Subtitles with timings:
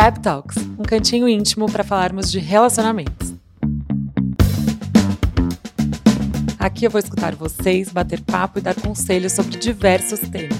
[0.00, 3.34] Fab Talks, um cantinho íntimo para falarmos de relacionamentos.
[6.56, 10.56] Aqui eu vou escutar vocês, bater papo e dar conselhos sobre diversos temas.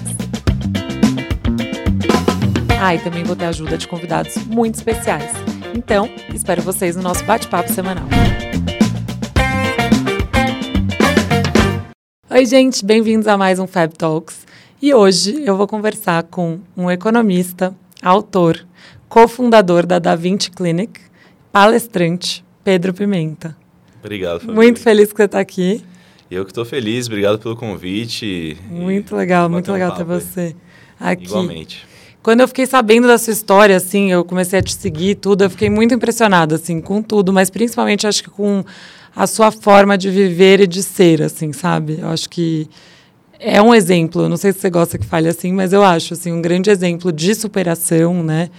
[2.81, 5.31] Ah, e também vou ter ajuda de convidados muito especiais.
[5.73, 8.09] Então, espero vocês no nosso bate-papo semanal.
[12.29, 14.45] Oi, gente, bem-vindos a mais um Fab Talks.
[14.81, 18.67] E hoje eu vou conversar com um economista, autor,
[19.09, 21.01] cofundador da Da Vinci Clinic,
[21.51, 23.57] palestrante, Pedro Pimenta.
[23.99, 24.53] Obrigado.
[24.53, 25.83] Muito feliz que você está aqui.
[26.29, 28.55] Eu que estou feliz, obrigado pelo convite.
[28.69, 30.55] Muito legal, muito um legal ter você
[30.99, 31.25] aqui.
[31.25, 31.87] Igualmente.
[32.21, 35.49] Quando eu fiquei sabendo da sua história, assim, eu comecei a te seguir tudo, eu
[35.49, 38.63] fiquei muito impressionada, assim, com tudo, mas principalmente acho que com
[39.15, 41.97] a sua forma de viver e de ser, assim, sabe?
[41.99, 42.69] Eu acho que
[43.39, 46.31] é um exemplo, não sei se você gosta que fale assim, mas eu acho, assim,
[46.31, 48.49] um grande exemplo de superação, né?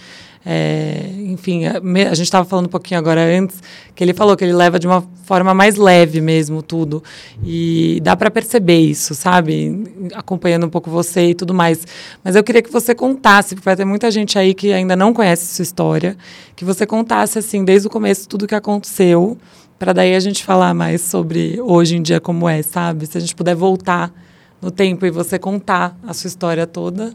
[0.45, 3.63] É, enfim, a, a gente estava falando um pouquinho agora antes,
[3.95, 7.03] que ele falou que ele leva de uma forma mais leve mesmo tudo.
[7.45, 10.09] E dá para perceber isso, sabe?
[10.15, 11.87] Acompanhando um pouco você e tudo mais.
[12.25, 15.13] Mas eu queria que você contasse, porque vai ter muita gente aí que ainda não
[15.13, 16.17] conhece sua história,
[16.57, 19.37] que você contasse, assim, desde o começo, tudo o que aconteceu,
[19.79, 23.07] para daí a gente falar mais sobre hoje em dia como é, sabe?
[23.07, 24.13] Se a gente puder voltar
[24.61, 27.15] no tempo e você contar a sua história toda.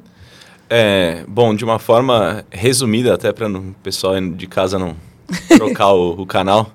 [0.69, 4.95] É, bom, de uma forma resumida, até para o pessoal de casa não
[5.57, 6.71] trocar o, o, canal.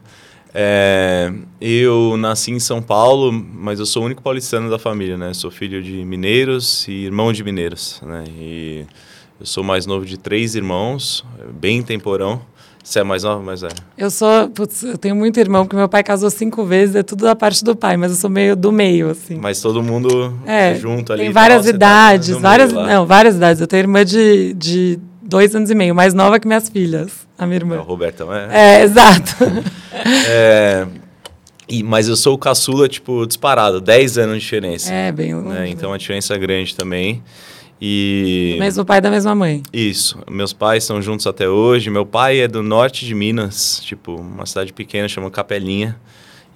[0.55, 5.35] É, eu nasci em São Paulo, mas eu sou o único paulistano da família, né?
[5.35, 8.25] Sou filho de mineiros e irmão de mineiros, né?
[8.39, 8.87] E
[9.39, 12.43] eu sou mais novo de três irmãos, bem temporão.
[12.83, 13.75] Você é mais nova, mais velha?
[13.97, 17.25] Eu sou, putz, eu tenho muito irmão, porque meu pai casou cinco vezes, é tudo
[17.25, 19.37] da parte do pai, mas eu sou meio do meio, assim.
[19.37, 21.25] Mas todo mundo é, junto ali.
[21.25, 23.61] Tem várias tal, tá idades, tá várias, não, várias idades.
[23.61, 27.47] Eu tenho irmã de, de dois anos e meio, mais nova que minhas filhas, a
[27.47, 27.77] minha irmã.
[27.77, 28.49] É, o Roberto também?
[28.51, 29.37] É, exato.
[30.29, 30.87] é,
[31.69, 34.93] e, mas eu sou o caçula, tipo, disparado, 10 anos de diferença.
[34.93, 35.69] É, bem né?
[35.69, 37.23] Então a diferença é grande também.
[37.81, 38.57] E...
[38.59, 39.63] Mesmo pai da mesma mãe.
[39.73, 40.19] Isso.
[40.31, 41.89] Meus pais estão juntos até hoje.
[41.89, 45.99] Meu pai é do norte de Minas, tipo, uma cidade pequena, chama Capelinha.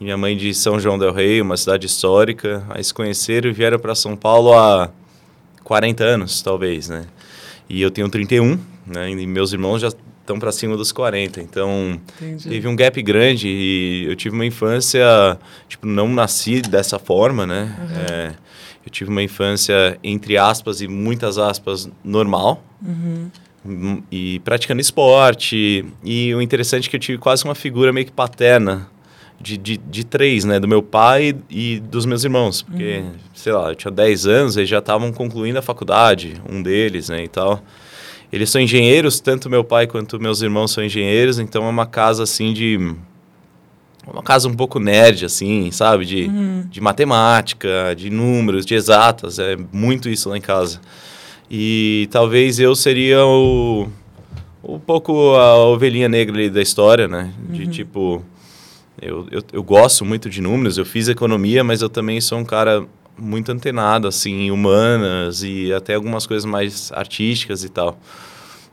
[0.00, 2.62] E minha mãe de São João del Rei, uma cidade histórica.
[2.68, 4.90] Aí se conheceram e vieram para São Paulo há
[5.62, 7.06] 40 anos, talvez, né?
[7.68, 9.10] E eu tenho 31, né?
[9.10, 11.40] E meus irmãos já estão para cima dos 40.
[11.40, 12.48] Então, Entendi.
[12.48, 17.74] teve um gap grande e eu tive uma infância, tipo, não nasci dessa forma, né?
[17.78, 17.96] Uhum.
[18.10, 18.32] É,
[18.86, 22.62] eu tive uma infância, entre aspas e muitas aspas, normal.
[22.84, 23.30] Uhum.
[24.10, 25.84] E praticando esporte.
[26.04, 28.88] E o interessante é que eu tive quase uma figura meio que paterna
[29.40, 30.60] de, de, de três, né?
[30.60, 32.62] Do meu pai e dos meus irmãos.
[32.62, 33.12] Porque, uhum.
[33.34, 37.24] sei lá, eu tinha 10 anos, eles já estavam concluindo a faculdade, um deles, né?
[37.24, 37.62] E tal.
[38.32, 42.24] Eles são engenheiros, tanto meu pai quanto meus irmãos são engenheiros, então é uma casa
[42.24, 42.94] assim de
[44.06, 46.04] uma casa um pouco nerd, assim, sabe?
[46.04, 46.64] De, uhum.
[46.68, 49.38] de matemática, de números, de exatas.
[49.38, 50.80] É muito isso lá em casa.
[51.50, 53.88] E talvez eu seria o.
[54.62, 57.32] Um pouco a ovelhinha negra ali da história, né?
[57.50, 57.70] De uhum.
[57.70, 58.24] tipo.
[59.00, 62.44] Eu, eu, eu gosto muito de números, eu fiz economia, mas eu também sou um
[62.44, 62.86] cara
[63.18, 67.98] muito antenado, assim, humanas e até algumas coisas mais artísticas e tal.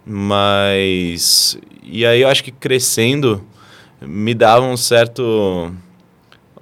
[0.05, 1.57] Mas.
[1.83, 3.43] E aí eu acho que crescendo
[4.01, 5.71] me dava um certo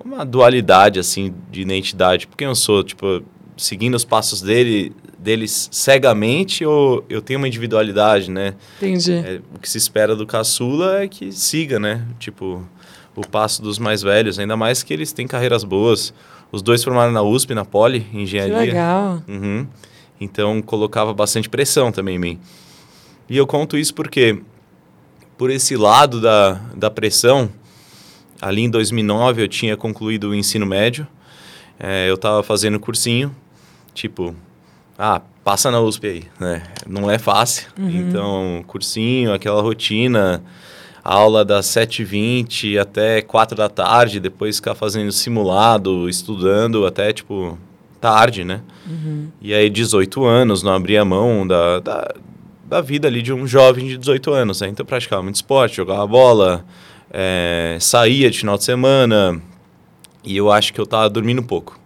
[0.03, 2.27] uma dualidade assim de identidade.
[2.27, 3.23] Porque eu sou tipo
[3.57, 8.55] seguindo os passos dele deles cegamente ou eu tenho uma individualidade né?
[8.77, 9.13] Entendi.
[9.13, 12.05] É, o que se espera do caçula é que siga né?
[12.17, 12.65] Tipo
[13.15, 14.39] o passo dos mais velhos.
[14.39, 16.13] Ainda mais que eles têm carreiras boas.
[16.51, 19.21] Os dois formaram na USP na Poli engenharia que legal.
[19.27, 19.67] Uhum.
[20.19, 22.39] então colocava bastante pressão também em mim.
[23.29, 24.41] E eu conto isso porque
[25.39, 27.49] por esse lado da, da pressão,
[28.41, 31.07] ali em 2009 eu tinha concluído o ensino médio,
[31.79, 33.33] é, eu estava fazendo cursinho,
[33.93, 34.35] tipo,
[34.97, 36.63] ah, passa na USP aí, né?
[36.85, 37.69] Não é fácil.
[37.79, 37.89] Uhum.
[37.89, 40.43] Então, cursinho, aquela rotina,
[41.01, 47.57] aula das 7h20 até 4 da tarde, depois ficar fazendo simulado, estudando até, tipo,
[48.01, 48.59] tarde, né?
[48.85, 49.29] Uhum.
[49.41, 52.13] E aí, 18 anos, não abria mão da, da,
[52.69, 54.61] da vida ali de um jovem de 18 anos.
[54.61, 54.69] Né?
[54.69, 56.63] Então, praticava muito esporte, jogava bola,
[57.11, 59.41] é, saía de final de semana.
[60.23, 61.79] E eu acho que eu estava dormindo pouco.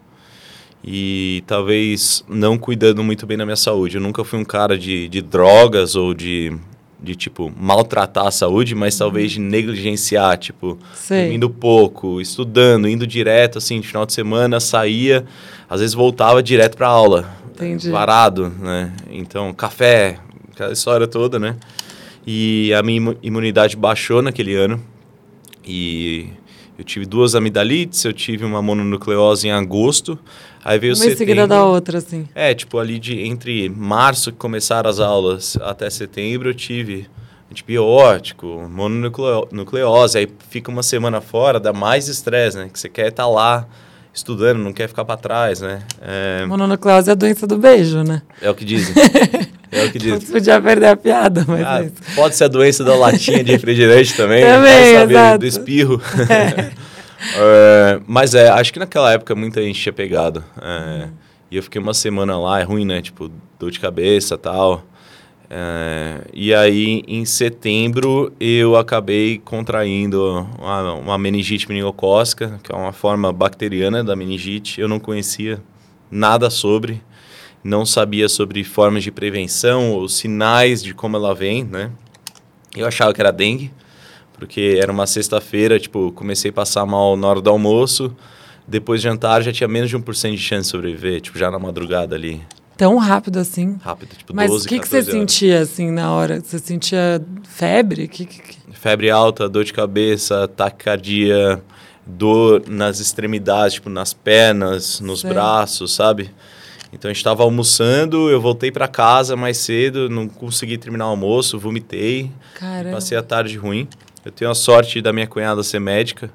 [0.84, 3.96] E talvez não cuidando muito bem da minha saúde.
[3.96, 6.54] Eu nunca fui um cara de, de drogas ou de,
[7.02, 11.22] de, tipo, maltratar a saúde, mas talvez de negligenciar, tipo, Sei.
[11.22, 15.24] dormindo pouco, estudando, indo direto, assim, de final de semana, saía,
[15.70, 17.34] às vezes voltava direto para aula.
[17.54, 17.90] Entendi.
[17.90, 18.92] Parado, né?
[19.10, 20.20] Então, café,
[20.54, 21.56] aquela história toda, né?
[22.26, 24.82] E a minha imunidade baixou naquele ano.
[25.66, 26.30] E
[26.78, 30.18] eu tive duas amidalites, eu tive uma mononucleose em agosto.
[30.64, 31.16] Aí veio Uma setembro.
[31.16, 32.28] em seguida da outra, assim.
[32.34, 37.08] É, tipo, ali de entre março que começaram as aulas até setembro, eu tive
[37.52, 42.70] antibiótico, mononucleose, aí fica uma semana fora, dá mais estresse, né?
[42.72, 43.68] Que você quer estar lá
[44.14, 45.82] estudando, não quer ficar para trás, né?
[46.02, 48.22] É, Mononucleose é a doença do beijo, né?
[48.42, 48.94] é o que dizem.
[49.74, 50.20] É o que dizem.
[50.20, 53.52] Você podia perder a piada, mas Ah, é pode ser a doença da latinha de
[53.52, 54.44] refrigerante também.
[54.46, 55.40] Também, exato.
[55.40, 56.02] Do espirro.
[57.38, 60.44] É, mas é, acho que naquela época muita gente tinha pegado.
[60.62, 61.08] É,
[61.50, 63.02] E eu fiquei uma semana lá, é ruim, né?
[63.02, 64.84] Tipo, dor de cabeça e tal.
[65.50, 72.92] É, e aí, em setembro, eu acabei contraindo uma, uma meningite meningocócica, que é uma
[72.92, 74.82] forma bacteriana da meningite.
[74.82, 75.62] Eu não conhecia
[76.12, 77.02] nada sobre,
[77.64, 81.90] não sabia sobre formas de prevenção ou sinais de como ela vem, né?
[82.76, 83.72] Eu achava que era dengue,
[84.38, 88.16] porque era uma sexta-feira, tipo, comecei a passar mal na hora do almoço,
[88.68, 91.60] depois de jantar já tinha menos de 1% de chance de sobreviver, tipo, já na
[91.60, 92.42] madrugada ali,
[92.76, 93.78] Tão rápido assim.
[93.84, 95.32] rápido, tipo, Mas 12, o que, que você 14 horas.
[95.32, 96.42] sentia, assim, na hora?
[96.42, 98.08] Você sentia febre?
[98.08, 101.62] Que, que- Febre alta, dor de cabeça, taquicardia,
[102.06, 105.30] dor nas extremidades, tipo, nas pernas, nos Sei.
[105.30, 106.32] braços, sabe?
[106.94, 111.10] Então a gente estava almoçando, eu voltei para casa mais cedo, não consegui terminar o
[111.10, 112.92] almoço, vomitei, Caramba.
[112.96, 113.88] Passei a tarde ruim.
[114.24, 116.30] Eu tenho a sorte da minha cunhada ser médica.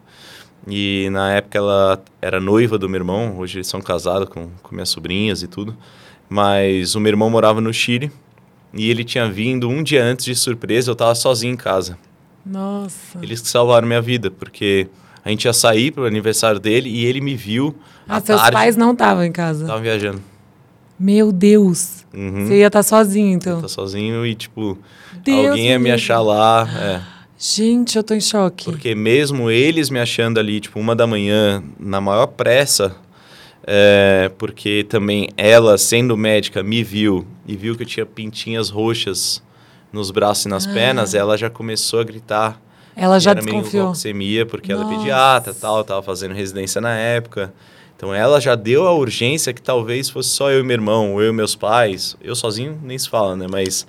[0.67, 3.39] E na época ela era noiva do meu irmão.
[3.39, 5.75] Hoje eles são casados com, com minhas sobrinhas e tudo.
[6.29, 8.11] Mas o meu irmão morava no Chile.
[8.75, 10.91] E ele tinha vindo um dia antes de surpresa.
[10.91, 11.97] Eu estava sozinho em casa.
[12.45, 13.19] Nossa.
[13.23, 14.31] Eles que salvaram minha vida.
[14.31, 14.89] Porque
[15.25, 16.91] a gente ia sair pro aniversário dele.
[16.91, 17.75] E ele me viu
[18.07, 18.53] Ah, seus tarde.
[18.55, 19.63] pais não estavam em casa.
[19.63, 20.21] Estavam viajando.
[20.99, 22.05] Meu Deus.
[22.13, 22.47] Uhum.
[22.47, 23.61] Você ia estar sozinho, então.
[23.61, 24.77] Tá sozinho e, tipo,
[25.23, 26.69] Deus alguém ia me achar lá.
[26.81, 27.01] É.
[27.39, 28.65] Gente, eu tô em choque.
[28.65, 32.97] Porque mesmo eles me achando ali, tipo, uma da manhã, na maior pressa,
[33.65, 39.43] é, porque também ela, sendo médica, me viu e viu que eu tinha pintinhas roxas
[39.93, 40.73] nos braços e nas Ah.
[40.73, 42.61] pernas, ela já começou a gritar.
[42.97, 43.65] Ela já era desconfiou.
[43.73, 44.99] meningococemia, porque ela é Nossa.
[44.99, 47.53] pediatra tal, tava fazendo residência na época.
[47.99, 51.21] Então ela já deu a urgência que talvez fosse só eu e meu irmão, ou
[51.21, 52.17] eu e meus pais.
[52.23, 53.49] Eu sozinho nem se fala, né?
[53.51, 53.85] Mas,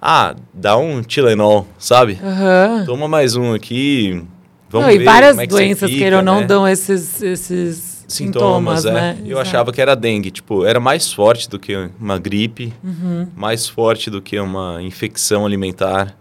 [0.00, 2.18] ah, dá um Tilenol, sabe?
[2.20, 2.82] Aham.
[2.84, 4.20] Toma mais um aqui.
[4.68, 6.46] Vamos Não, ver e várias é que doenças, fica, queiram ou não, né?
[6.46, 8.92] dão esses, esses sintomas, sintomas, é.
[8.92, 9.16] né?
[9.20, 9.40] Eu Exato.
[9.42, 13.28] achava que era dengue, tipo, era mais forte do que uma gripe, Uhum.
[13.36, 16.16] mais forte do que uma infecção alimentar.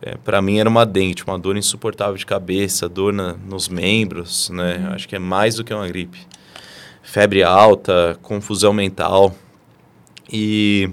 [0.00, 3.68] É, para mim era uma dengue, tipo, uma dor insuportável de cabeça, dor na, nos
[3.68, 4.78] membros, né?
[4.88, 4.94] Uhum.
[4.94, 6.20] Acho que é mais do que uma gripe.
[7.02, 9.34] Febre alta, confusão mental.
[10.32, 10.90] E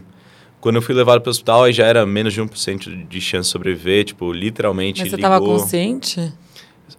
[0.59, 3.47] quando eu fui levado para o hospital, aí já era menos de 1% de chance
[3.47, 6.33] de sobreviver, tipo, literalmente Mas você estava consciente?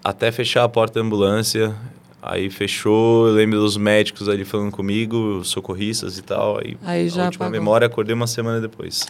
[0.05, 1.75] até fechar a porta da ambulância.
[2.21, 6.59] Aí fechou, eu lembro dos médicos ali falando comigo, socorristas e tal.
[6.59, 7.61] Aí, Aí já a última apagou.
[7.61, 9.07] memória, acordei uma semana depois.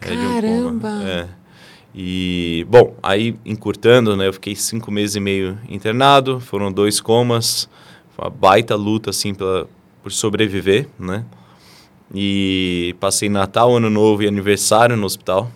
[0.00, 0.34] É, de um.
[0.34, 1.02] Caramba!
[1.04, 1.28] É.
[1.94, 4.28] E, bom, aí encurtando, né?
[4.28, 7.68] Eu fiquei cinco meses e meio internado, foram dois comas.
[8.20, 9.66] Uma baita luta, assim, pela,
[10.02, 11.24] por sobreviver, né?
[12.14, 15.50] E passei Natal, Ano Novo e aniversário no hospital.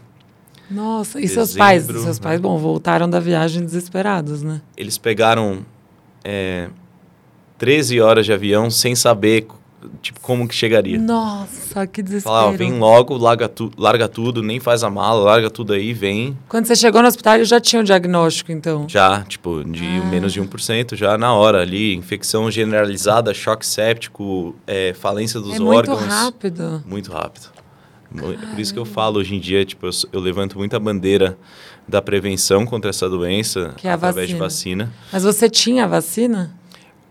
[0.71, 1.83] Nossa, e seus pais?
[1.83, 2.23] Dezembro, Seus né?
[2.23, 4.62] pais, bom, voltaram da viagem desesperados, né?
[4.76, 5.59] eles pegaram
[6.25, 6.71] é,
[7.59, 9.47] 13 horas de avião sem saber
[10.03, 10.99] tipo, como que chegaria.
[10.99, 12.35] Nossa, que desespero.
[12.35, 16.37] Falavam, vem logo, larga, tu, larga tudo, nem faz a mala, larga tudo aí, vem.
[16.49, 18.87] Quando você chegou no hospital, já tinha o diagnóstico, então?
[18.88, 20.05] Já, tipo, de Ah.
[20.07, 21.95] menos de 1%, já na hora ali.
[21.95, 26.05] Infecção generalizada, choque séptico, é, falência dos é muito órgãos.
[26.12, 26.83] rápido.
[26.87, 27.47] Muito rápido.
[28.11, 30.79] Mu- É por isso que eu falo hoje em dia, tipo, eu, eu levanto muita
[30.79, 31.37] bandeira
[31.88, 34.85] da prevenção contra essa doença Que é através de vacina.
[34.87, 34.93] vacina.
[35.12, 36.55] Mas você tinha a vacina?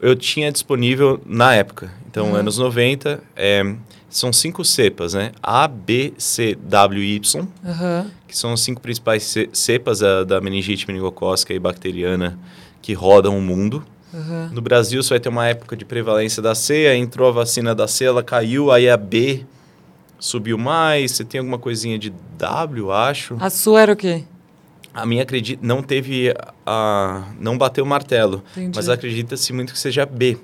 [0.04, 1.90] Eu tinha disponível na época.
[2.10, 2.36] Então, Uhum.
[2.36, 3.64] anos 90, é,
[4.10, 5.32] são cinco cepas, né?
[5.42, 8.12] A, B, C, W e Y, Aham.
[8.28, 12.38] que são as cinco principais ce- cepas da, da meningite meningocócica e bacteriana
[12.82, 13.82] que rodam o mundo.
[14.14, 14.50] aham.
[14.52, 17.74] No Brasil, você vai ter uma época de prevalência da C, aí entrou a vacina
[17.74, 19.46] da C, ela caiu, aí a B
[20.20, 23.38] subiu mais, você tem alguma coisinha de W, acho.
[23.40, 24.24] A sua era o quê?
[24.94, 26.34] A minha acredita não teve
[26.66, 28.76] a não bateu o martelo, Entendi.
[28.76, 30.38] mas acredita-se muito que seja B.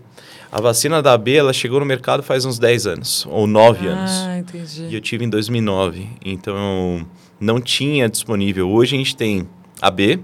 [0.51, 4.11] A vacina da B, ela chegou no mercado faz uns 10 anos ou 9 anos.
[4.11, 4.87] Ah, entendi.
[4.89, 7.05] E eu tive em 2009, então
[7.39, 8.69] não tinha disponível.
[8.69, 9.47] Hoje a gente tem
[9.79, 10.19] a B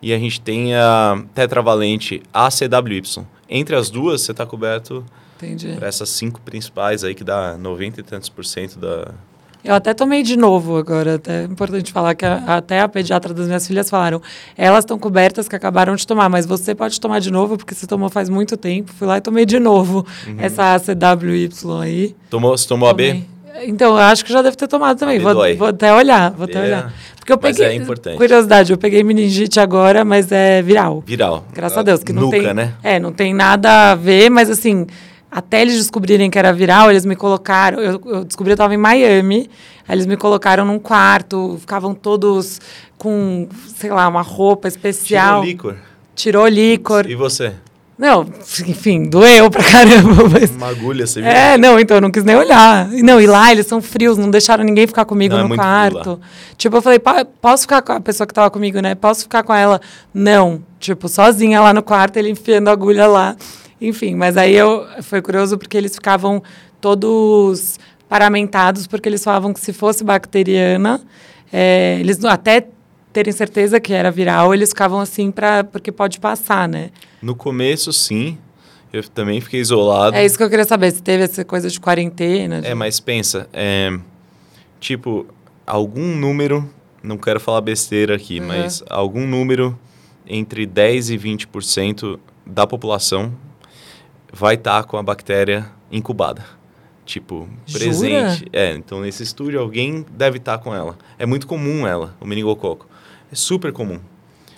[0.00, 3.02] e a gente tem a tetravalente ACWY.
[3.48, 5.04] Entre as duas, você está coberto
[5.36, 5.72] Entendi.
[5.74, 9.12] por essas cinco principais aí que dá 90 e tantos por cento da
[9.66, 11.16] Eu até tomei de novo agora.
[11.16, 14.22] Até é importante falar que a, até a pediatra das minhas filhas falaram:
[14.56, 17.86] elas estão cobertas que acabaram de tomar, mas você pode tomar de novo porque você
[17.86, 18.92] tomou faz muito tempo.
[18.92, 20.36] Fui lá e tomei de novo uhum.
[20.38, 21.50] essa ACWY
[21.82, 22.16] aí.
[22.30, 23.10] Tomou, você tomou tomei.
[23.10, 23.22] a B?
[23.64, 25.18] Então, eu acho que já deve ter tomado também.
[25.18, 26.62] Vou, vou, até olhar, vou até é.
[26.62, 26.94] olhar.
[27.16, 27.66] Porque eu peguei.
[27.66, 28.16] Mas é importante.
[28.16, 31.02] Curiosidade, eu peguei meningite agora, mas é viral.
[31.04, 31.44] Viral.
[31.52, 32.04] Graças a, a Deus.
[32.04, 32.74] Que não nuca, tem, né?
[32.82, 34.86] É, não tem nada a ver, mas assim,
[35.36, 37.78] até eles descobrirem que era viral, eles me colocaram.
[37.78, 39.50] Eu, eu descobri, eu estava em Miami.
[39.86, 42.58] Aí eles me colocaram num quarto, ficavam todos
[42.96, 45.42] com, sei lá, uma roupa especial.
[45.42, 45.76] Tirou licor.
[46.14, 47.06] Tirou licor.
[47.06, 47.52] E você?
[47.98, 48.26] Não,
[48.66, 50.26] enfim, doeu pra caramba.
[50.32, 50.48] Mas...
[50.52, 51.30] Uma agulha, você viu?
[51.30, 52.88] É, não, então eu não quis nem olhar.
[52.88, 55.56] Não, e lá eles são frios, não deixaram ninguém ficar comigo não, é no é
[55.58, 56.18] quarto.
[56.56, 56.98] Tipo, eu falei,
[57.42, 58.94] posso ficar com a pessoa que tava comigo, né?
[58.94, 59.82] Posso ficar com ela?
[60.14, 60.62] Não.
[60.80, 63.36] Tipo, sozinha lá no quarto, ele enfiando a agulha lá.
[63.80, 66.42] Enfim, mas aí eu foi curioso porque eles ficavam
[66.80, 67.78] todos
[68.08, 71.00] paramentados, porque eles falavam que se fosse bacteriana,
[71.52, 72.68] é, eles até
[73.12, 76.90] terem certeza que era viral, eles ficavam assim para porque pode passar, né?
[77.20, 78.38] No começo, sim.
[78.92, 80.16] Eu também fiquei isolado.
[80.16, 82.62] É isso que eu queria saber, se teve essa coisa de quarentena.
[82.62, 82.68] De...
[82.68, 83.98] É, mas pensa, é,
[84.80, 85.26] tipo,
[85.66, 86.70] algum número,
[87.02, 88.46] não quero falar besteira aqui, uhum.
[88.46, 89.78] mas algum número
[90.26, 93.32] entre 10 e 20% da população
[94.36, 96.44] vai estar tá com a bactéria incubada.
[97.04, 98.40] Tipo, presente.
[98.40, 98.48] Jura?
[98.52, 100.98] É, então nesse estúdio alguém deve estar tá com ela.
[101.18, 102.86] É muito comum ela, o meningococo.
[103.32, 103.98] É super comum.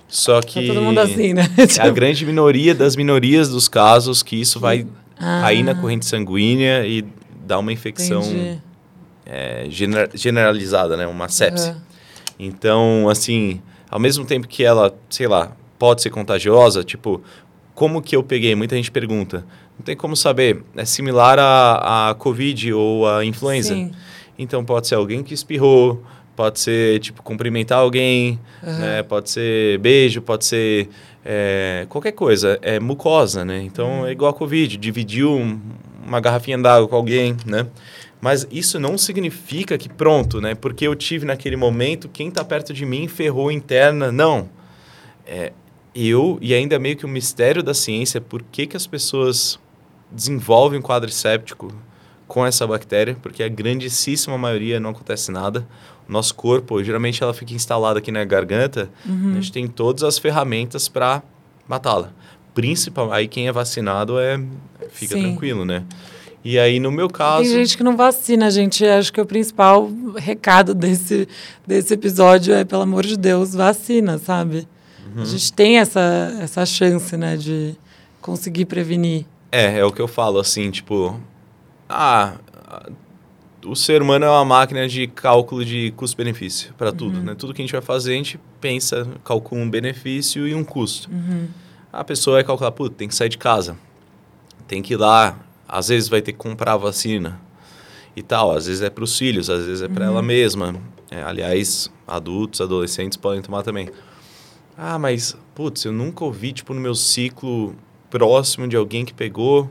[0.08, 0.66] Só que.
[0.66, 1.42] Tá todo mundo assim, né?
[1.78, 4.86] É a grande minoria das minorias dos casos que isso vai
[5.18, 5.42] ah.
[5.42, 7.04] cair na corrente sanguínea e
[7.46, 8.22] dar uma infecção
[9.24, 9.66] é,
[10.14, 11.06] generalizada, né?
[11.06, 11.70] Uma sepse.
[11.70, 11.76] Uhum.
[12.38, 17.22] Então, assim, ao mesmo tempo que ela, sei lá, pode ser contagiosa, tipo,
[17.74, 18.56] como que eu peguei?
[18.56, 19.44] Muita gente pergunta.
[19.78, 20.62] Não tem como saber.
[20.76, 23.74] É similar à, à Covid ou à influenza.
[23.74, 23.92] Sim.
[24.38, 26.02] Então, pode ser alguém que espirrou,
[26.38, 28.78] Pode ser, tipo, cumprimentar alguém, uhum.
[28.78, 29.02] né?
[29.02, 30.88] Pode ser beijo, pode ser
[31.24, 32.56] é, qualquer coisa.
[32.62, 33.60] É mucosa, né?
[33.60, 34.06] Então, uhum.
[34.06, 34.76] é igual a Covid.
[34.76, 35.60] Dividiu um,
[36.06, 37.66] uma garrafinha d'água com alguém, né?
[38.20, 40.54] Mas isso não significa que pronto, né?
[40.54, 44.12] Porque eu tive naquele momento, quem está perto de mim ferrou interna.
[44.12, 44.48] Não.
[45.26, 45.50] É,
[45.92, 49.58] eu, e ainda meio que o um mistério da ciência, por que, que as pessoas
[50.10, 51.72] desenvolvem um quadricéptico
[52.26, 55.66] com essa bactéria, porque a grandíssima maioria não acontece nada
[56.08, 59.32] nosso corpo, geralmente ela fica instalada aqui na garganta, uhum.
[59.32, 61.22] a gente tem todas as ferramentas para
[61.68, 62.12] matá-la.
[62.54, 64.40] Principal, aí quem é vacinado é
[64.90, 65.22] fica Sim.
[65.22, 65.84] tranquilo, né?
[66.42, 67.42] E aí, no meu caso.
[67.42, 68.84] Tem gente que não vacina, gente.
[68.84, 71.28] Acho que o principal recado desse,
[71.66, 74.66] desse episódio é, pelo amor de Deus, vacina, sabe?
[75.14, 75.22] Uhum.
[75.22, 77.74] A gente tem essa, essa chance, né, de
[78.20, 79.26] conseguir prevenir.
[79.50, 81.20] É, é o que eu falo, assim, tipo.
[81.88, 82.36] Ah,
[83.66, 87.24] o ser humano é uma máquina de cálculo de custo-benefício para tudo, uhum.
[87.24, 87.34] né?
[87.34, 91.10] Tudo que a gente vai fazer, a gente pensa, calcula um benefício e um custo.
[91.10, 91.48] Uhum.
[91.92, 93.76] A pessoa vai calcular, puta, tem que sair de casa,
[94.66, 97.40] tem que ir lá, às vezes vai ter que comprar a vacina
[98.14, 100.12] e tal, às vezes é para os filhos, às vezes é para uhum.
[100.12, 100.76] ela mesma.
[101.10, 103.88] É, aliás, adultos, adolescentes podem tomar também.
[104.76, 107.74] Ah, mas, putz, eu nunca ouvi, tipo, no meu ciclo
[108.10, 109.68] próximo de alguém que pegou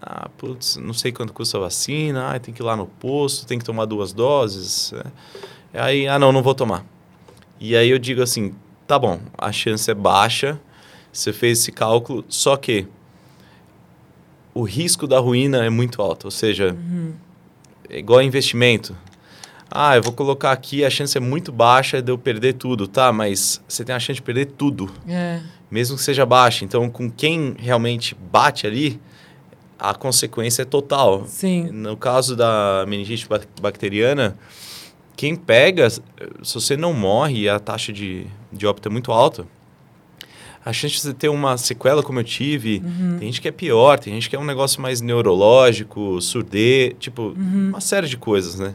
[0.00, 3.46] ah, putz, não sei quanto custa a vacina, ah, tem que ir lá no posto,
[3.46, 4.92] tem que tomar duas doses.
[5.74, 5.82] É.
[5.82, 6.84] Aí, ah, não, não vou tomar.
[7.60, 8.54] E aí eu digo assim,
[8.86, 10.58] tá bom, a chance é baixa,
[11.12, 12.86] você fez esse cálculo, só que
[14.54, 17.12] o risco da ruína é muito alto, ou seja, uhum.
[17.88, 18.96] é igual investimento.
[19.70, 23.12] Ah, eu vou colocar aqui, a chance é muito baixa de eu perder tudo, tá?
[23.12, 24.90] Mas você tem a chance de perder tudo.
[25.06, 25.40] É.
[25.70, 26.64] Mesmo que seja baixa.
[26.64, 29.00] Então, com quem realmente bate ali,
[29.78, 31.24] a consequência é total.
[31.26, 31.70] Sim.
[31.70, 33.26] No caso da meningite
[33.60, 34.36] bacteriana,
[35.16, 36.02] quem pega, se
[36.54, 39.46] você não morre e a taxa de, de óbito é muito alta,
[40.64, 43.16] a chance de você ter uma sequela como eu tive, uhum.
[43.18, 47.34] tem gente que é pior, tem gente que é um negócio mais neurológico, surdez, tipo,
[47.36, 47.68] uhum.
[47.70, 48.74] uma série de coisas, né?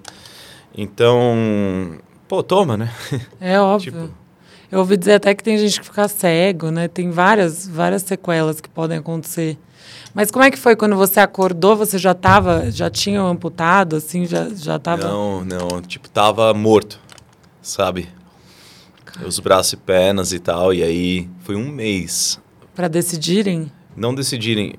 [0.76, 1.98] Então,
[2.28, 2.92] pô, toma, né?
[3.40, 3.92] É óbvio.
[4.10, 4.25] tipo,
[4.72, 6.88] eu ouvi dizer até que tem gente que fica cego, né?
[6.88, 9.58] Tem várias, várias sequelas que podem acontecer.
[10.14, 11.76] Mas como é que foi quando você acordou?
[11.76, 15.08] Você já tava, já tinha amputado, assim, já, já tava...
[15.08, 17.00] Não, não, tipo, tava morto,
[17.62, 18.08] sabe?
[19.04, 19.28] Caramba.
[19.28, 22.40] Os braços e pernas e tal, e aí foi um mês.
[22.74, 23.72] Para decidirem?
[23.96, 24.76] Não decidirem,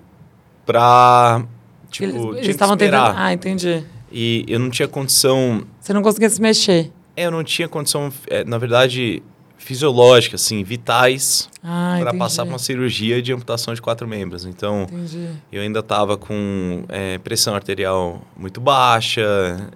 [0.64, 1.44] pra,
[1.90, 3.14] tipo, Eles estavam tentando...
[3.16, 3.84] Ah, entendi.
[4.10, 5.66] E eu não tinha condição...
[5.78, 6.90] Você não conseguia se mexer?
[7.14, 9.22] É, eu não tinha condição, é, na verdade
[9.66, 14.44] fisiológicas, assim, vitais ah, para passar por uma cirurgia de amputação de quatro membros.
[14.44, 15.28] Então, entendi.
[15.50, 19.68] eu ainda estava com é, pressão arterial muito baixa,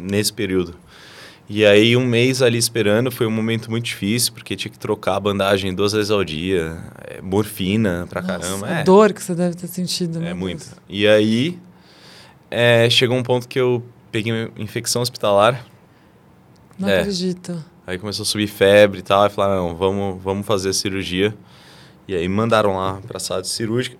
[0.00, 0.74] nesse período.
[1.46, 5.16] E aí, um mês ali esperando foi um momento muito difícil, porque tinha que trocar
[5.16, 8.66] a bandagem duas vezes ao dia, é, morfina pra Nossa, caramba.
[8.66, 10.18] A é, dor que você deve ter sentido.
[10.20, 10.64] é meu muito.
[10.88, 11.58] E aí,
[12.50, 15.66] é, chegou um ponto que eu peguei uma infecção hospitalar,
[16.78, 17.00] Não É.
[17.00, 17.62] acredito.
[17.86, 21.34] Aí começou a subir febre e tal, aí falaram, não, vamos, vamos fazer a cirurgia.
[22.06, 23.96] E aí mandaram lá pra sala de cirúrgica,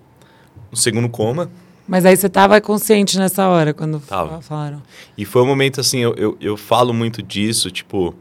[0.70, 1.50] no segundo coma,
[1.86, 4.40] Mas aí você tava consciente nessa hora, quando Tava.
[4.40, 4.82] falaram.
[5.16, 8.14] E foi um momento assim, eu, eu, eu falo muito disso, tipo,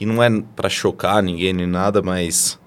[0.00, 2.58] e não é pra chocar ninguém nem nada, mas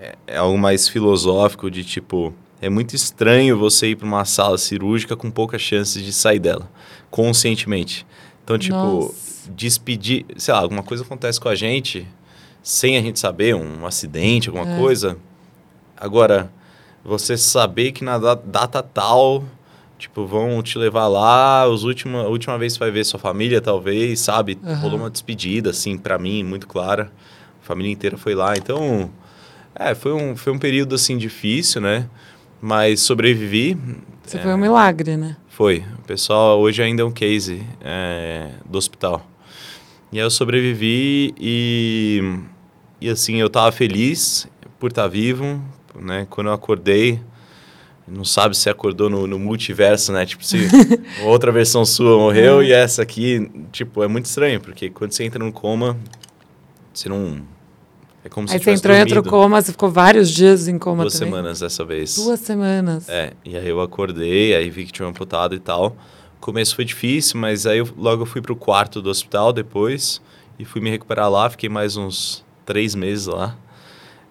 [0.00, 4.58] é, é algo mais filosófico de tipo, é muito estranho você ir pra uma sala
[4.58, 6.68] cirúrgica com poucas chances de sair dela,
[7.10, 8.06] conscientemente.
[8.46, 9.50] Então, tipo, Nossa.
[9.50, 12.06] despedir, sei lá, alguma coisa acontece com a gente
[12.62, 14.76] sem a gente saber, um acidente, alguma É.
[14.76, 15.16] coisa.
[15.96, 16.48] Agora,
[17.04, 19.42] você saber que na da- data tal,
[19.98, 23.18] tipo, vão te levar lá, os última, a última vez que você vai ver sua
[23.18, 24.56] família, talvez, sabe?
[24.64, 24.80] Aham.
[24.80, 27.10] Rolou uma despedida, assim, pra mim, muito clara.
[27.62, 28.56] A família inteira foi lá.
[28.56, 29.10] Então,
[29.74, 32.08] é, foi um, foi um período, assim, difícil, né?
[32.60, 33.76] Mas sobrevivi.
[34.24, 34.40] Você É.
[34.42, 35.36] foi um milagre, né?
[35.56, 35.82] Foi.
[35.98, 39.26] O pessoal hoje ainda é um case é, do hospital.
[40.12, 42.20] E aí eu sobrevivi e,
[43.00, 44.46] e assim, eu tava feliz
[44.78, 45.58] por estar vivo,
[45.98, 46.26] né?
[46.28, 47.22] Quando eu acordei,
[48.06, 50.26] não sabe se acordou no, no multiverso, né?
[50.26, 50.58] Tipo, se
[51.24, 55.42] outra versão sua morreu e essa aqui, tipo, é muito estranho, porque quando você entra
[55.42, 55.96] no coma,
[56.92, 57.40] você não...
[58.26, 60.76] É como se aí você entrou em outro dormido coma, você ficou vários dias em
[60.80, 61.28] coma duas também?
[61.32, 62.16] semanas dessa vez.
[62.16, 63.08] Duas semanas.
[63.08, 65.96] É, e aí eu acordei, aí vi que tinha amputado e tal.
[66.36, 70.20] O começo foi difícil, mas aí eu, logo eu fui pro quarto do hospital depois
[70.58, 71.48] e fui me recuperar lá.
[71.48, 73.56] Fiquei mais uns três meses lá.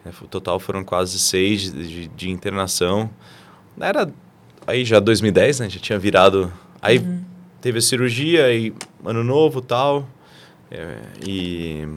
[0.05, 3.09] É, o total foram quase seis de, de- de internação.
[3.79, 4.11] Era
[4.67, 5.69] aí já 2010, né?
[5.69, 6.51] Já tinha virado.
[6.81, 7.01] Aí
[7.61, 8.73] teve a cirurgia, aí
[9.05, 10.05] ano novo tal.
[10.69, 11.87] É, e,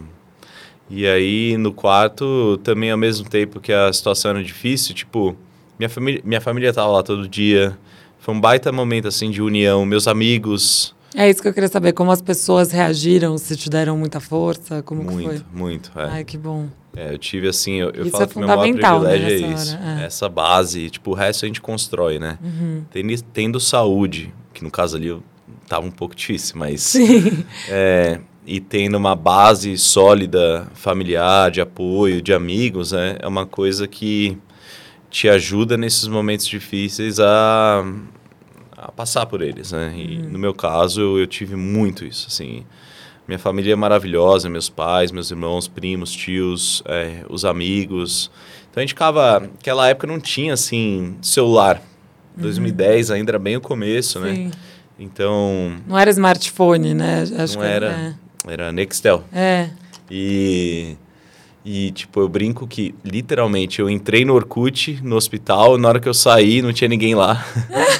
[0.90, 5.36] e aí no quarto também ao mesmo tempo que a situação era difícil, tipo,
[5.78, 7.76] minha família, minha família tava lá todo dia.
[8.18, 11.92] Foi um baita momento assim de união, meus amigos, É isso que eu queria saber,
[11.92, 15.22] como as pessoas reagiram, se te deram muita força, como que foi?
[15.24, 15.92] muito, muito.
[15.96, 16.04] É.
[16.04, 16.66] Ai, que bom.
[16.96, 19.48] É, eu tive assim, eu, eu Isso falo é que meu maior né, privilégio é
[19.48, 19.78] nessa isso.
[19.82, 20.04] é.
[20.04, 22.38] Essa base, tipo, o resto a gente constrói, né?
[22.42, 22.82] Uhum.
[22.90, 25.22] Tendo, tendo saúde, que no caso ali eu
[25.68, 27.44] tava um pouco difícil, mas Sim.
[27.68, 33.86] É, e tendo uma base sólida, familiar, de apoio, de amigos, né, é uma coisa
[33.86, 34.38] que
[35.10, 37.84] te ajuda nesses momentos difíceis a,
[38.74, 39.92] a passar por eles, né?
[39.96, 42.64] E no meu caso, eu, eu tive muito isso, assim.
[43.26, 48.30] Minha família é maravilhosa, meus pais, meus irmãos, primos, tios, é, os amigos.
[48.70, 49.40] Então a gente ficava...
[49.40, 51.82] Naquela época não tinha, assim, celular.
[52.36, 54.34] 2010 ainda era bem o começo, né?
[54.34, 54.50] Sim.
[54.98, 57.22] Então, Não era smartphone, né?
[57.22, 58.18] Acho não que era...
[58.48, 59.22] Era Nextel.
[59.32, 59.68] É.
[60.10, 60.96] E,
[61.64, 66.08] e, tipo, eu brinco que, literalmente, eu entrei no Orkut, no hospital, na hora que
[66.08, 67.44] eu saí, não tinha ninguém lá.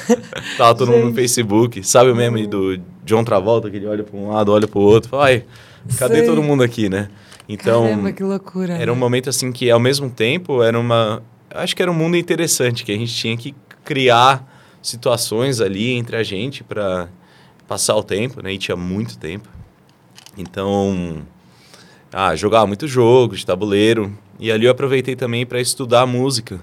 [0.57, 1.15] Tava todo mundo no.
[1.15, 1.87] Facebook.
[1.87, 4.83] Sabe o meme do John Travolta, que ele olha para um lado, olha para o
[4.83, 5.11] outro?
[5.11, 5.45] Fala, ai,
[5.99, 6.27] cadê Sei.
[6.27, 7.09] todo mundo aqui, né?
[7.49, 8.75] Então, Caramba, que loucura.
[8.75, 9.01] era um né?
[9.01, 11.23] momento, assim, que, ao mesmo tempo, era uma...
[11.51, 14.47] Acho que era um mundo interessante, que a gente tinha que criar
[14.83, 17.09] situações ali entre a gente para
[17.67, 18.53] passar o tempo, né?
[18.53, 19.49] E tinha muito tempo.
[20.37, 21.23] Então,
[22.13, 24.17] ah, jogava muito jogo de tabuleiro.
[24.39, 26.61] E ali eu aproveitei também para estudar música,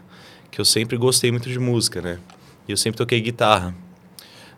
[0.50, 2.20] que eu sempre gostei muito de música, né?
[2.68, 3.76] E eu sempre toquei guitarra.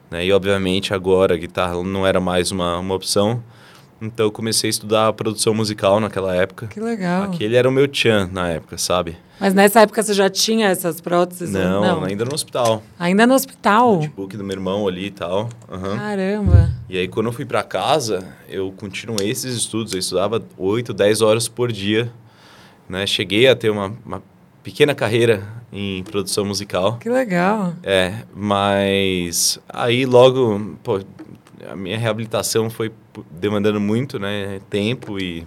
[0.10, 0.26] Né?
[0.26, 3.44] E obviamente agora a guitarra não era mais uma, uma opção.
[4.02, 6.68] Então eu comecei a estudar produção musical naquela época.
[6.68, 7.24] Que legal.
[7.24, 9.18] Aquele era o meu tchan na época, sabe?
[9.40, 11.54] Mas nessa época você já tinha essas próteses?
[11.54, 12.82] ou Não, ainda no hospital.
[12.98, 13.96] Ainda no hospital?
[13.96, 15.50] Notebook do meu irmão ali e tal.
[15.70, 15.98] Aham.
[15.98, 16.72] Caramba.
[16.90, 19.94] E aí, quando eu fui para casa, eu continuei esses estudos.
[19.94, 22.12] Eu estudava 8, 10 horas por dia.
[22.90, 23.06] Né?
[23.06, 24.24] Cheguei a ter uma, uma
[24.64, 26.98] pequena carreira em produção musical.
[26.98, 27.74] Que legal.
[27.84, 31.00] É, mas aí logo, pô,
[31.70, 32.92] a minha reabilitação foi
[33.32, 35.46] demandando muito, né, tempo e,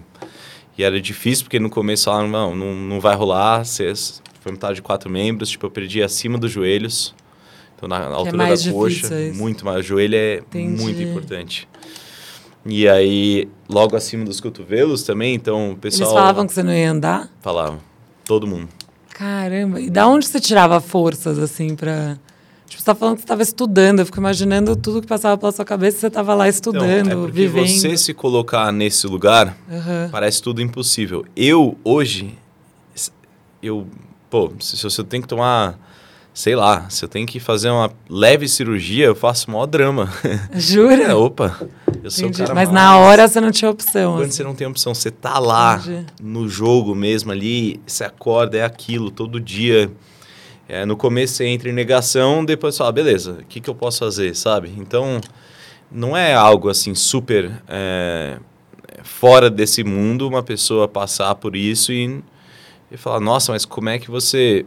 [0.77, 4.75] e era difícil porque no começo falaram, não, não, não vai rolar, vocês foi metade
[4.75, 7.13] de quatro membros, tipo, eu perdi acima dos joelhos,
[7.75, 10.81] então na altura mais da coxa, muito mais, o joelho é Entendi.
[10.81, 11.67] muito importante.
[12.65, 16.73] E aí, logo acima dos cotovelos também, então o pessoal Eles falavam que você não
[16.73, 17.31] ia andar?
[17.41, 17.79] falava,
[18.25, 18.69] todo mundo.
[19.09, 19.79] Caramba.
[19.79, 22.17] E da onde você tirava forças, assim, pra...
[22.71, 23.99] Tipo, você tá falando que você estava estudando.
[23.99, 25.97] Eu fico imaginando tudo que passava pela sua cabeça.
[25.99, 27.67] Você estava lá estudando, Então, é vivendo.
[27.67, 30.07] você se colocar nesse lugar, Aham.
[30.09, 31.25] Parece tudo impossível.
[31.35, 32.33] Eu, hoje,
[33.61, 33.85] eu,
[34.29, 35.77] pô, se, se eu tenho que tomar,
[36.33, 40.09] sei lá, se eu tenho que fazer uma leve cirurgia, eu faço o maior drama.
[40.55, 41.03] Jura?
[41.03, 41.59] É, opa,
[42.01, 42.43] Eu sou o Entendi.
[42.43, 44.13] cara Mas mais- na hora você não tinha opção.
[44.13, 44.31] Quando assim.
[44.31, 46.05] você não tem opção, você tá lá Entendi.
[46.21, 49.91] no jogo mesmo ali, você acorda, é aquilo, todo dia.
[50.73, 53.99] É, no começo você entra em negação, depois fala, beleza, o que, que eu posso
[53.99, 54.73] fazer, sabe?
[54.77, 55.19] Então,
[55.91, 58.39] não é algo assim super é,
[59.03, 62.23] fora desse mundo uma pessoa passar por isso e,
[62.89, 64.65] e falar, nossa, mas como é que você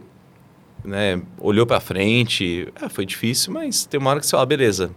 [0.83, 2.71] né, olhou pra frente?
[2.79, 4.91] É, foi difícil, mas tem uma hora que você fala, beleza,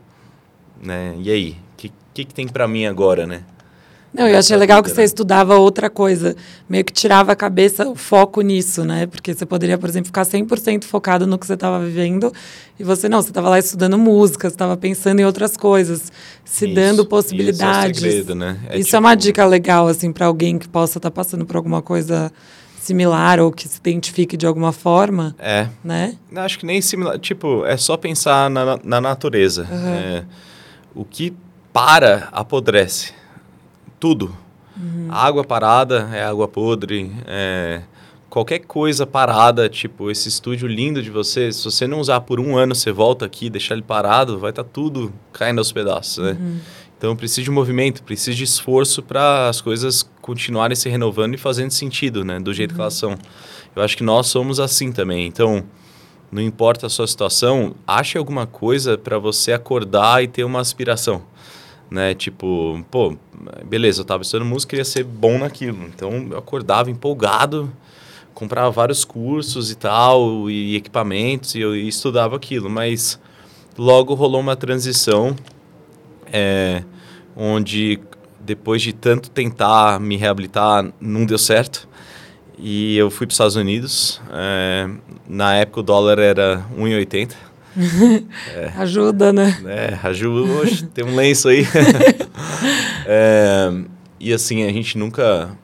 [0.79, 1.15] né?
[1.23, 1.53] E aí?
[1.53, 3.45] O que, que, que tem pra mim agora, né?
[4.13, 5.05] Não, eu achei Essa legal vida, que você né?
[5.05, 6.35] estudava outra coisa,
[6.69, 9.07] meio que tirava a cabeça, o foco nisso, né?
[9.07, 12.33] Porque você poderia, por exemplo, ficar 100% focado no que você estava vivendo
[12.81, 16.11] e você não, você estava lá estudando música, você estava pensando em outras coisas,
[16.45, 18.01] se Isso, dando Isso é possibilidades.
[18.01, 18.59] segredo, né?
[18.75, 21.83] Isso é uma tipo, dica legal, assim, para alguém que possa estar passando por alguma
[21.83, 22.33] coisa
[22.81, 26.17] similar ou que se identifique de alguma forma, É, né?
[26.35, 27.19] Acho que nem similar.
[27.19, 29.69] Tipo, é só pensar na, na natureza.
[29.71, 30.25] É,
[30.95, 31.35] o que
[31.73, 33.18] para, apodrece.
[33.99, 34.35] Tudo.
[35.09, 37.11] A água parada é água podre.
[37.27, 37.83] é,
[38.29, 42.57] qualquer coisa parada, tipo, esse estúdio lindo de você, se você não usar por um
[42.57, 46.37] ano, você volta aqui, deixar ele parado, vai estar tudo caindo aos pedaços, né?
[46.97, 51.71] Então, precisa de movimento, precisa de esforço para as coisas continuarem se renovando e fazendo
[51.71, 52.41] sentido, né?
[52.41, 53.17] Do jeito que elas são.
[53.75, 55.27] Eu acho que nós somos assim também.
[55.27, 55.65] Então,
[56.31, 61.23] não importa a sua situação, ache alguma coisa para você acordar e ter uma aspiração.
[61.91, 62.15] Né?
[62.15, 63.17] Tipo, pô,
[63.65, 65.85] beleza, eu tava estudando música queria ser bom naquilo.
[65.87, 67.73] Então eu acordava empolgado,
[68.35, 72.69] comprava vários cursos e tal, e equipamentos, e eu e estudava aquilo.
[72.69, 73.19] Mas
[73.77, 75.35] logo rolou uma transição
[76.33, 76.83] é,
[77.37, 78.01] onde
[78.41, 81.89] depois de tanto tentar me reabilitar, não deu certo.
[82.59, 84.21] E eu fui para os Estados Unidos.
[84.33, 84.89] é,
[85.29, 87.48] na época o dólar era 1,80.
[88.77, 89.59] Ajuda, né?
[89.67, 91.67] É, Raju, hoje tem um lenço aí.
[93.11, 93.73] É,
[94.21, 95.57] e assim, a gente nunca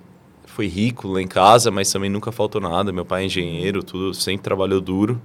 [0.46, 2.90] foi rico lá em casa, mas também nunca faltou nada.
[2.90, 5.20] Meu pai é engenheiro, tudo, sempre trabalhou duro.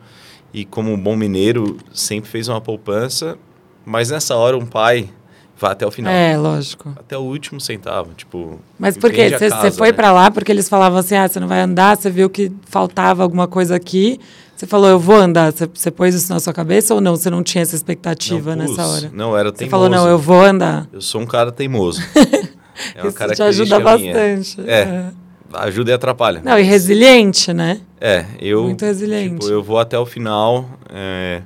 [0.53, 3.37] E como um bom mineiro, sempre fez uma poupança.
[3.85, 5.09] Mas nessa hora, um pai
[5.57, 6.11] vai até o final.
[6.11, 6.93] É, lógico.
[6.97, 8.59] Até o último centavo, tipo...
[8.77, 9.29] Mas por quê?
[9.29, 9.93] Você foi né?
[9.93, 13.23] pra lá porque eles falavam assim, ah, você não vai andar, você viu que faltava
[13.23, 14.19] alguma coisa aqui,
[14.59, 15.53] você falou, eu vou andar.
[15.53, 17.15] Você, você pôs isso na sua cabeça ou não?
[17.15, 19.09] Você não tinha essa expectativa Não nessa hora?
[19.13, 19.71] Não, era Você teimoso.
[19.71, 20.85] falou, não, eu vou andar.
[20.91, 22.01] Eu sou um cara teimoso.
[22.93, 24.13] é uma isso te ajuda minha.
[24.13, 24.59] bastante.
[24.69, 25.11] É.
[25.53, 26.41] Ajuda e atrapalha.
[26.43, 27.79] Não, e resiliente, né?
[28.01, 28.63] É, eu.
[28.63, 29.39] Muito resiliente.
[29.39, 30.69] Tipo, eu vou até o final.
[30.89, 31.41] é,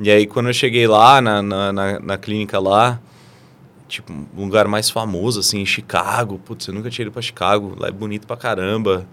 [0.00, 2.98] e aí, quando eu cheguei lá, na, na, na, na clínica lá,
[3.86, 6.40] tipo, um lugar mais famoso, assim, em Chicago.
[6.42, 7.76] Putz, eu nunca tinha ido pra Chicago.
[7.78, 9.06] Lá é bonito pra caramba.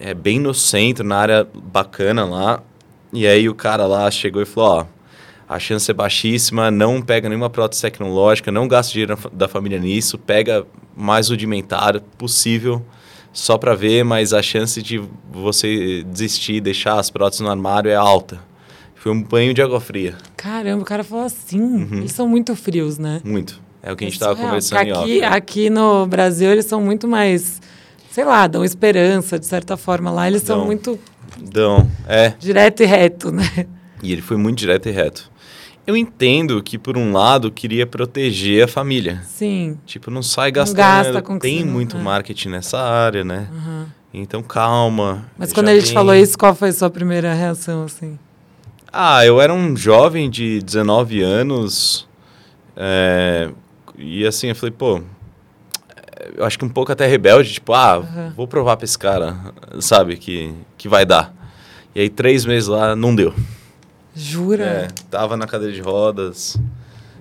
[0.00, 2.62] É bem no centro, na área bacana lá.
[3.12, 4.86] E aí, o cara lá chegou e falou: Ó,
[5.48, 9.48] a chance é baixíssima, não pega nenhuma prótese tecnológica, não gasta dinheiro da fa- da
[9.48, 12.82] família nisso, pega mais rudimentar possível
[13.32, 17.94] só para ver, mas a chance de você desistir, deixar as próteses no armário é
[17.94, 18.40] alta.
[18.94, 21.60] Foi um banho de água fria, Caramba, o cara falou assim.
[21.60, 21.98] Uhum.
[21.98, 23.20] Eles são muito frios, né?
[23.24, 23.60] muito.
[23.82, 25.02] É o que a gente É estava conversando em off.
[25.04, 25.26] aqui, né?
[25.26, 27.62] aqui no Brasil, eles são muito mais,
[28.10, 30.10] sei lá, dão esperança, de certa forma.
[30.10, 30.66] Lá eles são Dão.
[30.66, 30.98] muito
[31.40, 33.66] Então, é, direto e reto, né?
[34.02, 35.30] e ele foi muito direto e reto.
[35.86, 39.22] Eu entendo que, por um lado, queria proteger a família.
[39.26, 39.76] Sim.
[39.86, 40.76] Tipo, não sai Não gastando.
[40.76, 42.00] gasta com tem não- muito é.
[42.00, 43.48] marketing nessa área, né?
[43.52, 43.86] Aham.
[44.12, 45.24] Então, calma.
[45.38, 48.18] Mas quando ele te falou isso, qual foi a sua primeira reação, assim?
[48.92, 52.08] Ah, eu era um jovem de 19 anos.
[52.76, 53.50] é,
[53.98, 55.00] e assim, eu falei, pô.
[56.36, 58.32] Eu acho que um pouco até rebelde, tipo, ah, Aham.
[58.36, 61.34] vou provar pra esse cara, sabe, que, que vai dar.
[61.94, 63.34] E aí, três meses lá, não deu.
[64.14, 64.64] Jura?
[64.64, 66.56] É, tava na cadeira de rodas,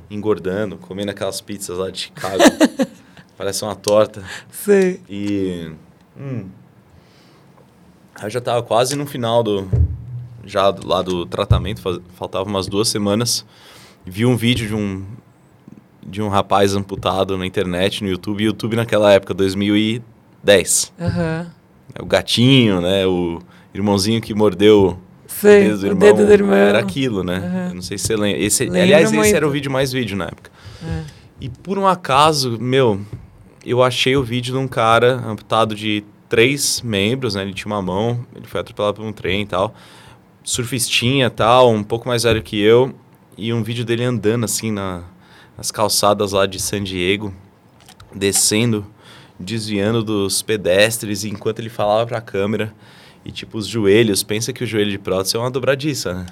[0.09, 2.43] engordando, comendo aquelas pizzas lá de Chicago.
[3.37, 4.23] parece uma torta.
[4.51, 4.99] Sei.
[5.09, 5.71] E.
[6.19, 6.49] Hum,
[8.15, 9.69] aí eu já tava quase no final do.
[10.45, 13.45] Já do- lá do tratamento, faz- faltava umas duas semanas.
[14.05, 15.05] Vi um vídeo de um.
[16.09, 18.43] De um rapaz amputado na internet, no YouTube.
[18.43, 20.93] YouTube naquela época, 2010.
[20.99, 21.47] Aham.
[21.99, 23.05] O gatinho, né?
[23.05, 23.39] O
[23.73, 25.71] irmãozinho que mordeu Sei.
[25.71, 25.99] o dedo do O irmão.
[25.99, 26.55] dedo do irmão.
[26.55, 27.67] Era aquilo, né?
[27.69, 28.39] Eu não sei se você lembra.
[28.39, 29.35] Esse, Lembro aliás, esse muito.
[29.35, 30.49] era o vídeo mais vídeo na época.
[30.83, 31.03] É.
[31.41, 32.99] E por um acaso, meu,
[33.65, 37.41] eu achei o vídeo de um cara amputado de três membros, né?
[37.43, 39.73] Ele tinha uma mão, ele foi atropelado por um trem e tal.
[40.43, 42.93] Surfistinha e tal, um pouco mais velho que eu.
[43.37, 45.03] E um vídeo dele andando assim na,
[45.59, 47.33] nas calçadas lá de San Diego,
[48.15, 48.85] descendo,
[49.37, 52.73] desviando dos pedestres, enquanto ele falava pra câmera.
[53.25, 56.25] E tipo, os joelhos, pensa que o joelho de prótese é uma dobradiça, né?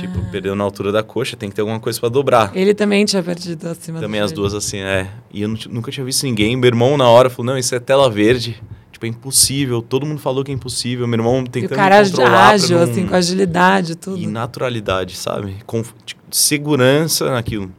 [0.00, 2.50] Tipo, perdeu na altura da coxa, tem que ter alguma coisa para dobrar.
[2.56, 5.08] Ele também tinha perdido acima Também as duas assim, é.
[5.30, 6.56] E eu nunca tinha visto ninguém.
[6.56, 8.60] Meu irmão na hora falou: "Não, isso é tela verde".
[8.90, 9.80] Tipo, é impossível.
[9.80, 11.06] Todo mundo falou que é impossível.
[11.06, 12.90] Meu irmão tentando e o cara controlar ágil, não...
[12.90, 14.18] assim, com agilidade, tudo.
[14.18, 15.58] E naturalidade, sabe?
[15.64, 17.70] Com tipo, segurança naquilo.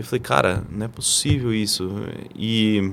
[0.00, 1.86] E eu falei, cara, não é possível isso.
[2.34, 2.90] E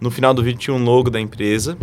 [0.00, 1.78] no final do vídeo tinha um logo da empresa.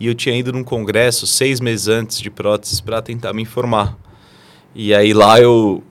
[0.00, 3.94] E eu tinha ido num congresso seis meses antes de próteses para tentar me informar.
[4.74, 5.84] E aí lá eu,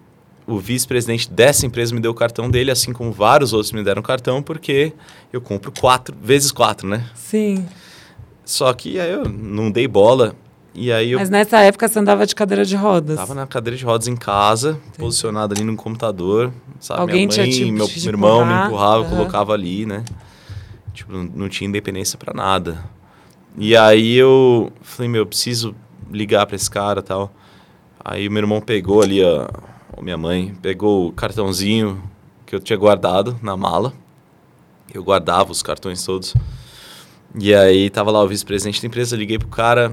[0.48, 4.02] o vice-presidente dessa empresa me deu o cartão dele, assim como vários outros me deram
[4.02, 4.92] cartão, porque
[5.32, 7.08] eu compro quatro vezes quatro, né?
[7.14, 7.68] Sim.
[8.44, 10.36] Só que aí eu não dei bola.
[10.78, 13.16] E aí eu Mas nessa época você andava de cadeira de rodas.
[13.16, 17.00] tava na cadeira de rodas em casa, posicionado ali no computador, sabe?
[17.02, 19.10] Alguém Minha mãe, tinha te- meu, meu irmão me empurrava, aham.
[19.10, 20.04] colocava ali, né?
[20.94, 22.84] Tipo, não, tinha independência pra nada.
[23.58, 25.74] E aí eu falei, meu, eu preciso
[26.12, 27.32] ligar pra esse cara, tal.
[28.04, 29.50] Aí o meu irmão pegou ali a,
[29.98, 32.04] a minha mãe pegou o cartãozinho
[32.46, 33.94] que eu tinha guardado na mala.
[34.94, 36.34] Eu guardava os cartões todos.
[37.38, 39.92] E aí tava lá o vice-presidente da empresa, liguei pro cara,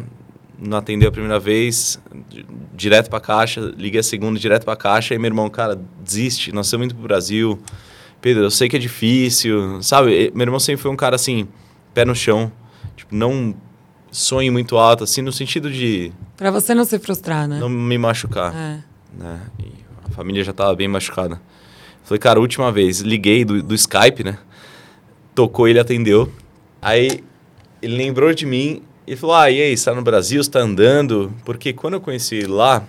[0.65, 5.15] não atendeu a primeira vez, di- direto pra caixa, liguei a segunda, direto pra caixa,
[5.15, 7.59] aí meu irmão, cara, desiste, nós estamos indo pro Brasil.
[8.21, 10.13] Pedro, eu sei que é difícil, sabe?
[10.13, 11.49] E- Meu irmão sempre foi um cara assim,
[11.93, 12.53] pé no chão,
[12.97, 13.55] tipo, não
[14.11, 17.59] sonhe muito alto, assim, no sentido de Pra você não se frustrar, né?
[17.59, 18.79] não me machucar É.
[19.19, 19.41] né?
[19.59, 19.73] E
[20.05, 21.41] a família já tava bem machucada.
[22.05, 24.39] Falei, cara, última vez, liguei do, do Skype, né?
[25.35, 26.31] Tocou, ele atendeu.
[26.81, 27.25] Aí
[27.81, 30.61] ele lembrou de mim e falou: Ah, e aí, você tá no Brasil, você tá
[30.61, 31.33] andando?
[31.45, 32.83] Porque quando eu conheci ele lá,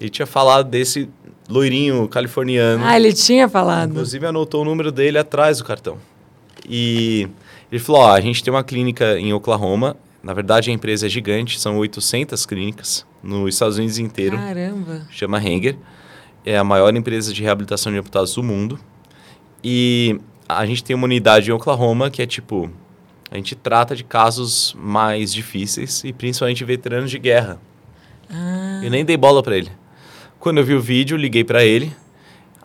[0.00, 1.08] ele tinha falado desse
[1.48, 2.84] loirinho californiano.
[2.84, 3.90] Ah, ele tinha falado.
[3.90, 5.98] Inclusive anotou o número dele atrás do cartão.
[6.68, 7.28] E
[7.70, 9.96] ele falou: ó, a gente tem uma clínica em Oklahoma.
[10.22, 15.06] Na verdade, a empresa é gigante, são 800 clínicas nos Estados Unidos inteiro Caramba.
[15.10, 15.76] chama Henger.
[16.46, 18.78] É a maior empresa de reabilitação de amputados do mundo.
[19.62, 22.70] E a gente tem uma unidade em Oklahoma que é tipo.
[23.30, 27.58] A gente trata de casos mais difíceis e principalmente veteranos de guerra.
[28.30, 29.70] Ah, Eu nem dei bola pra ele.
[30.38, 31.92] Quando eu vi o vídeo, liguei pra ele.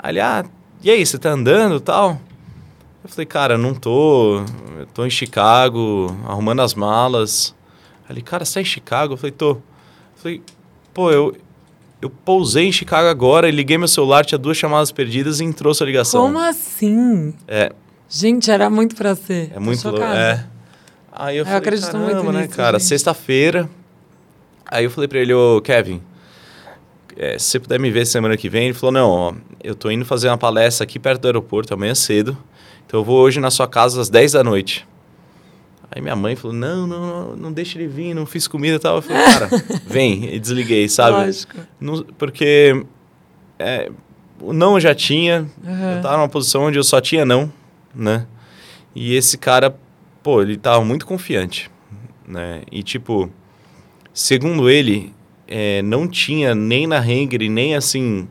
[0.04, 0.46] Ele, ah,
[0.82, 2.22] e aí, você tá andando e tal?
[3.04, 4.44] Eu falei, cara, não tô.
[4.78, 7.56] Eu tô em Chicago, arrumando as malas.
[8.10, 9.14] Ele, cara, você tá em Chicago?
[9.14, 9.52] Eu falei, tô.
[9.52, 9.62] Eu
[10.16, 10.42] falei,
[10.94, 11.36] pô, eu,
[12.02, 15.74] eu pousei em Chicago agora e liguei meu celular, tinha duas chamadas perdidas e entrou
[15.74, 16.22] sua ligação.
[16.24, 17.34] como assim?
[17.48, 17.72] É,
[18.10, 19.52] Gente, era muito pra ser.
[19.56, 20.04] é muito louco.
[20.04, 20.46] É.
[21.12, 22.80] Aí eu Eu falei, acredito caramba, muito né, nisso, cara?
[22.80, 23.70] Sexta-feira.
[24.66, 26.02] Aí eu falei pra ele, ô, Kevin,
[27.18, 29.90] é, se você puder me ver semana que vem, ele falou, não, ó, eu tô
[29.92, 32.38] indo fazer uma palestra aqui perto do aeroporto amanhã cedo,
[32.86, 34.88] então eu vou hoje na sua casa às 10 da noite.
[35.92, 38.80] Aí minha mãe falou, não, não, não, não deixa ele vir, não fiz comida e
[38.80, 38.98] tal.
[38.98, 39.50] Eu falei, cara,
[39.88, 40.34] vem.
[40.36, 41.18] E desliguei, sabe?
[41.18, 41.56] Lógico.
[41.80, 42.86] Não- porque
[43.58, 43.90] é,
[44.40, 45.96] o não eu já tinha, Aham.
[45.98, 47.52] eu tava numa posição onde eu só tinha não,
[47.94, 48.26] né?
[48.96, 49.78] E esse cara,
[50.24, 51.70] pô, ele tava muito confiante,
[52.28, 52.64] né?
[52.72, 53.32] E tipo,
[54.14, 55.14] segundo ele,
[55.48, 58.28] é, não tinha nem na Henger e nem assim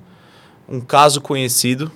[0.68, 1.90] um caso conhecido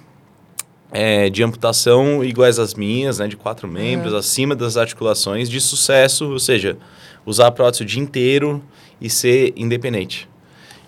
[0.90, 3.29] é, de amputação iguais às minhas, né?
[3.29, 6.77] De quatro membros, acima das articulações, de sucesso, ou seja,
[7.25, 8.62] usar a prótese o dia inteiro
[9.01, 10.29] e ser independente.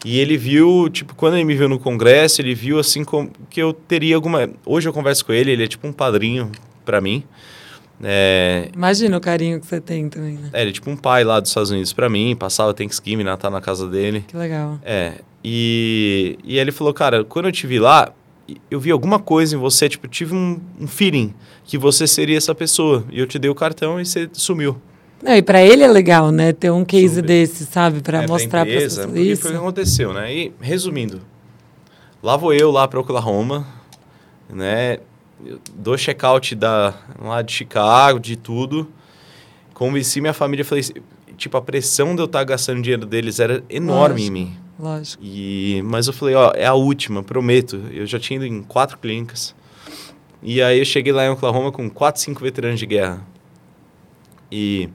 [0.04, 3.60] E ele viu, tipo, quando ele me viu no congresso, ele viu assim como que
[3.60, 4.50] eu teria alguma.
[4.66, 6.52] Hoje eu converso com ele, ele é tipo um padrinho
[6.84, 7.24] para mim.
[8.02, 10.50] É, Imagina o carinho que você tem também, né?
[10.52, 13.50] é, ele é tipo um pai lá dos Estados Unidos para mim, passava Thanksgiving, Natal
[13.50, 14.24] na casa dele.
[14.26, 14.78] Que legal.
[14.84, 18.12] É, e, e ele falou, cara, quando eu te vi lá,
[18.70, 21.32] eu vi alguma coisa em você, tipo, tive um, um feeling
[21.64, 23.04] que você seria essa pessoa.
[23.10, 24.76] E eu te dei o cartão e você sumiu.
[25.24, 26.52] Não, e pra ele é legal, né?
[26.52, 27.22] Ter um case Super.
[27.22, 28.00] desse, sabe?
[28.02, 29.06] Pra É, mostrar empresa, pessoas.
[29.06, 29.40] porque Isso.
[29.42, 30.34] foi o que aconteceu, né?
[30.34, 31.22] E, resumindo,
[32.22, 33.66] lá vou eu lá para Oklahoma,
[34.50, 34.98] né?
[35.44, 38.86] Eu dou check-out da, lá de Chicago, de tudo.
[39.72, 40.84] Convenci minha família, falei,
[41.38, 44.28] tipo, a pressão de eu estar gastando dinheiro deles era enorme Lógico.
[44.28, 44.56] em mim.
[44.78, 45.22] Lógico.
[45.24, 47.80] E, mas eu falei, ó, é a última, prometo.
[47.90, 49.54] Eu já tinha ido em quatro clínicas.
[50.42, 53.22] E aí eu cheguei lá em Oklahoma com quatro, cinco veteranos de guerra.
[54.52, 54.88] E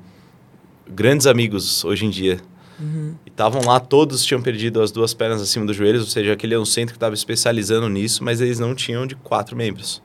[0.89, 2.39] grandes amigos hoje em dia.
[2.79, 3.15] Uhum.
[3.25, 6.53] E estavam lá, todos tinham perdido as duas pernas acima dos joelhos, ou seja, aquele
[6.55, 10.01] é um centro que estava especializando nisso, mas eles não tinham de quatro membros.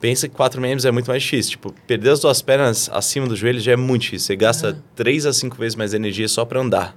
[0.00, 1.52] Pensa que quatro membros é muito mais difícil.
[1.52, 4.26] Tipo, perder as duas pernas acima dos joelhos já é muito difícil.
[4.26, 6.96] Você gasta três a cinco vezes mais energia só para andar.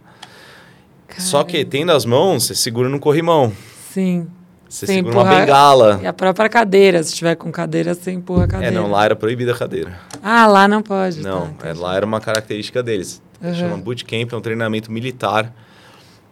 [1.17, 1.71] Só que Caramba.
[1.71, 3.53] tendo as mãos, você segura no corrimão.
[3.93, 4.27] Sim.
[4.69, 5.99] Você Você segura uma bengala.
[6.03, 7.01] E a própria cadeira.
[7.03, 8.75] Se tiver com cadeira, você empurra a É, cadeira.
[8.75, 9.97] não, lá era proibida a cadeira.
[10.21, 11.21] Ah, lá não pode.
[11.21, 13.21] Não, tá, é, lá era uma característica deles.
[13.41, 13.53] Uhum.
[13.53, 15.53] Chama bootcamp, é um treinamento militar.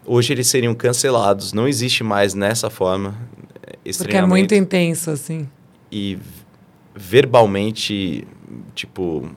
[0.06, 1.54] hoje eles seriam cancelados.
[1.54, 3.16] Não existe mais nessa forma.
[3.84, 5.48] Esse Porque é muito intenso, assim.
[5.92, 6.18] E
[6.94, 8.28] verbalmente,
[8.74, 9.30] tipo,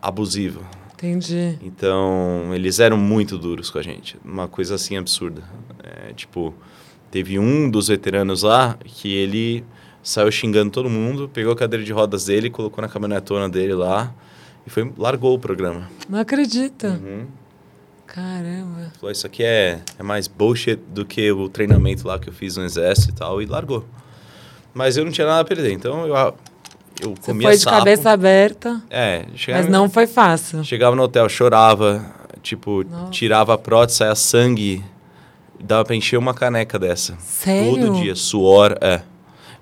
[0.00, 0.62] abusivo.
[0.94, 1.58] Entendi.
[1.62, 4.16] Então, eles eram muito duros com a gente.
[4.24, 5.42] Uma coisa assim absurda.
[5.82, 6.54] É, tipo,
[7.16, 9.64] teve um dos veteranos lá que ele
[10.02, 14.12] saiu xingando todo mundo, pegou a cadeira de rodas dele, colocou na caminhonetona dele lá
[14.66, 15.88] e foi, largou o programa.
[16.10, 16.88] Não acredita.
[16.88, 17.24] Uhum.
[18.06, 18.92] Caramba.
[19.00, 22.58] Falou, isso aqui é, é mais bullshit do que o treinamento lá que eu fiz
[22.58, 23.86] no exército e tal, e largou.
[24.74, 26.14] Mas eu não tinha nada a perder, então eu,
[27.00, 27.78] eu Você comia foi de sapo.
[27.78, 28.82] cabeça aberta.
[28.90, 29.24] É.
[29.48, 30.62] Mas não foi fácil.
[30.62, 32.04] Chegava no hotel, chorava,
[32.42, 33.10] tipo, Nossa.
[33.10, 34.84] tirava a prótese, saia sangue,
[35.62, 37.16] dava pra encher uma caneca dessa.
[37.18, 37.70] Sério?
[37.70, 39.02] Todo dia, suor, é.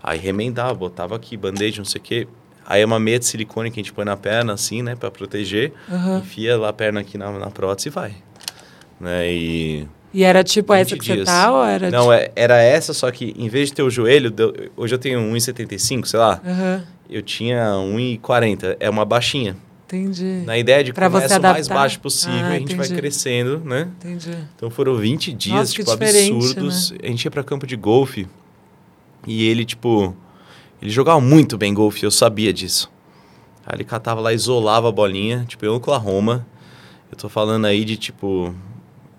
[0.03, 2.29] Aí remendava, botava aqui, band-aid, não sei o quê.
[2.67, 5.11] Aí é uma meia de silicone que a gente põe na perna, assim, né, pra
[5.11, 5.73] proteger.
[5.89, 6.19] Uhum.
[6.19, 8.15] Enfia lá a perna aqui na, na prótese e vai.
[9.01, 9.89] Né, e...
[10.13, 11.19] E era tipo essa que dias.
[11.21, 12.33] você tá ou era Não, tipo...
[12.37, 16.07] era essa, só que em vez de ter o joelho, deu, hoje eu tenho 1,75,
[16.07, 16.41] sei lá.
[16.45, 16.83] Uhum.
[17.11, 18.77] Eu tinha 1,40.
[18.79, 19.57] É uma baixinha.
[19.95, 20.43] Entendi.
[20.45, 22.89] Na ideia de pra começa o mais baixo possível ah, e a gente entendi.
[22.89, 23.89] vai crescendo, né?
[23.99, 24.37] Entendi.
[24.57, 26.91] Então foram 20 dias, Nossa, tipo, absurdos.
[26.91, 26.99] Né?
[27.03, 28.27] A gente ia pra campo de golfe
[29.27, 30.15] e ele, tipo,
[30.81, 32.91] ele jogava muito bem golfe, eu sabia disso.
[33.67, 36.47] Aí ele catava lá, isolava a bolinha, tipo, em Oklahoma.
[37.11, 38.55] Eu tô falando aí de, tipo,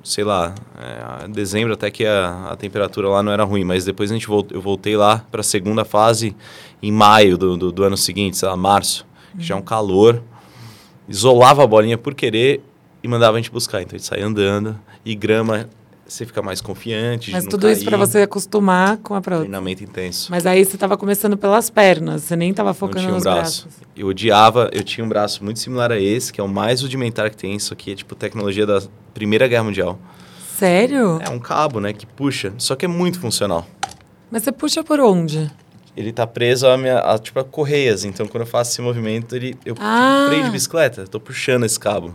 [0.06, 4.12] sei lá, é, dezembro até que a, a temperatura lá não era ruim, mas depois
[4.12, 6.36] a gente volt, eu voltei lá para a segunda fase
[6.82, 9.66] em maio do, do, do, ano seguinte, sei lá, março, que já é um uhum.
[9.66, 10.22] calor.
[11.08, 12.64] Isolava a bolinha por querer
[13.04, 13.82] e mandava a gente buscar.
[13.82, 15.70] Então a gente saía andando e grama
[16.08, 17.32] você fica mais confiante.
[17.32, 17.74] Mas tudo cair.
[17.74, 19.42] isso para você acostumar com a prova.
[19.42, 20.30] Treinamento intenso.
[20.30, 23.64] Mas aí você estava começando pelas pernas, você nem estava focando nos um braço.
[23.64, 23.88] braços.
[23.96, 27.30] Eu odiava, eu tinha um braço muito similar a esse, que é o mais rudimentar
[27.30, 27.56] que tem.
[27.56, 28.82] Isso aqui é tipo tecnologia da
[29.14, 30.00] Primeira Guerra Mundial.
[30.56, 31.20] Sério?
[31.22, 32.54] É um cabo, né, que puxa.
[32.58, 33.68] Só que é muito funcional.
[34.32, 35.52] Mas você puxa por onde?
[35.96, 38.04] Ele tá preso a, minha, a, tipo, a correias.
[38.04, 40.18] Então, quando eu faço esse movimento, ele, eu ah.
[40.18, 41.04] tipo, freio de bicicleta.
[41.04, 42.14] Estou puxando esse cabo.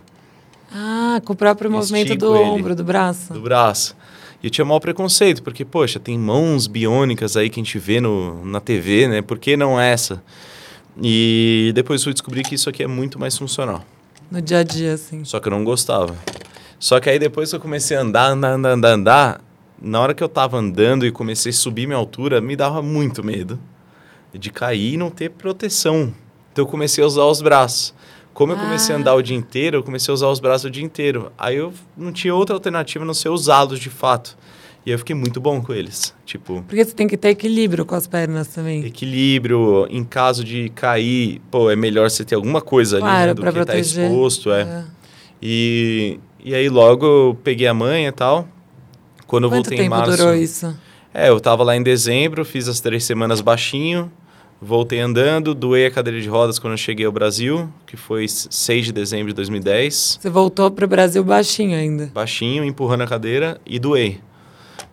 [0.73, 3.33] Ah, com o próprio movimento do ele, ombro, do braço.
[3.33, 3.97] Do braço.
[4.43, 8.01] E eu tinha maior preconceito, porque, poxa, tem mãos biônicas aí que a gente vê
[8.01, 9.23] no, na TV, né?
[9.23, 10.23] Por que não essa?
[11.03, 13.83] E depois fui descobrir que isso aqui é muito mais funcional.
[14.31, 15.25] No dia a dia, assim.
[15.25, 16.15] Só que eu não gostava.
[16.79, 19.41] Só que aí depois que eu comecei a andar, andar, andar, andar, andar,
[19.81, 23.25] na hora que eu tava andando e comecei a subir minha altura, me dava muito
[23.25, 23.59] medo
[24.33, 26.13] de cair e não ter proteção.
[26.53, 27.95] Então eu comecei a usar os braços.
[28.33, 30.71] Como eu comecei a andar o dia inteiro, eu comecei a usar os braços o
[30.71, 31.33] dia inteiro.
[31.37, 34.37] Aí eu não tinha outra alternativa a não ser usá-los de fato.
[34.87, 36.15] E eu fiquei muito bom com eles.
[36.25, 36.63] Tipo.
[36.63, 38.85] Porque você tem que ter equilíbrio com as pernas também.
[38.85, 43.35] Equilíbrio, em caso de cair, pô, é melhor você ter alguma coisa claro, ali né,
[43.35, 44.63] do que estar tá exposto, é.
[44.63, 44.85] é.
[45.43, 48.49] E, e aí logo eu peguei a manha e tal.
[49.27, 50.17] Quando eu Quanto voltei tempo em março.
[50.17, 50.75] durou isso?
[51.13, 54.11] É, eu tava lá em dezembro, fiz as três semanas baixinho.
[54.63, 58.87] Voltei andando, doei a cadeira de rodas quando eu cheguei ao Brasil, que foi 6
[58.87, 60.19] de dezembro de 2010.
[60.21, 62.11] Você voltou para o Brasil baixinho ainda?
[62.13, 64.21] Baixinho, empurrando a cadeira e doei.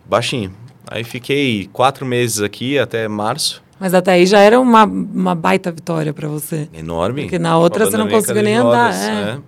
[0.06, 0.54] Baixinho.
[0.90, 3.62] Aí fiquei quatro meses aqui até março.
[3.78, 6.66] Mas até aí já era uma, uma baita vitória para você.
[6.72, 7.22] Enorme.
[7.22, 8.94] Porque na outra você não conseguiu nem andar.
[8.94, 9.30] É.
[9.32, 9.38] é.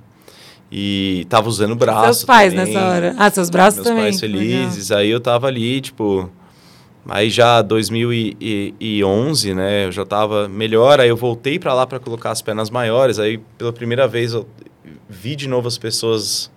[0.71, 2.05] E tava usando o braço.
[2.05, 2.75] Seus pais também.
[2.75, 3.15] nessa hora.
[3.19, 4.05] Ah, seus braços Meus também.
[4.05, 4.91] Meus pais felizes.
[4.91, 5.03] Legal.
[5.03, 6.31] Aí eu tava ali, tipo,
[7.09, 12.31] Aí já 2011, né, eu já estava melhor, aí eu voltei para lá para colocar
[12.31, 14.47] as pernas maiores, aí pela primeira vez eu
[15.09, 16.51] vi de novo as pessoas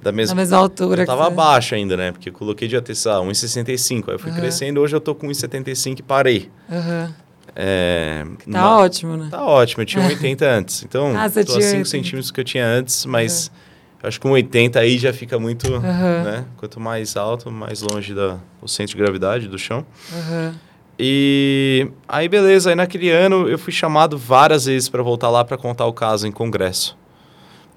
[0.00, 1.02] da mesma, da mesma altura.
[1.02, 4.36] Eu tava abaixo ainda, né, porque eu coloquei de até 1,65, aí eu fui uhum.
[4.36, 6.50] crescendo, hoje eu tô com 1,75 e parei.
[6.70, 7.12] Uhum.
[7.56, 9.28] É, tá uma, ótimo, né?
[9.30, 12.66] Tá ótimo, eu tinha 1,80 antes, então ah, tô a 5 centímetros que eu tinha
[12.66, 13.48] antes, mas...
[13.48, 13.67] Uhum
[14.02, 15.80] acho que com 80 aí já fica muito, uhum.
[15.80, 16.44] né?
[16.56, 19.84] Quanto mais alto, mais longe do centro de gravidade do chão.
[20.12, 20.54] Uhum.
[20.98, 22.70] E aí, beleza.
[22.70, 26.26] Aí naquele ano eu fui chamado várias vezes para voltar lá para contar o caso
[26.26, 26.96] em congresso.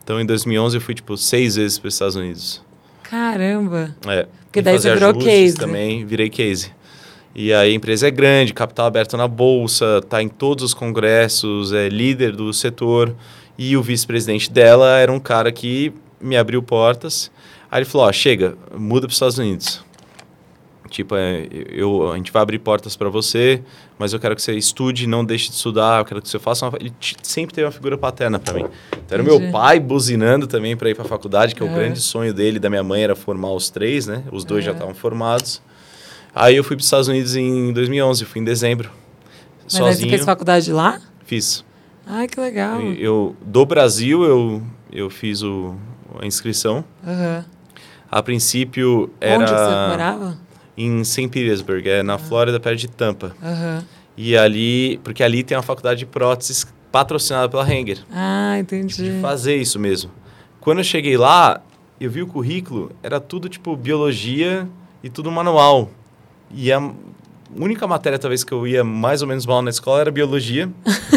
[0.04, 2.64] Então em 2011 eu fui tipo seis vezes para os Estados Unidos.
[3.04, 3.96] Caramba!
[4.08, 4.28] É.
[4.46, 5.56] Porque daí você virou case.
[5.56, 6.72] Também virei case.
[7.34, 11.72] E aí a empresa é grande, capital aberto na bolsa, tá em todos os congressos,
[11.72, 13.16] é líder do setor.
[13.58, 17.32] E o vice-presidente dela era um cara que me abriu portas.
[17.70, 19.84] Aí ele falou: Ó, chega, muda para os Estados Unidos.
[20.92, 23.64] Tipo, é, eu, a gente vai abrir portas para você,
[23.98, 26.68] mas eu quero que você estude, não deixe de estudar, eu quero que você faça
[26.68, 26.78] uma...
[26.78, 26.94] Ele
[27.24, 28.66] sempre teve uma figura paterna para mim.
[28.92, 31.66] Então, era meu pai buzinando também para ir para a faculdade, que é.
[31.66, 34.22] o grande sonho dele da minha mãe era formar os três, né?
[34.34, 34.66] Os dois é.
[34.66, 35.62] já estavam formados.
[36.36, 38.92] Aí eu fui para os Estados Unidos em 2011, fui em dezembro.
[39.64, 40.10] Mas sozinho.
[40.10, 41.00] você fez faculdade lá?
[41.26, 41.64] Fiz.
[42.06, 42.82] Ai, que legal.
[42.82, 44.62] Eu, do Brasil, eu,
[44.92, 45.76] eu fiz o,
[46.20, 46.84] a inscrição.
[47.06, 47.44] Uhum.
[48.12, 49.40] A princípio era...
[49.42, 50.38] Onde você morava?
[50.78, 51.28] Em St.
[51.30, 53.36] Petersburg, é na Flórida, perto de Tampa.
[53.42, 53.84] Aham.
[54.18, 58.00] E ali, porque ali tem uma faculdade de próteses patrocinada pela Henger.
[58.12, 58.96] Ah, entendi.
[58.96, 60.12] de fazer isso mesmo.
[60.60, 61.62] Quando eu cheguei lá,
[62.00, 64.68] eu vi o currículo, era tudo tipo biologia
[65.04, 65.90] e tudo manual.
[66.52, 66.92] E a
[67.56, 70.70] única matéria talvez que eu ia mais ou menos mal na escola era biologia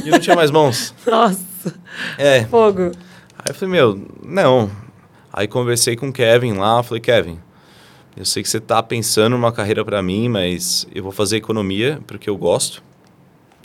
[0.04, 0.94] e eu não tinha mais mãos.
[1.06, 1.74] Nossa,
[2.16, 2.44] É.
[2.44, 2.92] fogo.
[3.38, 4.70] Aí eu falei, meu, não.
[5.36, 7.40] Aí conversei com o Kevin lá, falei, Kevin,
[8.16, 12.00] eu sei que você tá pensando numa carreira para mim, mas eu vou fazer economia
[12.06, 12.80] porque eu gosto.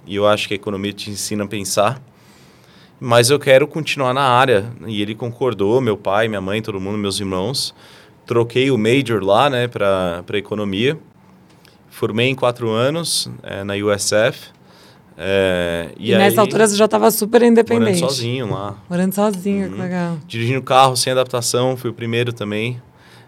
[0.08, 2.02] E eu acho que a economia te ensina a pensar.
[3.00, 4.74] Mas eu quero continuar na área.
[4.88, 7.76] E ele concordou, meu pai, minha mãe, todo mundo, meus irmãos.
[8.26, 10.98] Troquei o major lá, né, para economia.
[11.92, 14.52] Formei em quatro anos eh, na USF.
[15.22, 18.00] Eh, E, nessa aí, altura você já estava super independente.
[18.02, 18.78] Morando sozinho lá.
[18.90, 19.82] Morando sozinho, que Uhum.
[19.82, 20.18] legal.
[20.26, 22.82] Dirigindo carro sem adaptação, fui o primeiro também.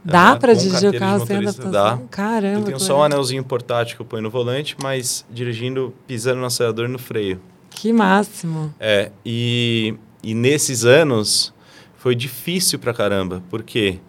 [0.03, 1.71] Dá Ah, pra com dirigir o carro sem adaptação?
[1.71, 1.99] Dá.
[2.09, 5.93] Caramba, Eu tenho que só um anelzinho portátil que eu ponho no volante, mas dirigindo,
[6.07, 7.39] pisando no acelerador e no freio.
[7.69, 8.73] Que máximo.
[8.79, 11.53] É, e, e nesses anos
[11.97, 13.99] foi difícil pra caramba, porque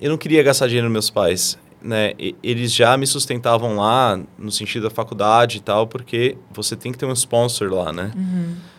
[0.00, 1.58] eu não queria gastar dinheiro nos meus pais.
[1.82, 2.14] Né?
[2.42, 6.98] Eles já me sustentavam lá, no sentido da faculdade e tal, porque você tem que
[6.98, 8.10] ter um sponsor lá, né?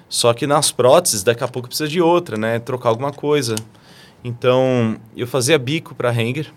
[0.10, 2.60] Só que nas próteses, daqui a pouco precisa de outra, né?
[2.60, 3.56] Trocar alguma coisa.
[4.24, 6.52] Então, eu fazia bico para Hanger.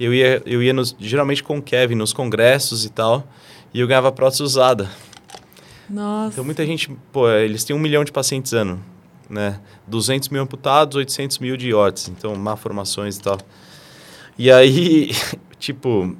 [0.00, 3.28] Eu ia, eu ia nos- geralmente com o Kevin nos congressos e tal,
[3.72, 4.90] e eu ganhava prótese usada.
[5.88, 6.32] Nossa.
[6.34, 8.82] Então, muita gente, pô, eles têm um milhão de pacientes ano,
[9.28, 9.60] né?
[9.86, 13.38] 200 mil amputados, 800 mil de órteses, então, malformações e tal.
[14.36, 15.10] E aí,
[15.64, 16.16] tipo,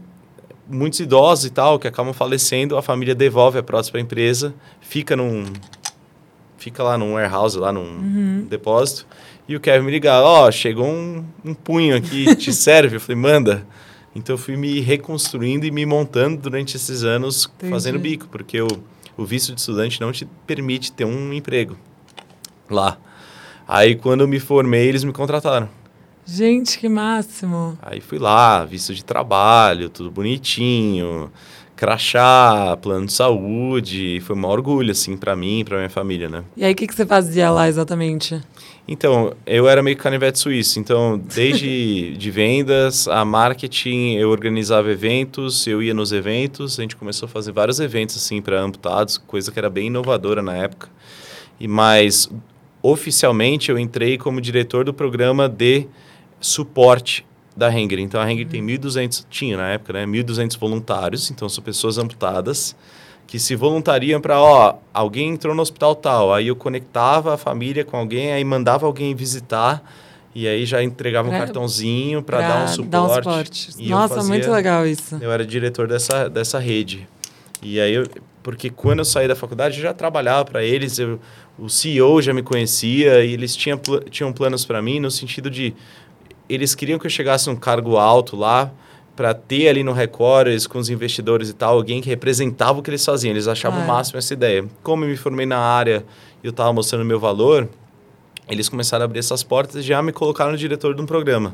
[0.68, 4.54] muitos idosos e tal, que acabam falecendo, a família devolve a prótese para a empresa,
[4.80, 5.44] fica num...
[6.56, 9.06] Fica lá num warehouse, lá num depósito,
[9.46, 12.96] e o Kevin me liga, ó, chegou um, um punho aqui, te serve?
[12.96, 13.66] Eu falei, manda.
[14.14, 17.70] Então, eu fui me reconstruindo e me montando durante esses anos, Entendi.
[17.70, 18.68] fazendo bico, porque o,
[19.14, 21.76] o visto de estudante não te permite ter um emprego
[22.70, 22.96] lá.
[23.68, 25.68] Aí, quando eu me formei, eles me contrataram.
[26.26, 27.78] Gente, que máximo.
[27.82, 31.30] Aí fui lá, visto de trabalho, tudo bonitinho,
[31.76, 36.44] crachá, plano de saúde, foi um orgulho, assim, para mim e pra minha família, né?
[36.56, 38.40] E aí, o que, que você fazia lá exatamente?
[38.86, 45.66] Então, eu era meio canivete suíço, então, desde de vendas a marketing, eu organizava eventos,
[45.66, 49.50] eu ia nos eventos, a gente começou a fazer vários eventos, assim, para amputados, coisa
[49.50, 50.88] que era bem inovadora na época.
[51.58, 52.30] E mais,
[52.82, 55.86] oficialmente, eu entrei como diretor do programa de
[56.44, 57.24] suporte
[57.56, 57.98] da Henger.
[58.00, 62.76] Então, a Henger tem 1.200, tinha na época, né, 1.200 voluntários, então são pessoas amputadas,
[63.26, 67.82] que se voluntariam para, ó, alguém entrou no hospital tal, aí eu conectava a família
[67.84, 69.82] com alguém, aí mandava alguém visitar,
[70.34, 72.90] e aí já entregava um Pra- cartãozinho para dar um suporte.
[72.90, 73.88] Dar um suporte.
[73.88, 75.16] Nossa, fazia- muito legal isso.
[75.20, 77.08] Eu era diretor dessa, dessa rede.
[77.62, 78.06] E aí, eu,
[78.42, 81.18] porque quando eu saí da faculdade, eu já trabalhava para eles, eu,
[81.58, 83.80] o CEO já me conhecia, e eles tinham,
[84.10, 85.72] tinham planos para mim no sentido de
[86.48, 88.70] eles queriam que eu chegasse num cargo alto lá
[89.16, 92.90] para ter ali no Records com os investidores e tal alguém que representava o que
[92.90, 93.30] eles faziam.
[93.30, 93.96] Eles achavam o Claro.
[93.98, 94.64] máximo essa ideia.
[94.82, 96.04] Como eu me formei na área
[96.42, 97.68] e eu estava mostrando meu valor,
[98.48, 101.52] eles começaram a abrir essas portas e já me colocaram no diretor de um programa.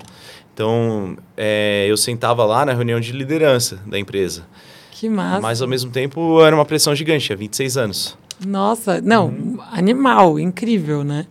[0.55, 4.47] Então, é, eu sentava lá na reunião de liderança da empresa.
[4.91, 5.41] Que massa.
[5.41, 7.27] Mas, ao mesmo tempo, era uma pressão gigante.
[7.27, 8.19] Tinha 26 anos.
[8.45, 9.33] Nossa, não,
[9.71, 11.27] animal, incrível, né?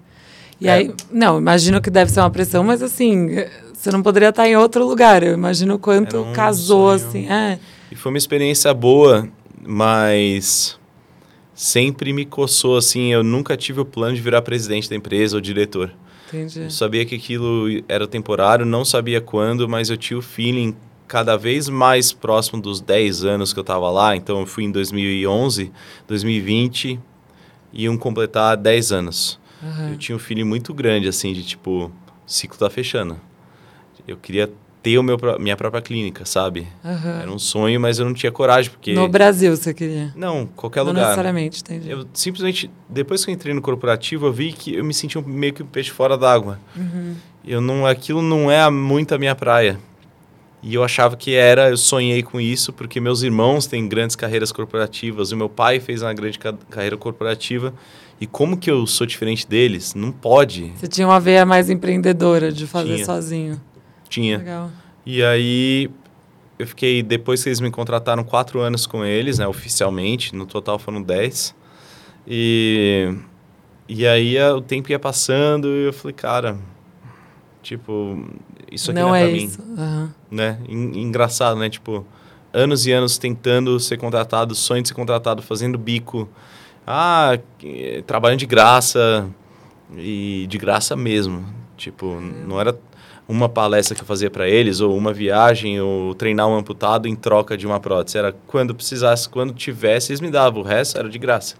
[0.62, 0.72] E É.
[0.74, 3.30] aí, não, imagino que deve ser uma pressão, mas assim,
[3.74, 5.24] você não poderia estar em outro lugar.
[5.24, 7.10] Eu imagino o quanto um casou, sonho.
[7.10, 7.28] assim.
[7.32, 7.60] É,
[7.92, 9.28] E foi uma experiência boa,
[9.66, 10.78] mas
[11.54, 13.14] sempre me coçou, assim.
[13.14, 15.92] Eu nunca tive o plano de virar presidente da empresa ou diretor.
[16.28, 16.62] entendi.
[16.62, 20.76] Eu sabia que aquilo era temporário, não sabia quando, mas eu tinha o feeling
[21.08, 24.16] cada vez mais próximo dos 10 anos que eu estava lá.
[24.16, 25.72] Então, eu fui em 2011,
[26.08, 27.00] 2020,
[27.74, 29.39] iam completar 10 anos.
[29.64, 29.90] Aham.
[29.92, 31.92] Eu tinha um feeling muito grande, assim, de tipo, o
[32.26, 33.20] ciclo tá fechando.
[34.08, 34.50] Eu queria
[34.82, 36.66] ter o meu, minha própria clínica, sabe?
[36.84, 37.22] Aham.
[37.22, 38.94] Era um sonho, mas eu não tinha coragem, porque...
[38.94, 40.14] No Brasil você queria?
[40.16, 41.02] Não, qualquer não lugar.
[41.04, 41.90] necessariamente, entendi.
[41.90, 45.22] Eu simplesmente, depois que eu entrei no corporativo, eu vi que eu me senti um,
[45.22, 46.60] meio que um peixe fora d'água.
[46.76, 47.16] Uhum.
[47.46, 49.78] Eu não, aquilo não é muito a minha praia.
[50.62, 54.52] E eu achava que era, eu sonhei com isso, porque meus irmãos têm grandes carreiras
[54.52, 57.74] corporativas, o meu pai fez uma grande ca- carreira corporativa.
[58.22, 59.94] E como que eu sou diferente deles?
[59.96, 60.74] Não pode.
[60.76, 63.06] Você tinha uma veia mais empreendedora de fazer Tinha.
[63.06, 63.62] sozinho.
[64.10, 64.38] Tinha.
[64.40, 64.70] Legal.
[65.06, 65.90] E aí
[66.58, 70.36] eu fiquei, depois que eles me contrataram, quatro anos com eles, né, oficialmente.
[70.36, 71.56] No total foram dez.
[72.28, 73.14] E,
[73.88, 76.58] e aí o tempo ia passando e eu falei, cara,
[77.62, 78.26] Tipo,
[78.72, 79.44] isso aqui não, não é, é pra mim.
[79.44, 79.62] isso.
[79.78, 80.14] Aham.
[80.32, 80.58] Né?
[80.68, 81.70] En- engraçado, né?
[81.70, 82.06] Tipo,
[82.54, 86.28] anos e anos tentando ser contratado, sonho de ser contratado, fazendo bico.
[86.92, 89.30] Ah, que- trabalhando de graça.
[89.96, 91.46] E de graça mesmo.
[91.78, 92.76] Tipo, não era
[93.28, 97.16] uma palestra que eu fazia para eles, ou uma viagem, ou treinar um amputado em
[97.16, 98.18] troca de uma prótese.
[98.18, 100.62] Era quando precisasse, quando tivesse, eles me davam.
[100.64, 101.56] O resto era de graça.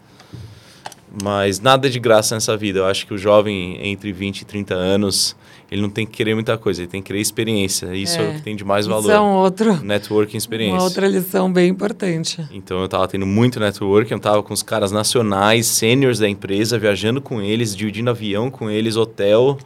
[1.24, 2.80] Mas nada de graça nessa vida.
[2.80, 5.36] Eu acho que o jovem entre 20 e 30 anos,
[5.72, 7.96] ele não tem que querer muita coisa, ele tem que querer experiência.
[7.96, 8.30] Isso é, É.
[8.30, 9.02] o que tem de mais valor.
[9.02, 10.76] Isso é um outro, Networking experiência.
[10.76, 12.48] uma outra lição bem importante.
[12.52, 16.78] Então eu tava tendo muito networking, eu tava com os caras nacionais, seniors da empresa,
[16.78, 19.58] viajando com eles, dividindo avião com eles, hotel.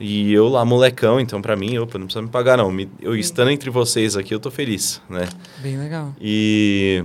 [0.00, 2.70] E eu lá, molecão, então pra mim, opa, não precisa me pagar não.
[2.72, 5.28] Me- Eu estando entre vocês aqui, eu tô feliz, né?
[5.60, 6.14] Bem legal.
[6.20, 7.02] E,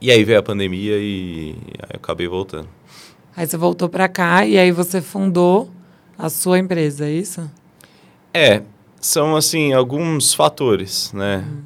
[0.00, 2.77] e aí veio a pandemia e aí eu acabei voltando.
[3.38, 5.70] Aí você voltou pra cá e aí você fundou
[6.18, 7.48] a sua empresa, é isso?
[8.34, 8.62] É,
[9.00, 11.44] são assim, alguns fatores, né?
[11.48, 11.62] Hum.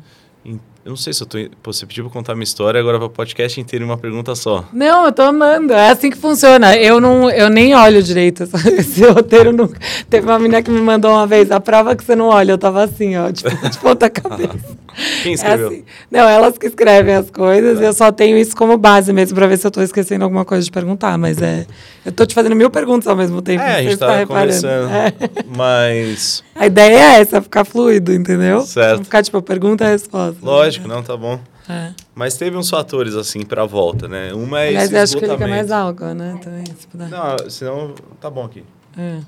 [0.85, 1.39] Eu não sei se eu tô.
[1.63, 4.65] Pô, você pediu pra contar minha história, agora vai o podcast inteiro uma pergunta só.
[4.73, 5.73] Não, eu tô amando.
[5.73, 6.77] É assim que funciona.
[6.77, 8.43] Eu não, eu nem olho direito
[8.77, 9.79] esse roteiro nunca.
[10.11, 12.51] Teve uma menina que me mandou uma vez a prova que você não olha.
[12.51, 14.77] Eu tava assim, ó, tipo, de ponta cabeça.
[15.23, 15.69] Quem É escreveu?
[15.69, 15.85] assim.
[16.11, 17.81] Não, elas que escrevem as coisas.
[17.81, 20.65] Eu só tenho isso como base mesmo pra ver se eu tô esquecendo alguma coisa
[20.65, 21.17] de perguntar.
[21.19, 21.67] Mas é,
[22.05, 23.63] eu tô te fazendo mil perguntas ao mesmo tempo.
[23.63, 24.53] É, a gente tá tava reparando.
[24.53, 24.91] conversando.
[24.93, 25.13] É.
[25.57, 26.45] Mas.
[26.55, 28.61] A ideia é essa, ficar fluido, entendeu?
[28.63, 28.99] Certo.
[28.99, 30.39] Não ficar tipo pergunta e resposta.
[30.43, 31.41] Lógico, não, tá bom.
[31.69, 31.91] É.
[32.15, 34.33] Mas teve uns fatores, assim, pra volta, né?
[34.35, 36.39] Uma é Aliás, esse eu acho que fica mais alto, né?
[36.43, 37.09] Também, se puder.
[37.09, 38.65] Não, senão tá bom aqui.
[38.99, 39.19] É.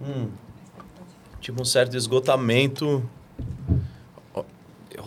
[0.00, 0.28] Hum.
[1.40, 3.02] Tipo um certo esgotamento.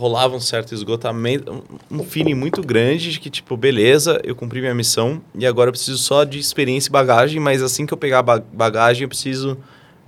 [0.01, 4.73] Rolava um certo esgotamento, um- feeling muito grande de que, tipo, beleza, eu cumpri minha
[4.73, 8.17] missão e agora eu preciso só de experiência e bagagem, mas assim que eu pegar
[8.17, 9.59] a ba- bagagem, eu preciso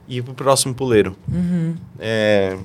[0.09, 1.15] ir pro próximo puleiro.
[1.31, 1.75] Uhum.
[1.99, 2.63] É, um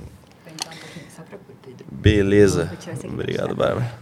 [1.91, 2.71] beleza.
[3.03, 3.93] Obrigado, Bárbara.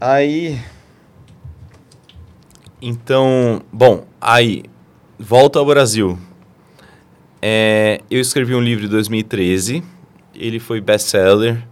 [0.00, 0.58] Aí.
[2.80, 4.62] Então, bom, aí,
[5.18, 6.18] volta ao Brasil.
[7.42, 9.84] É, eu escrevi um livro em 2013,
[10.34, 11.62] ele foi best-seller,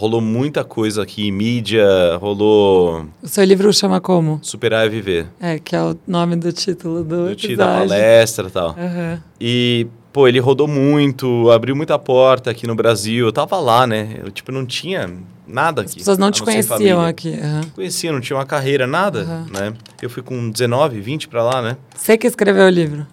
[0.00, 1.84] rolou muita coisa aqui, mídia,
[2.18, 4.38] rolou O seu livro chama como?
[4.42, 8.48] Superar e Viver, É, que é o nome do título do, do tio da palestra
[8.48, 8.70] e tal.
[8.70, 9.22] Aham.
[9.38, 14.16] E, pô, ele rodou muito, abriu muita porta aqui no Brasil, eu tava lá, né,
[14.24, 15.10] eu, tipo, não tinha
[15.46, 15.90] nada aqui.
[15.90, 17.34] As pessoas não te ser conheciam aqui.
[17.34, 17.60] aham.
[17.74, 19.46] conhecia, não tinha uma carreira, nada, Aham.
[19.52, 19.72] né?
[20.00, 21.76] Eu fui com 19, 20 pra lá, né?
[21.94, 23.06] Você que escreveu o livro.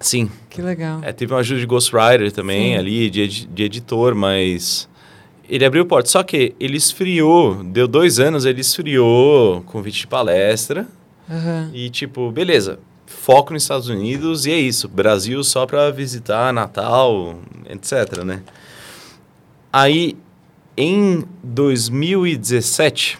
[0.00, 0.28] Sim.
[0.50, 0.98] Que legal.
[1.02, 2.78] É, teve uma ajuda de ghostwriter também Sim.
[2.78, 4.88] ali, de, de editor, mas
[5.52, 6.08] ele abriu porta.
[6.08, 10.88] Só que ele esfriou, deu dois anos, ele esfriou, convite de palestra
[11.30, 11.70] Aham.
[11.74, 17.38] e tipo, beleza, foco nos Estados Unidos e é isso, Brasil só pra visitar, Natal,
[17.68, 18.42] etc, né?
[19.70, 20.16] Aí,
[20.74, 23.18] em 2017,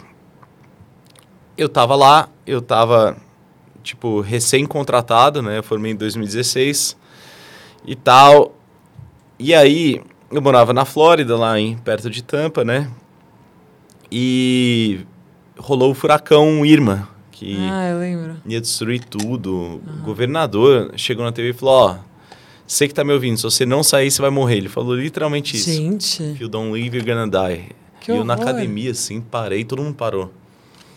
[1.55, 3.15] eu tava lá, eu tava,
[3.83, 5.59] tipo, recém-contratado, né?
[5.59, 6.97] Eu formei em 2016
[7.85, 8.57] e tal.
[9.37, 10.01] E aí,
[10.33, 12.89] eu morava na Flórida, lá em, perto de Tampa, né?
[14.11, 14.99] E
[15.57, 18.35] rolou o furacão Irma, que Ah, eu lembro.
[18.45, 19.53] ia destruir tudo.
[19.55, 21.95] O governador chegou na TV e falou, ó,
[22.65, 24.57] você que tá me ouvindo, se você não sair, você vai morrer.
[24.57, 25.71] Ele falou literalmente isso.
[25.71, 27.69] Gente, If you don't leave, you're gonna die.
[27.99, 30.31] Que e eu na academia, assim, parei, todo mundo parou.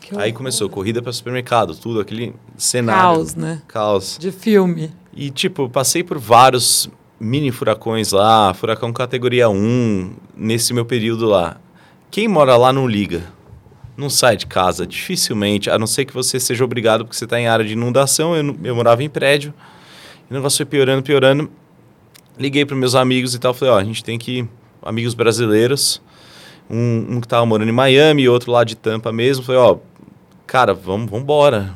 [0.01, 0.33] que Aí horror.
[0.35, 3.03] começou, corrida para supermercado, tudo, aquele cenário.
[3.17, 3.63] Caos, né?
[3.69, 4.17] Caos.
[4.21, 4.91] De filme.
[5.15, 6.89] E, tipo, passei por vários
[7.19, 11.59] mini furacões lá, furacão categoria 1, nesse meu período lá.
[12.11, 13.25] Quem mora lá não liga.
[13.97, 17.41] Não sai de casa, dificilmente, a não ser que você seja obrigado porque você está
[17.41, 18.37] em área de inundação.
[18.37, 19.55] Eu, eu morava em prédio,
[20.31, 21.51] o negócio foi piorando, piorando.
[22.39, 24.47] Liguei para meus amigos e tal, falei, ó, a gente tem que...
[24.83, 26.01] Amigos brasileiros,
[26.71, 29.43] um, um que tava morando em Miami outro lá de Tampa mesmo.
[29.43, 29.79] Falei, ó,
[30.47, 31.75] cara, vamos, embora.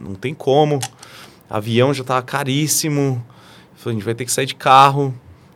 [0.00, 0.78] Não tem como.
[1.50, 3.22] Avião já tava caríssimo.
[3.78, 5.14] Falei, a gente vai ter que sair de carro.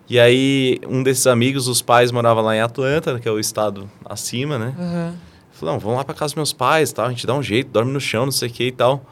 [0.09, 3.91] E aí, um desses amigos, os pais moravam lá em Atlanta, que é o estado
[4.05, 4.75] acima, né?
[4.79, 5.15] Aham.
[5.53, 7.71] Falei, não, vamos lá pra casa dos meus pais, tal, a gente dá um jeito,
[7.71, 9.05] dorme no chão, não sei o que e tal.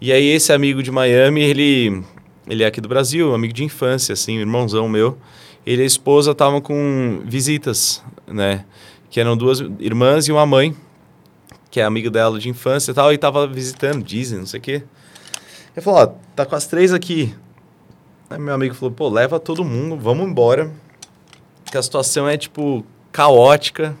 [0.00, 2.02] E aí esse amigo de Miami, ele,
[2.48, 5.16] ele é aqui do Brasil, amigo de infância, assim, irmãozão meu.
[5.64, 8.64] Ele e a esposa estavam com visitas, né?
[9.10, 10.76] Que eram duas irmãs e uma mãe,
[11.70, 14.62] que é amigo dela de infância e tal, e tava visitando, dizem, não sei o
[14.62, 14.82] quê.
[15.74, 17.34] Ele falou, ó, tá com as três aqui.
[18.28, 20.72] Aí meu amigo falou, pô, leva todo mundo, vamos embora.
[21.70, 23.96] Que a situação é, tipo, caótica.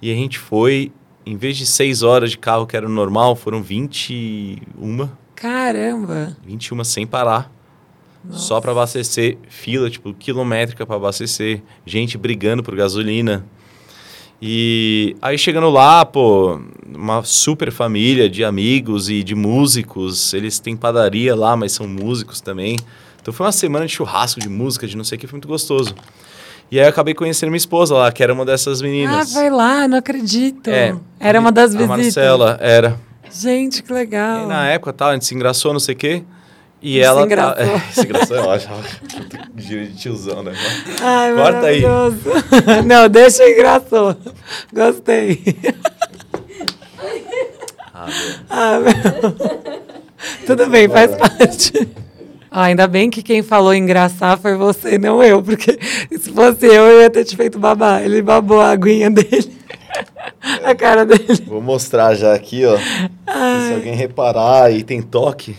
[0.00, 0.92] E a gente foi,
[1.24, 6.36] em vez de seis horas de carro, que era o normal, foram 21, Caramba.
[6.46, 7.50] 21 sem parar.
[8.30, 13.44] Só para abastecer, fila, tipo, quilométrica para abastecer, gente brigando por gasolina.
[14.40, 20.32] E aí chegando lá, pô, uma super família de amigos e de músicos.
[20.32, 22.76] Eles têm padaria lá, mas são músicos também.
[23.22, 25.48] Então foi uma semana de churrasco, de música, de não sei o que, foi muito
[25.48, 25.94] gostoso.
[26.70, 29.32] E aí eu acabei conhecendo minha esposa lá, que era uma dessas Ah, meninas.
[29.32, 30.68] vai lá, não acredito.
[30.68, 31.88] É, Era uma das a visitas.
[31.98, 32.98] Marcela, era.
[33.30, 34.40] Gente, que E legal.
[34.40, 36.24] aí, na época, tal, a gente se engraçou, não sei o quê.
[36.82, 37.22] E Se ela.
[37.22, 37.54] engraçou.
[37.54, 38.68] Tá, é, se engraçou, eu acho.
[39.56, 40.52] Giro de tiozão, né?
[41.00, 41.82] Ai, Corta aí.
[42.84, 44.16] não, deixa engraçou.
[44.72, 45.42] Gostei.
[47.94, 48.34] Ah, meu.
[48.50, 49.36] Ah, meu.
[50.46, 51.88] Tudo bem, faz parte.
[52.54, 55.78] Ah, ainda bem que quem falou engraçar foi você, não eu, porque
[56.20, 58.02] se fosse eu, eu ia ter te feito babar.
[58.02, 59.50] Ele babou a aguinha dele.
[60.64, 61.42] A cara dele.
[61.46, 62.76] Vou mostrar já aqui, ó.
[62.78, 65.54] Se alguém reparar e tem toque.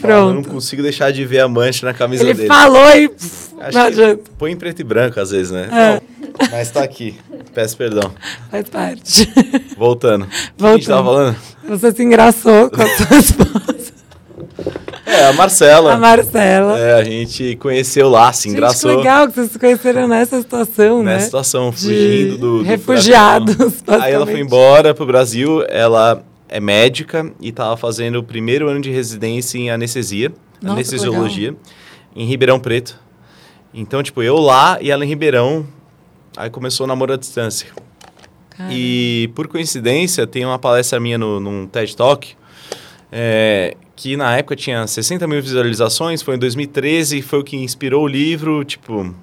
[0.00, 0.48] falando, Eu não Pronto.
[0.54, 2.48] consigo deixar de ver a mancha na camisa Ele dele.
[2.48, 4.22] falou e pff, não adianta.
[4.38, 5.68] põe em preto e branco às vezes, né?
[5.70, 6.00] É.
[6.42, 7.16] Não, mas tá aqui.
[7.54, 8.12] Peço perdão.
[8.50, 9.28] Faz parte.
[9.76, 10.24] Voltando.
[10.24, 11.36] O que a gente tava falando?
[11.68, 13.75] Você se engraçou com a sua esposa,
[15.06, 15.94] É, a Marcela.
[15.94, 16.76] a Marcela.
[16.76, 20.40] É, a gente conheceu lá, se Gente, que engraçou legal que vocês se conheceram nessa
[20.40, 21.14] situação, né?
[21.14, 23.56] nessa situação, De fugindo do, do refugiados.
[23.86, 28.80] Aí ela foi embora pro Brasil, ela é médica e tava fazendo o primeiro ano
[28.80, 31.54] de residência em anestesia, Nossa, anestesiologia,
[32.14, 32.98] em Ribeirão Preto.
[33.72, 35.64] Então, tipo, eu lá e ela em Ribeirão,
[36.36, 37.68] aí começou o namoro à distância.
[38.50, 42.34] Cara, E por coincidência, tem uma palestra minha no, num TED Talk,
[43.12, 48.04] é, que na época tinha 60 mil visualizações, foi em 2013, foi o que inspirou
[48.04, 49.14] o livro, tipo,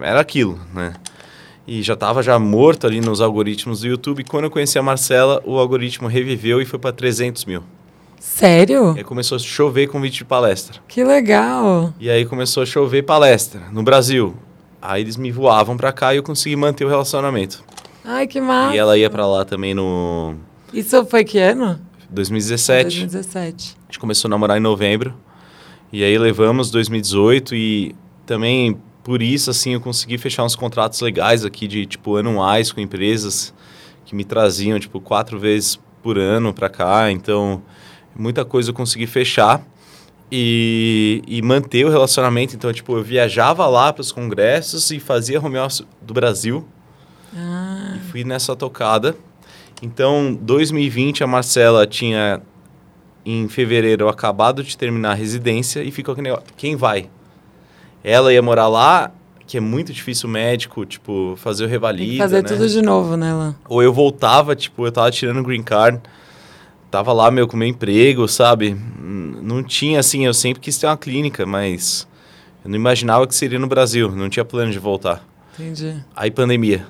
[0.00, 0.92] era aquilo, né?
[1.66, 4.24] E já estava já morto ali nos algoritmos do YouTube.
[4.24, 7.62] Quando eu conheci a Marcela, o algoritmo reviveu e foi para 300 mil.
[8.18, 8.94] Sério?
[8.96, 10.78] E aí começou a chover convite de palestra.
[10.86, 11.94] Que legal.
[11.98, 14.34] E aí começou a chover palestra no Brasil.
[14.82, 17.62] Aí eles me voavam para cá e eu consegui manter o relacionamento.
[18.04, 18.74] Ai, que massa.
[18.74, 20.34] E ela ia para lá também no
[20.72, 21.78] Isso foi que ano?
[22.10, 23.06] 2017.
[23.06, 23.76] 2017.
[23.78, 25.14] A gente começou a namorar em novembro.
[25.92, 27.94] E aí levamos 2018 e
[28.24, 32.80] também por isso assim eu consegui fechar uns contratos legais aqui de tipo anuais com
[32.80, 33.52] empresas
[34.04, 37.10] que me traziam tipo quatro vezes por ano para cá.
[37.10, 37.62] Então
[38.14, 39.62] muita coisa eu consegui fechar
[40.30, 42.54] e, e manter o relacionamento.
[42.54, 46.66] Então tipo eu viajava lá para os congressos e fazia home office do Brasil
[47.34, 49.16] Ah, e fui nessa tocada.
[49.82, 52.42] Então, 2020, a Marcela tinha,
[53.24, 57.08] em fevereiro, acabado de terminar a residência e ficou aquele negócio, quem vai?
[58.04, 59.10] Ela ia morar lá,
[59.46, 62.48] que é muito difícil o médico, tipo, fazer o revalida, fazer né?
[62.48, 63.56] tudo de novo nela.
[63.68, 66.00] Ou eu voltava, tipo, eu tava tirando o green card,
[66.90, 68.76] tava lá, meu, com meu emprego, sabe?
[69.00, 72.06] Não tinha, assim, eu sempre quis ter uma clínica, mas
[72.64, 75.24] eu não imaginava que seria no Brasil, não tinha plano de voltar.
[75.58, 75.96] Entendi.
[76.14, 76.86] Aí, pandemia.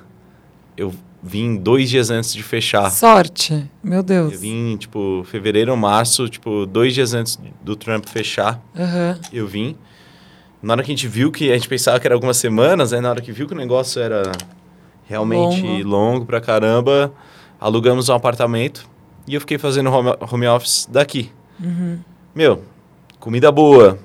[0.76, 2.90] Eu vim dois dias antes de fechar.
[2.90, 3.68] Sorte.
[3.82, 4.32] Meu Deus.
[4.34, 9.18] Eu vim, tipo, fevereiro ou março, tipo, dois dias antes do Trump fechar, Aham.
[9.32, 9.76] eu vim.
[10.62, 13.00] Na hora que a gente viu que a gente pensava que era algumas semanas, né?
[13.00, 14.30] Na hora que viu que o negócio era
[15.06, 15.88] realmente Longo.
[15.88, 17.12] longo, pra caramba,
[17.58, 18.86] alugamos um apartamento
[19.26, 21.30] e eu fiquei fazendo home, home office daqui.
[21.58, 21.98] Uhum.
[22.34, 22.62] Meu,
[23.18, 23.98] comida boa.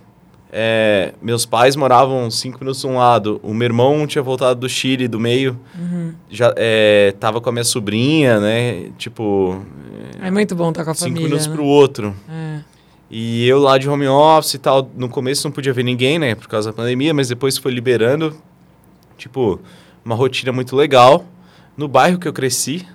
[0.57, 3.41] É, meus pais moravam cinco minutos de um lado.
[3.43, 5.59] O meu irmão tinha voltado do Chile, do meio.
[5.77, 6.13] Uhum.
[6.29, 8.85] Já é, tava com a minha sobrinha, né?
[8.97, 9.61] Tipo,
[10.21, 11.27] É muito bom estar com a cinco família.
[11.27, 11.53] minutos né?
[11.53, 12.15] pro outro.
[12.29, 12.59] É.
[13.11, 16.33] E eu lá de home office e tal, no começo não podia ver ninguém, né,
[16.35, 18.35] por causa da pandemia, mas depois foi liberando,
[19.17, 19.59] tipo,
[20.03, 21.23] uma rotina muito legal.
[21.77, 22.85] No bairro que eu cresci,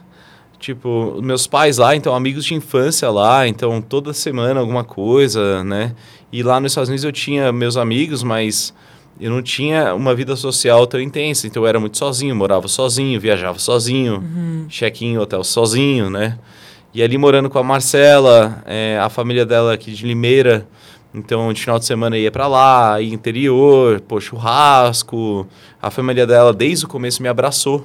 [0.59, 5.95] tipo, meus pais lá, então amigos de infância lá, então toda semana alguma coisa, né?
[6.33, 8.73] E lá nos Estados Unidos eu tinha meus amigos, mas
[9.21, 13.21] eu não tinha uma vida social tão intensa, então eu era muito sozinho, morava sozinho,
[13.21, 16.39] viajava sozinho, check-in em hotel sozinho, né?
[16.95, 20.67] E ali morando com a Marcela, é, a família dela aqui de Limeira,
[21.15, 25.47] então de final de semana ia para lá, ia interior, pô, churrasco.
[25.83, 27.83] A família dela desde o começo me abraçou.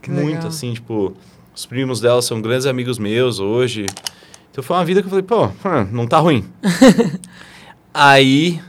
[0.00, 0.48] Que muito legal.
[0.48, 1.14] assim, tipo,
[1.54, 3.86] os primos dela são grandes amigos meus hoje.
[4.50, 5.50] Então foi uma vida que eu falei, pô,
[5.92, 6.44] não tá ruim.
[7.94, 8.60] Aí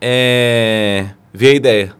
[0.00, 1.96] é, veio a ideia.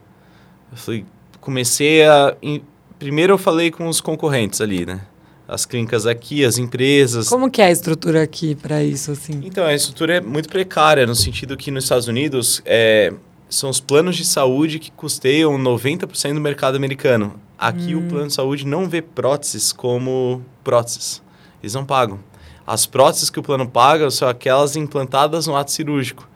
[0.71, 1.05] Eu falei,
[1.41, 2.35] comecei a.
[2.41, 2.61] em-
[2.99, 5.01] primeiro eu falei com os concorrentes ali, né?
[5.47, 7.29] As clínicas aqui, as empresas.
[7.29, 9.41] Como que é a estrutura aqui para isso, assim?
[9.43, 13.13] Então, a estrutura é muito precária, no sentido que nos Estados Unidos é,
[13.47, 17.39] são os planos de saúde que custeiam 90% do mercado americano.
[17.57, 21.23] Aqui o plano de saúde não vê próteses como próteses.
[21.63, 22.19] Eles não pagam.
[22.67, 26.27] As próteses que o plano paga são aquelas implantadas no ato cirúrgico.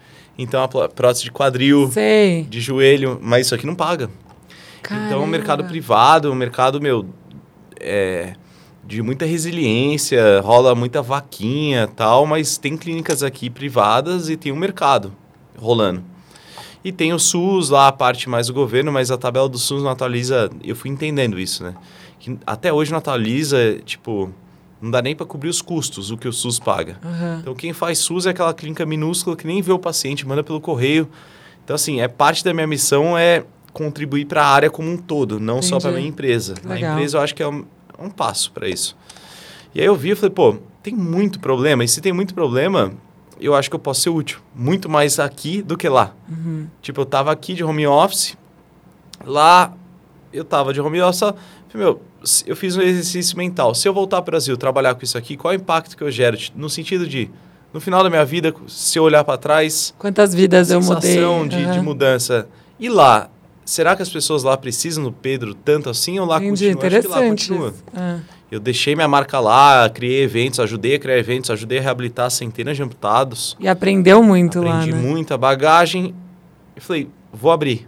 [0.42, 2.44] Então, a pl- prótese de quadril, Sei.
[2.44, 4.10] de joelho, mas isso aqui não paga.
[5.08, 5.70] Então, o mercado Caramba.
[5.70, 7.06] privado, o mercado, meu,
[7.80, 8.34] é,
[8.84, 14.56] de muita resiliência, rola muita vaquinha tal, mas tem clínicas aqui privadas e tem um
[14.56, 15.14] mercado
[15.58, 16.04] rolando.
[16.84, 19.84] E tem o SUS lá, a parte mais do governo, mas a tabela do SUS
[19.84, 20.50] não atualiza.
[20.64, 21.76] Eu fui entendendo isso, né?
[22.20, 24.34] Que até hoje não atualiza, tipo,
[24.82, 26.98] não dá nem para cobrir os custos, o que o SUS paga.
[27.04, 27.38] Aham.
[27.42, 30.60] Então, quem faz SUS é aquela clínica minúscula que nem vê o paciente, manda pelo
[30.60, 31.08] correio.
[31.64, 35.40] Então, assim, é parte da minha missão é contribuir para a área como um todo,
[35.40, 36.02] não só para Entendi.
[36.02, 36.56] minha empresa.
[36.68, 37.64] A empresa eu acho que é um,
[38.00, 38.98] um passo para isso.
[39.74, 41.84] E aí eu vi e falei, pô, tem muito problema.
[41.84, 42.92] E se tem muito problema,
[43.40, 44.40] eu acho que eu posso ser útil.
[44.56, 46.14] Muito mais aqui do que lá.
[46.30, 46.68] Uhum.
[46.82, 48.38] Tipo, eu tava aqui de home office,
[49.24, 49.74] lá
[50.34, 51.34] eu tava de home office,
[51.78, 52.02] meu,
[52.46, 53.74] eu fiz um exercício mental.
[53.76, 56.04] Se eu voltar para o Brasil, trabalhar com isso aqui, qual é o impacto que
[56.04, 56.38] eu gero?
[56.56, 57.30] No sentido de,
[57.74, 61.02] no final da minha vida, se eu olhar para trás, Quantas vidas eu mudei?
[61.02, 61.84] sensação de, de Aham.
[61.84, 62.48] mudança.
[62.80, 63.30] E lá,
[63.66, 66.90] será que as pessoas lá precisam do Pedro tanto assim ou lá Entendi, continua?
[67.02, 67.48] Que lá interessante.
[67.50, 67.74] continua.
[67.96, 68.20] Ah,
[68.52, 72.76] Eu deixei minha marca lá, criei eventos, ajudei a criar eventos, ajudei a reabilitar centenas
[72.76, 73.56] de amputados.
[73.60, 75.02] E aprendeu muito Aprendi lá, né?
[75.08, 76.14] muita bagagem.
[76.76, 77.88] E falei, vou abrir.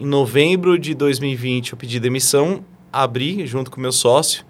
[0.00, 4.44] Em novembro de 2020, eu pedi demissão, abri junto com meu sócio.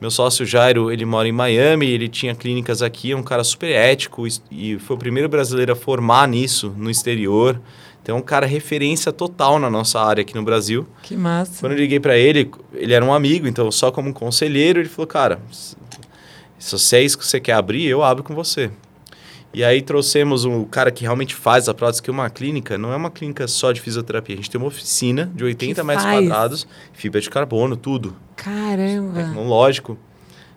[0.00, 3.70] Meu sócio Jairo, ele mora em Miami, ele tinha clínicas aqui, é um cara super
[3.70, 7.60] ético e foi o primeiro brasileiro a formar nisso no exterior.
[8.02, 10.86] Então, é um cara referência total na nossa área aqui no Brasil.
[11.02, 11.60] Que massa.
[11.60, 15.06] Quando eu liguei para ele, ele era um amigo, então só como conselheiro, ele falou,
[15.06, 15.76] cara, se
[16.62, 18.70] se você é isso que você quer abrir, eu abro com você.
[19.54, 22.92] E aí trouxemos um cara que realmente faz a prótese, que é uma clínica, não
[22.92, 26.04] é uma clínica só de fisioterapia, a gente tem uma oficina de 80 Que metros
[26.04, 26.18] faz?
[26.26, 29.12] quadrados, fibra de carbono, tudo, Caramba.
[29.24, 29.98] tecnológico.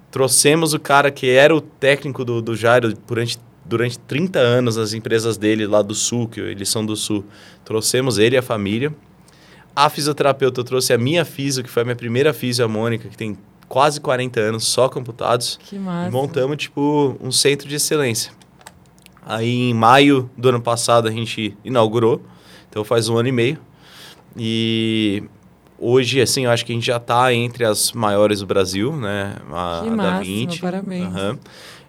[0.09, 4.93] Trouxemos o cara que era o técnico do, do Jairo durante, durante 30 anos nas
[4.93, 7.25] empresas dele lá do Sul, que eles são do Sul.
[7.65, 8.93] Trouxemos ele e a família.
[9.75, 13.09] A fisioterapeuta eu trouxe a minha fisio, que foi a minha primeira fisio, a Mônica,
[13.09, 13.37] que tem
[13.67, 15.59] quase 40 anos, só computados.
[15.65, 16.09] Que E massa.
[16.11, 18.31] montamos, tipo, um centro de excelência.
[19.25, 22.21] Aí, em maio do ano passado, a gente inaugurou.
[22.69, 23.57] Então, faz um ano e meio.
[24.37, 25.23] E
[25.79, 29.35] hoje, assim, eu acho que a gente já está entre as maiores do Brasil, né?
[29.51, 30.61] A, Que a da máximo, 20.
[30.61, 31.05] parabéns.
[31.05, 31.39] Aham.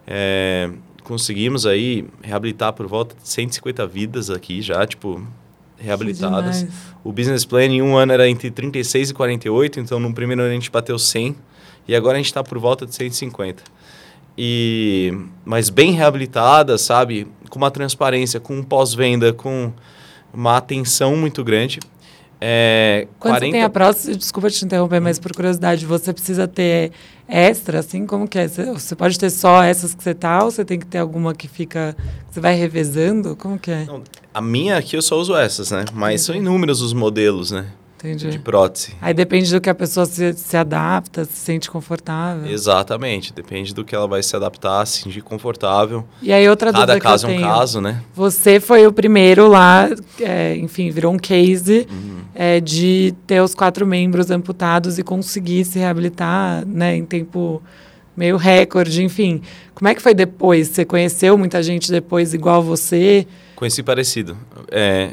[0.06, 0.70] É,
[1.02, 5.20] conseguimos aí reabilitar por volta de 150 vidas aqui já, tipo,
[5.78, 6.66] reabilitadas.
[7.04, 10.50] O business plan em um ano era entre 36 e 48, então no primeiro ano
[10.50, 11.36] a gente bateu 100
[11.88, 13.62] e agora a gente está por volta de 150.
[14.38, 17.26] E, mas bem reabilitada, sabe?
[17.48, 19.72] Com uma transparência, com um pós-venda, com
[20.32, 21.80] uma atenção muito grande.
[22.38, 26.92] É, Quando você tem a prótese, desculpa te interromper, mas por curiosidade, você precisa ter
[27.26, 28.04] extra, assim?
[28.04, 28.46] Como que é?
[28.46, 31.34] Você, você pode ter só essas que você tá ou você tem que ter alguma
[31.34, 31.96] que fica...
[32.28, 33.34] que você vai revezando?
[33.36, 33.84] Como que é?
[33.86, 34.02] Não,
[34.34, 35.86] a minha aqui eu só uso essas, né?
[35.94, 37.68] Mas são inúmeros os modelos, né?
[38.06, 38.30] Entendi.
[38.30, 38.94] De prótese.
[39.00, 42.50] Aí depende do que a pessoa se, se adapta, se sente confortável.
[42.50, 43.32] Exatamente.
[43.32, 46.04] Depende do que ela vai se adaptar, se sentir confortável.
[46.22, 47.54] E aí outra Cada dúvida caso que é eu um tenho.
[47.54, 48.02] caso, né?
[48.14, 49.88] Você foi o primeiro lá,
[50.20, 52.20] é, enfim, virou um case Uhum.
[52.34, 57.62] é, de ter os quatro membros amputados e conseguir se reabilitar, né, em tempo
[58.16, 59.42] meio recorde, enfim.
[59.74, 60.68] Como é que foi depois?
[60.68, 63.26] Você conheceu muita gente depois igual você?
[63.54, 64.36] Conheci parecido.
[64.70, 65.12] É,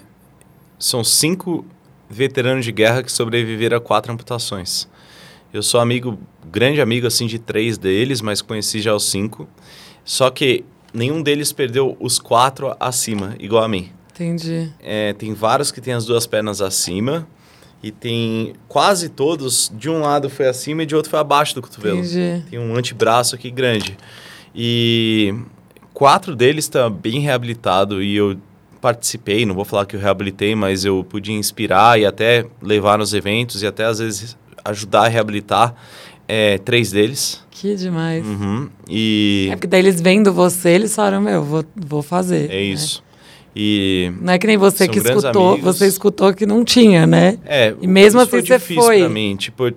[0.79, 1.65] são cinco
[2.14, 4.88] veteranos de guerra que sobreviveram a quatro amputações.
[5.53, 6.18] Eu sou amigo,
[6.51, 9.47] grande amigo assim de três deles, mas conheci já os cinco.
[10.03, 13.91] Só que nenhum deles perdeu os quatro acima, igual a mim.
[14.11, 14.72] Entendi.
[14.80, 17.28] É, tem vários que têm as duas pernas acima
[17.82, 21.61] e tem quase todos de um lado foi acima e de outro foi abaixo do
[21.61, 21.99] cotovelo.
[21.99, 22.43] Entendi.
[22.49, 23.97] Tem um antebraço aqui grande.
[24.55, 25.36] E
[25.93, 28.38] quatro deles estão bem reabilitado e eu
[28.84, 33.13] participei, não vou falar que eu reabilitei, mas eu podia inspirar e até levar nos
[33.13, 35.73] eventos e até às vezes ajudar a reabilitar
[36.27, 37.41] é, três deles.
[37.49, 38.25] Que demais.
[38.25, 38.67] Uhum.
[38.89, 42.51] E É porque daí eles vendo você, eles falaram, meu, vou, vou fazer.
[42.51, 43.01] é isso.
[43.55, 45.77] E Não é que nem você que escutou, amigos.
[45.77, 47.38] você escutou que não tinha, né?
[47.45, 48.99] É, E mesmo assim você difícil foi.
[48.99, 49.36] Pra mim.
[49.38, 49.71] Tipo,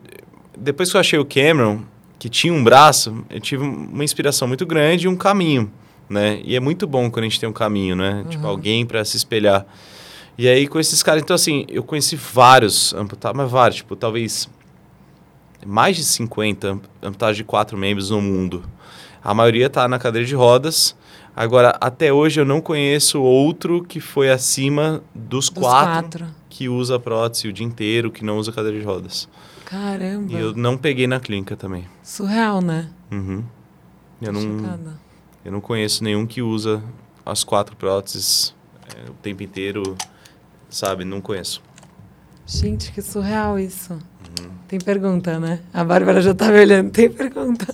[0.59, 1.83] depois que eu achei o Cameron,
[2.19, 5.71] que tinha um braço, eu tive uma inspiração muito grande e um caminho,
[6.09, 6.41] né?
[6.45, 8.25] E é muito bom quando a gente tem um caminho, né?
[8.29, 8.51] Tipo, Uhum.
[8.51, 9.67] alguém para se espelhar.
[10.39, 11.23] E aí, com esses caras...
[11.23, 13.77] Então, assim, eu conheci vários amputados, mas vários.
[13.79, 14.49] Tipo, talvez
[15.65, 18.63] mais de 50 amputados de quatro membros no mundo.
[19.25, 20.95] A maioria tá na cadeira de rodas.
[21.35, 26.27] Agora, até hoje, eu não conheço outro que foi acima dos, Dos quatro quatro.
[26.49, 29.29] que usa prótese o dia inteiro, que não usa cadeira de rodas.
[29.65, 30.33] Caramba.
[30.33, 31.85] E eu não peguei na clínica também.
[32.03, 32.89] Surreal, né?
[33.11, 33.43] Uhum.
[34.23, 35.01] Eu, Tô não, chocada.
[35.47, 36.83] Eu não conheço nenhum que usa
[37.25, 38.53] as quatro próteses
[38.93, 39.97] é, o tempo inteiro,
[40.69, 41.05] sabe?
[41.05, 41.63] Não conheço.
[42.45, 43.93] Gente, que surreal isso.
[43.93, 44.51] Uhum.
[44.67, 45.61] Tem pergunta, né?
[45.73, 46.91] A Bárbara já tá me olhando.
[46.91, 47.73] Tem pergunta.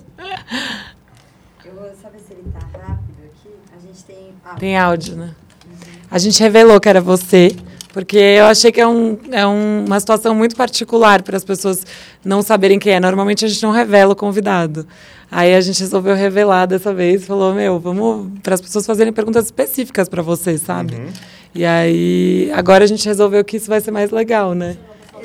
[1.64, 3.48] Eu vou saber se ele tá rápido aqui.
[3.74, 4.60] A gente tem áudio.
[4.60, 5.34] Tem áudio, né?
[5.64, 5.92] Uhum.
[6.10, 7.56] A gente revelou que era você.
[7.92, 11.84] Porque eu achei que é, um, é um, uma situação muito particular para as pessoas
[12.24, 13.00] não saberem quem é.
[13.00, 14.86] Normalmente a gente não revela o convidado.
[15.30, 19.46] Aí a gente resolveu revelar dessa vez, falou, meu, vamos para as pessoas fazerem perguntas
[19.46, 20.94] específicas para você, sabe?
[20.94, 21.08] Uhum.
[21.54, 24.76] E aí, agora a gente resolveu que isso vai ser mais legal, né?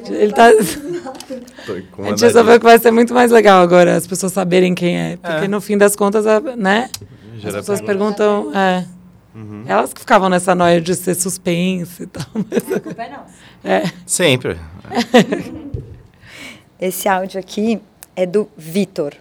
[0.10, 0.48] Ele tá.
[0.48, 5.18] A gente resolveu que vai ser muito mais legal agora as pessoas saberem quem é.
[5.18, 5.48] Porque é.
[5.48, 6.26] no fim das contas,
[6.58, 6.90] né?
[7.44, 8.52] As pessoas perguntam.
[8.56, 8.97] É.
[9.38, 9.64] Uhum.
[9.68, 12.26] Elas que ficavam nessa noia de ser suspense e tal.
[12.34, 12.74] Mas...
[12.74, 13.34] A culpa é nossa.
[13.64, 13.84] É.
[14.04, 14.58] Sempre.
[16.82, 17.80] Esse áudio aqui
[18.16, 19.14] é do Vitor.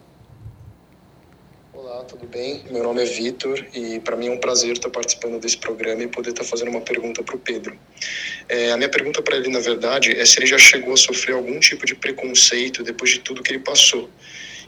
[1.74, 2.64] Olá, tudo bem?
[2.70, 6.08] Meu nome é Vitor e para mim é um prazer estar participando desse programa e
[6.08, 7.76] poder estar fazendo uma pergunta para o Pedro.
[8.48, 11.34] É, a minha pergunta para ele, na verdade, é se ele já chegou a sofrer
[11.34, 14.08] algum tipo de preconceito depois de tudo que ele passou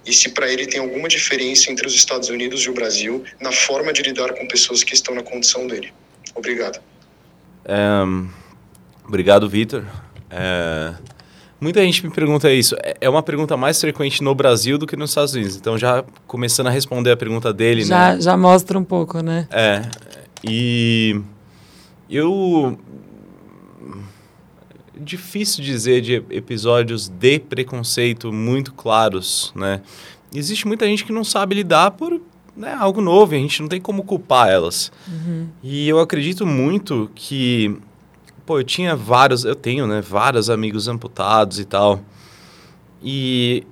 [0.08, 3.52] e se para ele tem alguma diferença entre os Estados Unidos e o Brasil na
[3.52, 5.92] forma de lidar com pessoas que estão na condição dele.
[6.34, 6.80] Obrigado.
[7.68, 8.28] Um,
[9.06, 9.84] obrigado, Vitor.
[10.30, 10.94] É,
[11.60, 12.74] muita gente me pergunta isso.
[12.82, 15.56] É, é uma pergunta mais frequente no Brasil do que nos Estados Unidos.
[15.56, 18.20] Então, já começando a responder a pergunta dele, já, né?
[18.22, 19.46] Já mostra um pouco, né?
[19.50, 19.82] É.
[20.42, 21.20] E
[22.08, 22.78] eu
[25.00, 29.80] difícil dizer de episódios de preconceito muito claros, né?
[30.34, 32.20] Existe muita gente que não sabe lidar por
[32.58, 34.90] né, algo novo, a gente não tem como culpar elas.
[35.06, 35.48] Uhum.
[35.62, 37.78] E eu acredito muito que,
[38.44, 42.00] pô, eu tinha vários, eu tenho, né, vários amigos amputados e tal.
[43.02, 43.64] E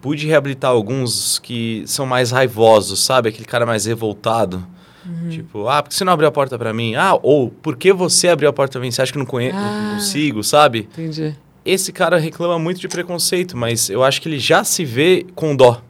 [0.00, 3.28] pude reabilitar alguns que são mais raivosos, sabe?
[3.28, 4.66] Aquele cara mais revoltado.
[5.04, 5.28] Uhum.
[5.30, 6.94] Tipo, ah, por que você não abriu a porta para mim?
[6.94, 8.90] Ah, ou por que você abriu a porta para mim?
[8.90, 10.88] Você acha que não, conhe ah, não consigo, sabe?
[10.92, 11.34] Entendi.
[11.64, 15.54] Esse cara reclama muito de preconceito, mas eu acho que ele já se vê com
[15.54, 15.82] dó.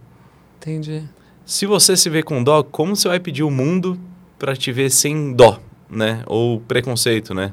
[0.58, 1.02] Entendi.
[1.44, 3.98] Se você se vê com dó, como você vai pedir o mundo
[4.38, 6.22] para te ver sem dó, né?
[6.26, 7.52] Ou preconceito, né?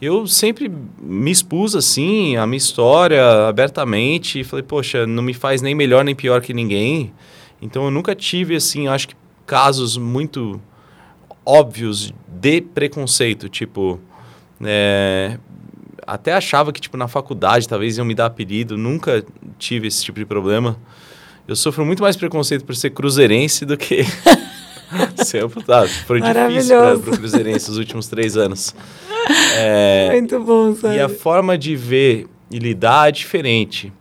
[0.00, 0.70] Eu sempre
[1.00, 6.04] me expus assim, a minha história abertamente, e falei, poxa, não me faz nem melhor
[6.04, 7.12] nem pior que ninguém.
[7.60, 9.14] Então eu nunca tive assim, acho que
[9.46, 10.60] casos muito
[11.46, 14.00] óbvios de preconceito, tipo,
[14.62, 15.38] é,
[16.06, 19.24] até achava que tipo na faculdade talvez iam me dar apelido, nunca
[19.58, 20.76] tive esse tipo de problema.
[21.46, 24.04] Eu sofro muito mais preconceito por ser cruzeirense do que
[25.24, 25.88] ser amputado.
[25.88, 28.74] Foi difícil para o cruzeirense os últimos três anos.
[29.58, 30.94] É, muito bom, sabe?
[30.94, 33.92] E a forma de ver e lidar é diferente.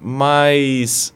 [0.00, 1.12] Mas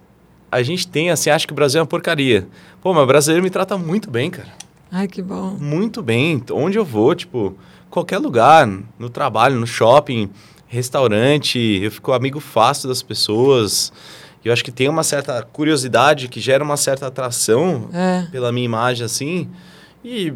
[0.51, 2.49] a gente tem, assim, acha que o Brasil é uma porcaria.
[2.81, 4.49] Pô, mas o brasileiro me trata muito bem, cara.
[4.95, 5.57] Ai, que bom.
[5.59, 6.45] Muito bem.
[6.53, 7.57] Onde eu vou, tipo,
[7.89, 8.69] qualquer lugar,
[8.99, 10.29] no trabalho, no shopping,
[10.69, 13.91] restaurante, eu fico amigo fácil das pessoas.
[14.45, 18.27] Eu acho que tem uma certa curiosidade que gera uma certa atração é.
[18.31, 19.49] pela minha imagem, assim.
[20.05, 20.35] E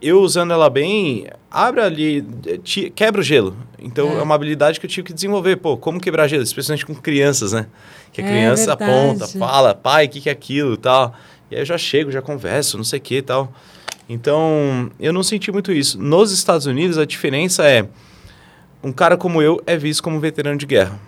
[0.00, 2.22] eu usando ela bem, abre ali,
[2.62, 3.54] te, quebra o gelo.
[3.78, 4.14] Então é.
[4.14, 4.22] é.
[4.22, 5.56] uma habilidade que eu tive que desenvolver.
[5.56, 6.42] Pô, como quebrar gelo?
[6.42, 7.66] Especialmente com crianças, né?
[8.14, 8.90] Que a é criança verdade.
[8.90, 11.14] aponta, fala, pai, o que, que é aquilo e tal.
[11.50, 13.52] E aí eu já chego, já converso, não sei o que e tal.
[14.12, 15.96] Então, eu não senti muito isso.
[15.96, 17.86] Nos Estados Unidos, a diferença é:
[18.82, 20.98] um cara como eu é visto como veterano de guerra.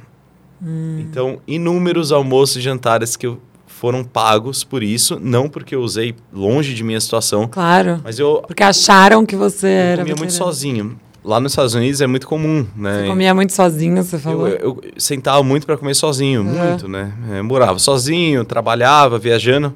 [0.62, 1.00] Hum.
[1.00, 6.14] Então, inúmeros almoços e jantares que eu foram pagos por isso, não porque eu usei
[6.32, 7.48] longe de minha situação.
[7.48, 8.00] Claro.
[8.04, 10.02] Mas eu porque acharam que você eu era.
[10.02, 10.96] comia muito sozinho.
[11.24, 13.00] Lá nos Estados Unidos é muito comum, né?
[13.00, 14.46] Você comia muito sozinho, você falou?
[14.46, 16.68] Eu, eu sentava muito para comer sozinho, uhum.
[16.68, 17.12] muito, né?
[17.36, 19.74] Eu morava sozinho, trabalhava, viajando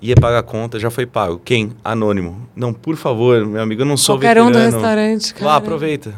[0.00, 1.40] ia pagar a conta, já foi pago.
[1.44, 1.72] Quem?
[1.84, 2.48] Anônimo.
[2.54, 4.50] Não, por favor, meu amigo, eu não sou Qualquer veterano.
[4.50, 5.46] um do restaurante, cara.
[5.46, 6.14] Lá, aproveita.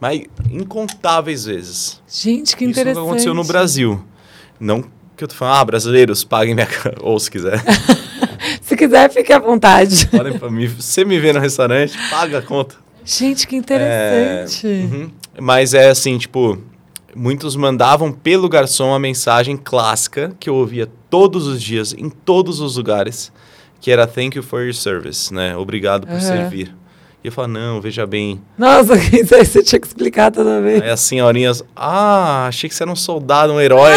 [0.00, 2.02] Mas incontáveis vezes.
[2.08, 3.02] Gente, que Isso interessante.
[3.02, 4.04] Isso aconteceu no Brasil.
[4.60, 4.84] Não
[5.16, 6.68] que eu tô falando, ah, brasileiros, paguem minha...
[7.00, 7.62] Ou se quiser.
[8.60, 10.06] se quiser, fique à vontade.
[10.08, 10.66] Podem pra mim.
[10.66, 12.74] Você me vê no restaurante, paga a conta.
[13.04, 14.66] Gente, que interessante.
[14.66, 14.70] É...
[14.70, 15.10] Uhum.
[15.40, 16.58] Mas é assim, tipo,
[17.14, 22.60] muitos mandavam pelo garçom a mensagem clássica que eu ouvia todos os dias, em todos
[22.60, 23.32] os lugares,
[23.80, 25.56] que era thank you for your service, né?
[25.56, 26.20] Obrigado por uhum.
[26.20, 26.74] servir.
[27.22, 28.40] E eu falo, não, veja bem.
[28.58, 30.82] Nossa, isso aí você tinha que explicar toda vez.
[30.82, 33.94] Aí as senhorinhas, ah, achei que você era um soldado, um herói.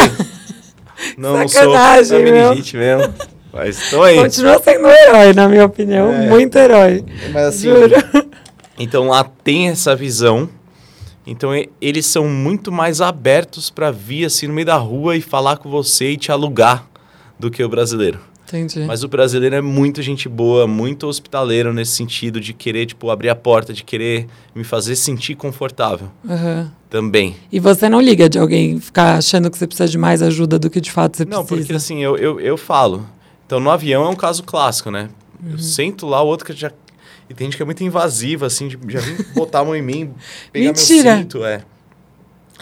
[1.18, 3.14] não, Sacanagem, não sou, menino mesmo.
[3.52, 4.18] Mas estou aí.
[4.18, 6.28] Continua sendo um herói, na minha opinião, é.
[6.30, 7.04] muito herói.
[7.34, 7.96] Mas assim, Juro.
[8.78, 10.48] então lá tem essa visão
[11.28, 11.52] então
[11.82, 15.70] eles são muito mais abertos para vir assim no meio da rua e falar com
[15.70, 16.88] você e te alugar
[17.38, 18.20] do que o brasileiro.
[18.48, 18.86] Entendi.
[18.86, 23.28] Mas o brasileiro é muito gente boa, muito hospitaleiro nesse sentido de querer, tipo, abrir
[23.28, 24.26] a porta, de querer
[24.56, 26.72] me fazer sentir confortável Aham.
[26.90, 27.36] também.
[27.52, 30.70] E você não liga de alguém ficar achando que você precisa de mais ajuda do
[30.70, 31.58] que de fato você Não, precisa?
[31.60, 33.06] porque assim, eu, eu, eu falo.
[33.46, 35.10] Então, no avião é um caso clássico, né?
[35.44, 35.52] Uhum.
[35.52, 36.72] Eu sento lá, o outro que já...
[37.30, 39.82] E tem gente que é muito invasiva, assim, de, já vem botar a mão em
[39.82, 40.14] mim,
[40.52, 41.12] pegar Mentira!
[41.12, 41.62] meu cinto, é.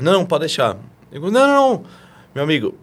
[0.02, 0.76] Não, pode deixar.
[1.12, 1.84] Eu digo, não, não, não.
[2.34, 2.76] Meu amigo,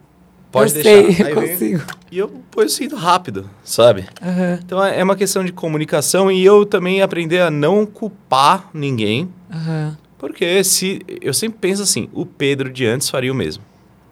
[0.50, 1.12] pode eu deixar.
[1.14, 1.82] sei, Aí eu vem- consigo.
[2.10, 4.04] E eu põe o cinto rápido, sabe?
[4.22, 8.68] Aham, Então é é uma questão de comunicação e eu também aprender a não culpar
[8.72, 9.96] ninguém, aham.
[10.18, 13.62] porque se eu sempre penso assim, o Pedro de antes faria o mesmo.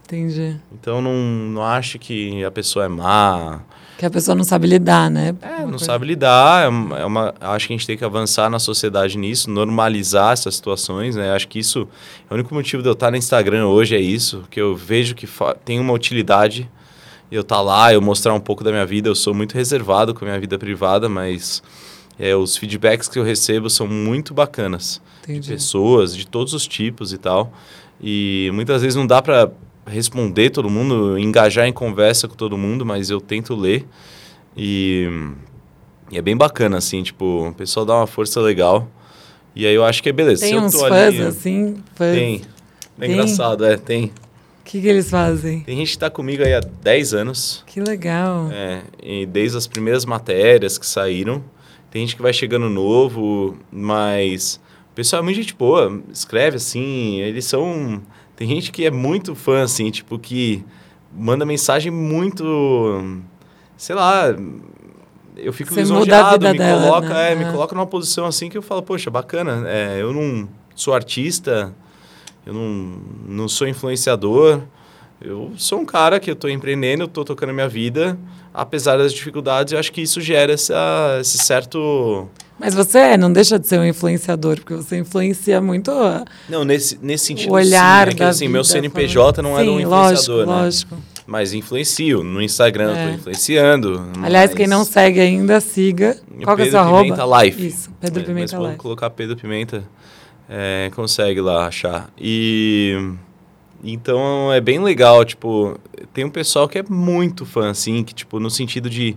[0.05, 0.57] Entendi.
[0.73, 3.61] Então não, não acho que a pessoa é má,
[4.01, 5.35] Que a pessoa não sabe lidar, né?
[5.43, 7.99] é, Uma não coisa- sabe lidar, é uma, é uma- acho que a gente tem
[7.99, 11.33] que avançar na sociedade nisso, normalizar essas situações, né?
[11.35, 11.87] Acho que isso,
[12.31, 15.15] é o único motivo de eu estar no Instagram hoje é isso, que eu vejo
[15.15, 15.29] que
[15.67, 16.67] tem uma utilidade,
[17.31, 20.25] eu estar lá, eu mostrar um pouco da minha vida, eu sou muito reservado com
[20.25, 21.63] a minha vida privada, mas
[22.19, 25.03] é, os feedbacks que eu recebo são muito bacanas.
[25.29, 25.51] Entendi.
[25.53, 27.53] pessoas de todos os tipos e tal.
[28.03, 29.51] E muitas vezes não dá para
[29.91, 33.87] responder todo mundo, engajar em conversa com todo mundo, mas eu tento ler.
[34.57, 35.09] E,
[36.11, 38.89] e é bem bacana, assim, tipo, o pessoal dá uma força legal.
[39.55, 40.47] E aí eu acho que é beleza.
[40.47, 41.77] Tem uns fãs ali, assim?
[41.95, 42.15] Fãs.
[42.15, 42.43] Tem.
[42.99, 43.13] É Tem?
[43.13, 44.07] engraçado, é, tem.
[44.61, 45.61] O que, que eles fazem?
[45.61, 47.65] Tem gente que tá comigo aí há 10 anos.
[47.67, 48.49] Que legal.
[48.53, 51.43] É, e desde as primeiras matérias que saíram.
[51.91, 54.61] Tem gente que vai chegando novo, mas
[54.93, 58.01] o pessoal é muito gente boa, escreve assim, eles são...
[58.41, 60.65] Tem gente que é muito fã, assim, tipo, que
[61.15, 63.21] manda mensagem muito...
[63.77, 64.35] Sei lá,
[65.37, 67.33] eu fico Você lisonjeado, me dela, coloca, né?
[67.33, 67.53] é, me É.
[67.53, 71.75] coloca numa posição assim que eu falo, poxa, bacana, é, eu não sou artista,
[72.47, 72.97] eu não,
[73.29, 74.63] não sou influenciador,
[75.21, 78.19] eu sou um cara que eu estou empreendendo, eu estou tocando a minha vida,
[78.55, 82.27] apesar das dificuldades, eu acho que isso gera essa, esse certo...
[82.61, 86.63] Mas você é, não deixa de ser um influenciador, porque você influencia muito a- Não,
[86.63, 88.13] nesse, nesse sentido o olhar sim, né?
[88.13, 90.63] que, da assim, meu vida, CNPJ não é Sim, um influenciador, lógico, né?
[90.63, 90.97] lógico.
[91.27, 93.01] Mas influencio, no Instagram eu É.
[93.05, 94.11] estou influenciando.
[94.23, 96.19] Aliás, mas- quem não segue ainda, siga.
[96.45, 97.03] Qual que é o Pedro seu arroba?
[97.05, 97.67] Pimenta Life.
[97.67, 98.79] Isso, Pedro Mas- Pimenta mas pode Life.
[98.79, 99.85] colocar Pedro Pimenta,
[100.49, 102.11] é, consegue lá achar.
[102.19, 102.95] E
[103.83, 105.79] então é bem legal, tipo,
[106.13, 109.17] tem um pessoal que é muito fã, assim, que tipo, no sentido de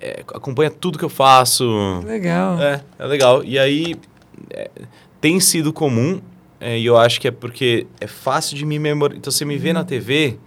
[0.00, 1.64] é, acompanha tudo que eu faço.
[2.04, 2.60] Legal.
[2.60, 3.42] É, é legal.
[3.44, 3.94] E aí
[4.50, 4.70] é,
[5.20, 6.20] tem sido comum,
[6.60, 9.18] é, e eu acho que é porque é fácil de me memorizar.
[9.18, 10.38] Então você me vê na TV,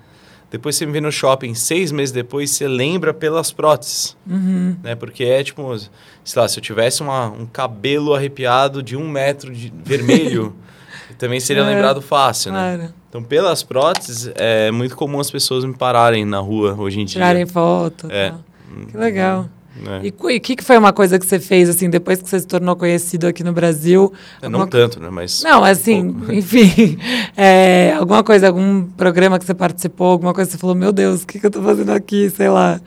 [0.52, 4.76] depois você me vê no shopping, seis meses depois você lembra pelas próteses Uhum.
[4.84, 4.95] né?
[4.95, 5.78] Porque é tipo,
[6.24, 10.56] sei lá, se eu tivesse uma, um cabelo arrepiado de um metro de vermelho,
[11.20, 12.76] também seria É, lembrado fácil, né?
[12.78, 12.93] Claro.
[13.10, 17.14] Então, pelas próteses, é muito comum as pessoas me pararem na rua hoje em dia.
[17.14, 18.08] Tirarem foto.
[18.12, 18.30] É.
[18.30, 18.43] tal.
[18.91, 19.49] Que legal.
[19.76, 20.01] né?
[20.03, 22.47] E o que, que foi uma coisa que você fez, assim, depois que você se
[22.47, 24.11] tornou conhecido aqui no Brasil?
[24.41, 25.09] É, não Alguma- tanto, né?
[25.11, 25.41] Mas.
[25.43, 26.32] Não, assim, pouco.
[26.34, 26.97] enfim,
[27.38, 31.24] é, alguma coisa, algum programa que você participou, alguma coisa que você falou, meu Deus,
[31.24, 32.80] o que, que eu tô fazendo aqui, sei lá.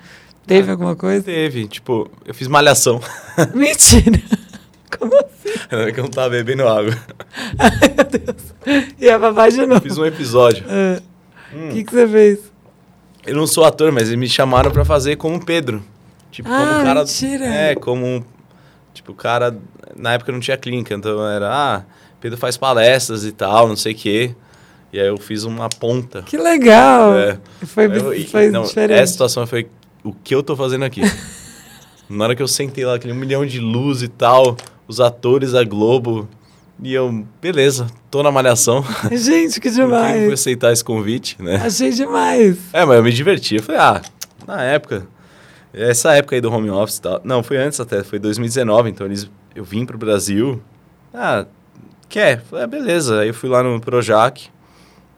[0.46, 1.22] Teve Ah, alguma coisa?
[1.24, 3.00] Teve, tipo, eu fiz malhação.
[3.54, 4.20] Mentira!
[4.98, 5.28] Como assim?
[5.70, 6.96] É que eu não tava bebendo água.
[7.58, 8.92] Ai, meu Deus.
[9.00, 9.80] E a papai de novo.
[9.80, 10.64] Fiz um episódio.
[10.68, 11.00] Ah,
[11.52, 11.68] O Hum.
[11.72, 12.38] que, que você fez?
[13.26, 15.82] Eu não sou ator, mas eles me chamaram pra fazer como Pedro.
[16.30, 17.00] Tipo, Ah, como cara.
[17.00, 17.44] mentira.
[17.46, 18.24] É, como.
[18.94, 19.56] Tipo, o cara.
[19.96, 21.48] Na época não tinha clínica, então era.
[21.52, 21.82] Ah,
[22.20, 24.34] Pedro faz palestras e tal, não sei o quê.
[24.92, 26.22] E aí eu fiz uma ponta.
[26.22, 27.14] Que legal!
[27.18, 27.38] É.
[27.66, 28.98] Foi, Eu- foi não, diferente.
[29.00, 29.66] Essa situação foi
[30.04, 31.00] o que eu tô fazendo aqui.
[32.08, 34.56] Na hora que eu sentei lá, aquele um milhão de luz e tal,
[34.86, 36.28] os atores da Globo.
[36.82, 38.84] E eu, beleza, tô na malhação.
[39.12, 40.32] Gente, que que eu fui demais!
[40.32, 41.54] aceitar esse convite, né?
[41.64, 42.58] Achei demais.
[42.72, 43.54] É, mas eu me diverti.
[43.54, 44.02] Eu falei, ah,
[44.44, 45.06] na época,
[45.72, 47.20] essa época aí do home office e tal.
[47.22, 50.60] Não, foi antes até, foi 2019, então eles, eu vim pro Brasil.
[51.14, 51.46] Ah,
[52.08, 52.38] quer?
[52.38, 53.20] Eu Falei, ah, beleza.
[53.20, 54.50] Aí eu fui lá no Projac,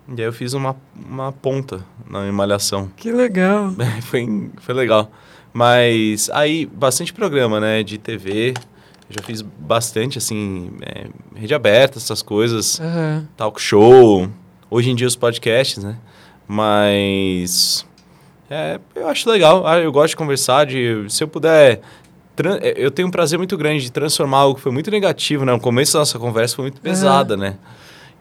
[0.06, 2.90] e aí eu fiz uma, uma ponta na malhação.
[2.94, 3.72] Que legal.
[4.04, 5.10] foi, foi legal.
[5.50, 8.52] Mas aí, bastante programa, né, de TV.
[9.09, 13.28] Eu já fiz bastante, assim, é, rede aberta, essas coisas Aham.
[13.36, 14.28] talk show,
[14.70, 15.96] hoje em dia os podcasts, né?
[16.48, 17.86] Mas
[18.50, 21.80] é, eu acho legal, ah, eu gosto de conversar, de se eu puder
[22.61, 25.52] é, eu tenho um prazer muito grande de transformar algo que foi muito negativo, né?
[25.52, 27.57] No começo da nossa conversa foi muito pesada, né?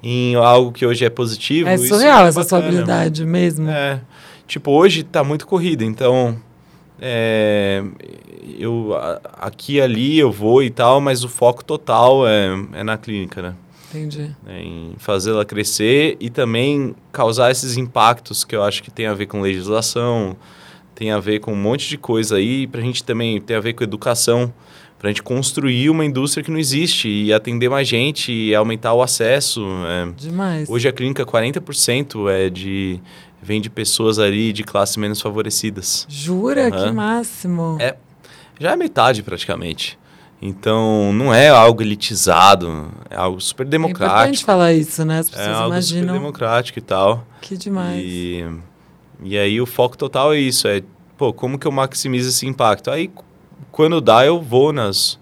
[0.03, 1.69] Em algo que hoje é positivo.
[1.69, 3.69] É isso surreal é essa sua habilidade mesmo.
[3.69, 3.99] É,
[4.45, 6.38] tipo, hoje tá muito corrida, então
[7.01, 7.83] é,
[8.57, 8.91] eu
[9.39, 13.41] aqui e ali eu vou e tal, mas o foco total é, é na clínica,
[13.41, 13.55] né?
[13.89, 14.35] Entendi.
[14.43, 19.13] né, em fazê-la crescer e também causar esses impactos que eu acho que tem a
[19.13, 20.35] ver com legislação,
[20.95, 23.59] tem a ver com um monte de coisa aí, para a gente também tem a
[23.59, 24.51] ver com educação,
[24.97, 28.93] para a gente construir uma indústria que não existe e atender mais gente e aumentar
[28.93, 29.61] o acesso.
[29.85, 30.11] É.
[30.17, 30.69] Demais.
[30.69, 32.99] Hoje a clínica 40% é de
[33.43, 36.05] vem de pessoas ali de classes menos favorecidas.
[36.09, 36.71] Jura?
[36.71, 37.77] Que máximo.
[37.79, 37.95] É,
[38.59, 39.99] já é metade praticamente.
[40.41, 44.13] Então, não é algo elitizado, é algo super democrático.
[44.13, 45.19] É importante falar isso, né?
[45.19, 46.01] As é pessoas algo imaginam.
[46.01, 47.25] super democrático e tal.
[47.41, 48.03] Que demais.
[48.03, 48.45] E,
[49.23, 50.81] e aí o foco total é isso, é,
[51.17, 52.91] pô, como que eu maximizo esse impacto?
[52.91, 53.09] Aí,
[53.71, 55.17] quando dá, eu vou nas,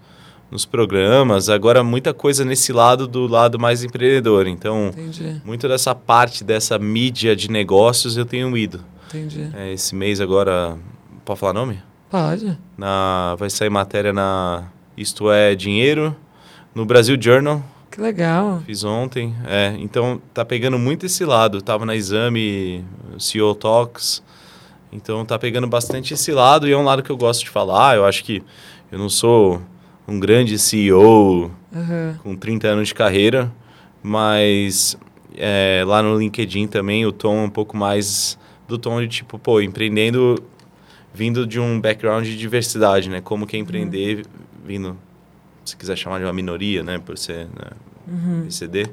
[0.52, 1.48] nos programas.
[1.48, 4.46] Agora, muita coisa nesse lado do lado mais empreendedor.
[4.46, 5.40] Então, Entendi.
[5.46, 8.84] muito dessa parte dessa mídia de negócios eu tenho ido.
[9.08, 9.50] Entendi.
[9.54, 10.76] É, esse mês agora,
[11.24, 11.80] pode falar nome?
[12.10, 12.58] Pode.
[12.76, 16.14] Na, vai sair matéria na Isto é Dinheiro,
[16.74, 17.64] no Brasil Journal.
[17.90, 18.62] Que legal.
[18.66, 19.34] Fiz ontem.
[19.46, 21.62] É, então tá pegando muito esse lado.
[21.62, 22.84] Tava na exame,
[23.18, 24.22] CEO Talks.
[24.92, 27.96] Então tá pegando bastante esse lado e é um lado que eu gosto de falar.
[27.96, 28.42] Eu acho que
[28.90, 29.62] eu não sou
[30.12, 32.14] um grande CEO Uhum.
[32.22, 33.50] com 30 anos de carreira,
[34.02, 34.96] mas
[35.34, 38.38] é, lá no LinkedIn também o tom é um pouco mais
[38.68, 40.36] do tom de tipo, pô, empreendendo
[41.14, 43.20] vindo de um background de diversidade, né?
[43.22, 44.26] Como que é empreender
[44.64, 44.98] vindo,
[45.64, 46.98] se quiser chamar de uma minoria, né?
[46.98, 47.70] Por ser né?
[48.06, 48.42] Uhum.
[48.44, 48.86] PCD.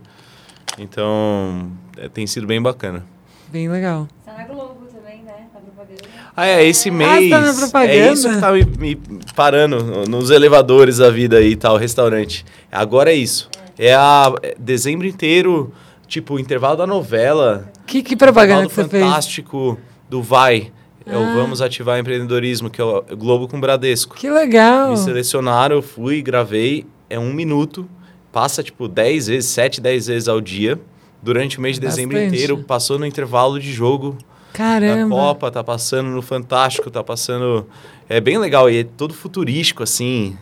[0.78, 3.06] Então, é, tem sido bem bacana.
[3.50, 4.08] Bem legal.
[4.20, 5.48] Está na Globo também, né?
[5.54, 6.29] Na propaganda.
[6.40, 7.32] Ah, é, esse mês.
[7.32, 7.94] Ah, tá na propaganda?
[7.94, 8.98] É isso que tá me, me
[9.36, 12.46] parando no- nos elevadores da vida aí e tal, restaurante.
[12.72, 13.50] Agora é isso.
[13.78, 15.74] É a é dezembro inteiro,
[16.08, 17.70] tipo, o intervalo da novela.
[17.86, 19.04] Que, que propaganda intervalo que você fez?
[19.04, 19.78] fantástico
[20.10, 20.72] do Vai.
[21.06, 21.34] É o Ah.
[21.36, 24.16] Vamos Ativar Empreendedorismo, que é o Globo com Bradesco.
[24.16, 24.92] Que legal.
[24.92, 26.86] Me selecionaram, eu fui, gravei.
[27.10, 27.90] É um minuto.
[28.32, 30.80] Passa, tipo, 10 vezes, 7, 10 vezes ao dia.
[31.22, 32.36] Durante o mês de dezembro Bastante.
[32.36, 32.64] inteiro.
[32.64, 34.18] Passou no intervalo de jogo
[34.60, 35.16] da Caramba.
[35.16, 37.66] Copa, tá passando no Fantástico, tá passando.
[38.08, 38.70] É bem legal.
[38.70, 40.38] E é todo futurístico, assim.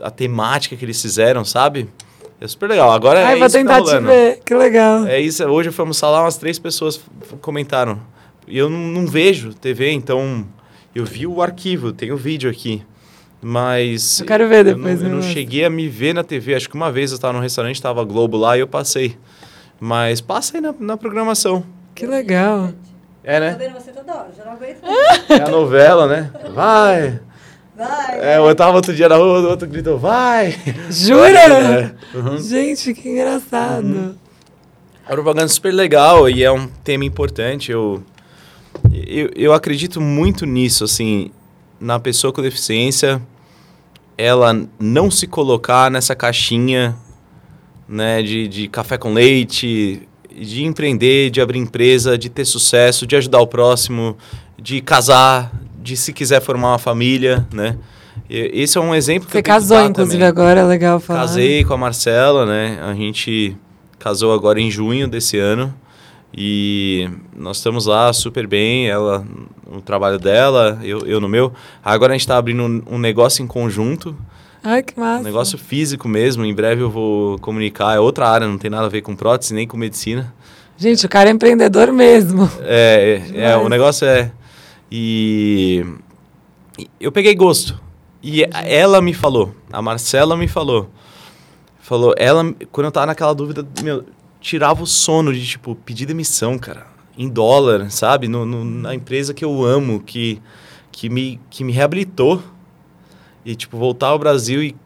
[0.00, 1.88] A temática que eles fizeram, sabe?
[2.40, 2.90] É super legal.
[2.90, 4.40] Agora Ai, é vou isso que tá tentar te ver.
[4.44, 5.06] Que legal.
[5.06, 5.44] É isso.
[5.44, 6.98] Hoje eu fui almoçar lá, umas três pessoas
[7.42, 8.00] comentaram.
[8.48, 10.46] E eu não, não vejo TV, então.
[10.92, 12.82] Eu vi o arquivo, tem o vídeo aqui.
[13.42, 14.20] Mas.
[14.20, 16.54] Eu quero ver eu depois, não, eu me não cheguei a me ver na TV.
[16.54, 19.16] Acho que uma vez eu estava num restaurante, tava Globo lá e eu passei.
[19.78, 21.64] Mas passa aí na, na programação.
[21.94, 22.70] Que legal.
[23.22, 23.56] É, Tô né?
[23.58, 24.80] vendo você toda hora, já não aguento.
[25.28, 26.30] É a novela, né?
[26.54, 27.20] Vai!
[27.76, 28.20] Vai.
[28.20, 30.54] É, eu tava outro dia na rua, o outro gritou, vai!
[30.90, 31.38] Jura?
[31.38, 31.94] É.
[32.16, 32.38] Uhum.
[32.38, 34.18] Gente, que engraçado.
[35.06, 37.72] A propaganda é super legal e é um tema importante.
[37.72, 38.02] Eu,
[38.92, 41.30] eu, eu acredito muito nisso, assim,
[41.80, 43.20] na pessoa com deficiência,
[44.16, 46.94] ela não se colocar nessa caixinha,
[47.88, 53.16] né, de, de café com leite, de empreender, de abrir empresa, de ter sucesso, de
[53.16, 54.16] ajudar o próximo,
[54.58, 55.52] de casar,
[55.82, 57.76] de se quiser formar uma família, né?
[58.28, 60.28] Esse é um exemplo que Você eu casou, inclusive, também.
[60.28, 61.20] agora, é legal falar.
[61.20, 62.78] Casei com a Marcela, né?
[62.82, 63.56] A gente
[63.98, 65.74] casou agora em junho desse ano.
[66.32, 69.26] E nós estamos lá super bem, ela
[69.68, 71.52] no trabalho dela, eu, eu no meu.
[71.84, 74.16] Agora a gente está abrindo um, um negócio em conjunto,
[74.62, 75.20] Ai, que massa.
[75.20, 76.44] um negócio físico mesmo.
[76.44, 79.54] Em breve eu vou comunicar, é outra área, não tem nada a ver com prótese
[79.54, 80.32] nem com medicina.
[80.76, 82.50] Gente, o cara é empreendedor mesmo.
[82.62, 84.30] É, é, é, o negócio é.
[84.90, 85.84] E
[86.78, 87.80] e eu peguei gosto.
[88.22, 90.90] E ela me falou, a Marcela me falou.
[91.80, 94.04] Falou, ela, quando eu tava naquela dúvida, meu,
[94.40, 96.86] tirava o sono de, tipo, pedir demissão, cara.
[97.16, 98.28] Em dólar, sabe?
[98.28, 100.40] No, no- na empresa que eu amo, que,
[100.92, 102.42] que, me, que me reabilitou.
[103.50, 104.76] E, tipo, voltar ao Brasil e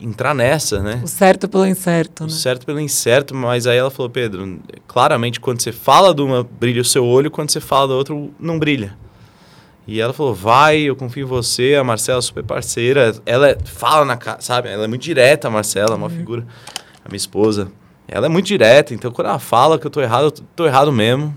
[0.00, 1.00] entrar nessa, né?
[1.04, 2.32] O certo pelo incerto, O né?
[2.32, 6.80] certo pelo incerto, mas aí ela falou, Pedro, claramente quando você fala de uma, brilha
[6.80, 8.96] o seu olho, quando você fala da outra, não brilha.
[9.86, 13.58] E ela falou, vai, eu confio em você, a Marcela é super parceira, ela é-
[13.64, 14.68] fala na cara, sabe?
[14.68, 16.46] Ela é muito direta, a Marcela, uma figura,
[17.04, 17.70] a minha esposa.
[18.06, 20.90] Ela é muito direta, então quando ela fala que eu tô errado, eu tô- errado
[20.92, 21.36] mesmo.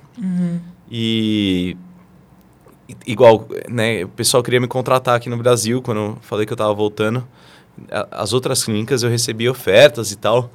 [0.89, 1.77] E i-
[3.05, 6.57] igual, né, o pessoal queria me contratar aqui no Brasil quando eu falei que eu
[6.57, 7.25] tava voltando.
[8.11, 10.51] As outras clínicas eu recebi ofertas e tal.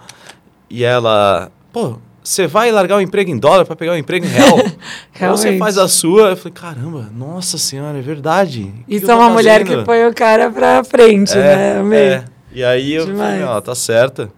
[0.68, 4.28] E ela, pô, você vai largar o emprego em dólar para pegar um emprego em
[4.28, 4.58] real?
[5.30, 6.30] Ou você faz a sua?
[6.30, 8.72] Eu falei, caramba, nossa senhora, é verdade.
[8.86, 11.78] O Isso eu é uma mulher que põe o cara pra frente, né?
[11.78, 11.98] Amei.
[12.00, 12.24] é.
[12.52, 13.38] E aí eu Demais.
[13.38, 14.30] falei, ó, tá certa.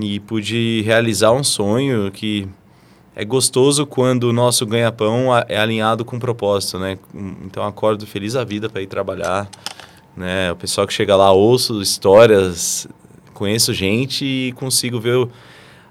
[0.00, 2.48] E pude realizar um sonho que
[3.16, 6.98] é gostoso quando o nosso ganha-pão é alinhado com propósito, né?
[7.44, 9.48] Então acordo feliz a vida para ir trabalhar,
[10.16, 10.50] né?
[10.52, 12.88] O pessoal que chega lá, ouço histórias,
[13.32, 15.30] conheço gente e consigo ver o-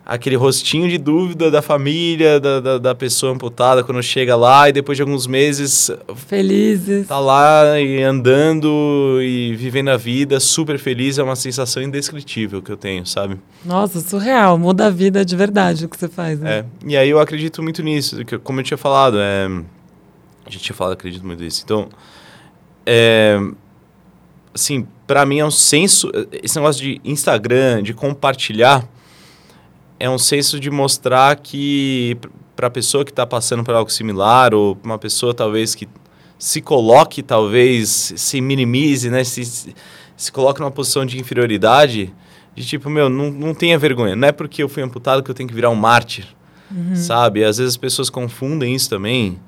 [0.05, 4.73] aquele rostinho de dúvida da família, da, da, da, pessoa amputada quando chega lá e
[4.73, 5.89] depois de alguns meses.
[6.27, 7.07] Felizes.
[7.07, 11.17] Tá lá e andando e vivendo a vida super feliz.
[11.17, 13.39] É uma sensação indescritível que eu tenho, sabe?
[13.63, 14.57] Nossa, surreal.
[14.57, 16.39] Muda a vida de verdade o que você faz.
[16.39, 16.59] Né?
[16.59, 16.65] É.
[16.85, 18.23] E aí eu acredito muito nisso.
[18.25, 19.45] Que, como eu tinha falado, é...
[20.45, 21.61] a gente tinha falado, acredito muito nisso.
[21.63, 21.87] Então,
[22.85, 23.39] é...
[24.53, 26.11] assim, para mim é um senso.
[26.43, 28.85] Esse negócio de Instagram, de compartilhar
[30.03, 32.17] é um senso de mostrar que
[32.57, 35.87] para a pessoa que está passando por algo similar ou uma pessoa talvez que
[36.37, 39.23] se coloque, talvez se minimize, né?
[39.23, 39.73] Se, se,
[40.17, 42.13] se coloque numa posição de inferioridade,
[42.53, 44.13] de tipo, meu, não, não tenha vergonha.
[44.13, 46.27] Não é porque eu fui amputado que eu tenho que virar um mártir,
[46.69, 46.97] uhum.
[46.97, 47.41] sabe?
[47.41, 49.39] Às vezes as pessoas confundem isso também.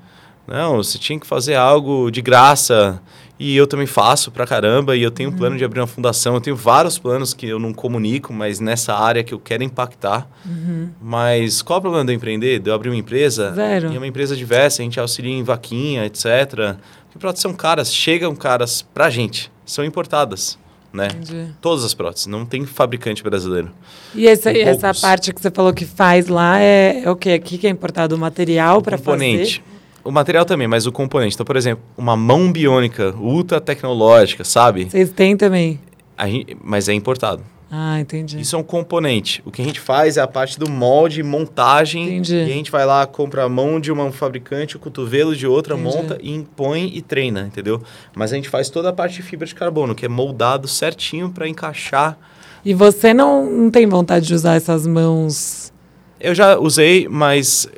[0.46, 3.02] Não, você tinha que fazer algo de graça.
[3.38, 4.96] E eu também faço pra caramba.
[4.96, 6.34] E eu tenho um plano de abrir uma fundação.
[6.34, 10.28] Eu tenho vários planos que eu não comunico, mas nessa área que eu quero impactar.
[10.44, 10.88] Uhum.
[11.00, 12.58] Mas qual é o problema de eu empreender?
[12.58, 13.52] De eu abrir uma empresa?
[13.54, 13.92] Zero.
[13.92, 16.76] E é uma empresa diversa, a gente auxilia em vaquinha, etc.
[17.04, 19.52] Porque próteses são caras, chegam caras pra gente.
[19.64, 20.58] São importadas.
[20.92, 21.08] Né?
[21.08, 21.52] Entendi.
[21.60, 23.70] Todas as próteses, não tem fabricante brasileiro.
[24.14, 27.32] E essa, essa parte que você falou que faz lá é, é o que?
[27.32, 29.10] Aqui que é importado o material para fazer?
[29.10, 29.62] Componente.
[30.06, 31.34] O material também, mas o componente.
[31.34, 34.84] Então, por exemplo, uma mão biônica ultra tecnológica, sabe?
[34.88, 35.80] Vocês têm também?
[36.24, 37.42] Gente, mas é importado.
[37.68, 38.40] Ah, entendi.
[38.40, 39.42] Isso é um componente.
[39.44, 42.04] O que a gente faz é a parte do molde, montagem.
[42.04, 42.36] Entendi.
[42.36, 45.74] E a gente vai lá, compra a mão de um fabricante, o cotovelo de outra,
[45.74, 45.96] Entendi.
[45.96, 47.82] monta e impõe e treina, entendeu?
[48.14, 51.30] Mas a gente faz toda a parte de fibra de carbono, que é moldado certinho
[51.30, 52.16] para encaixar.
[52.64, 55.72] E você não, não tem vontade de usar essas mãos?
[56.20, 57.68] Eu já usei, mas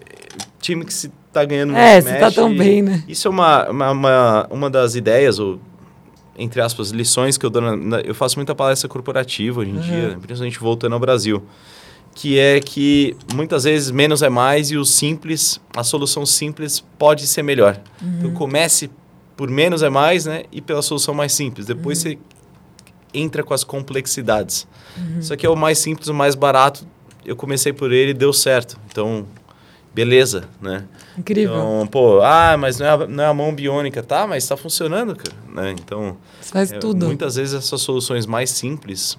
[0.60, 3.02] time que se tá ganhando É, você tá tão bem, né?
[3.08, 5.60] Isso é uma, uma, uma, uma das ideias, ou
[6.38, 7.60] entre aspas, lições que eu dou.
[7.76, 9.80] Na, eu faço muita palestra corporativa hoje em uhum.
[9.80, 11.42] dia, principalmente voltando ao Brasil.
[12.14, 17.26] Que é que muitas vezes menos é mais e o simples, a solução simples pode
[17.26, 17.78] ser melhor.
[18.00, 18.18] Uhum.
[18.18, 18.90] Então comece
[19.36, 20.44] por menos é mais, né?
[20.50, 21.66] E pela solução mais simples.
[21.66, 22.12] Depois uhum.
[22.12, 22.18] você
[23.14, 24.66] entra com as complexidades.
[24.96, 25.20] Uhum.
[25.20, 26.86] Isso aqui é o mais simples, o mais barato.
[27.24, 28.78] Eu comecei por ele e deu certo.
[28.90, 29.26] Então,
[29.94, 30.84] beleza, né?
[31.18, 31.54] Incrível.
[31.54, 34.26] Então, pô, ah, mas não é, a, não é a mão biônica, tá?
[34.26, 35.72] Mas está funcionando, cara, né?
[35.72, 37.06] Então, Você faz é, tudo.
[37.06, 39.18] Muitas vezes essas soluções mais simples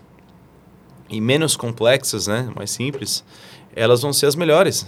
[1.10, 2.50] e menos complexas, né?
[2.56, 3.24] Mais simples,
[3.76, 4.86] elas vão ser as melhores.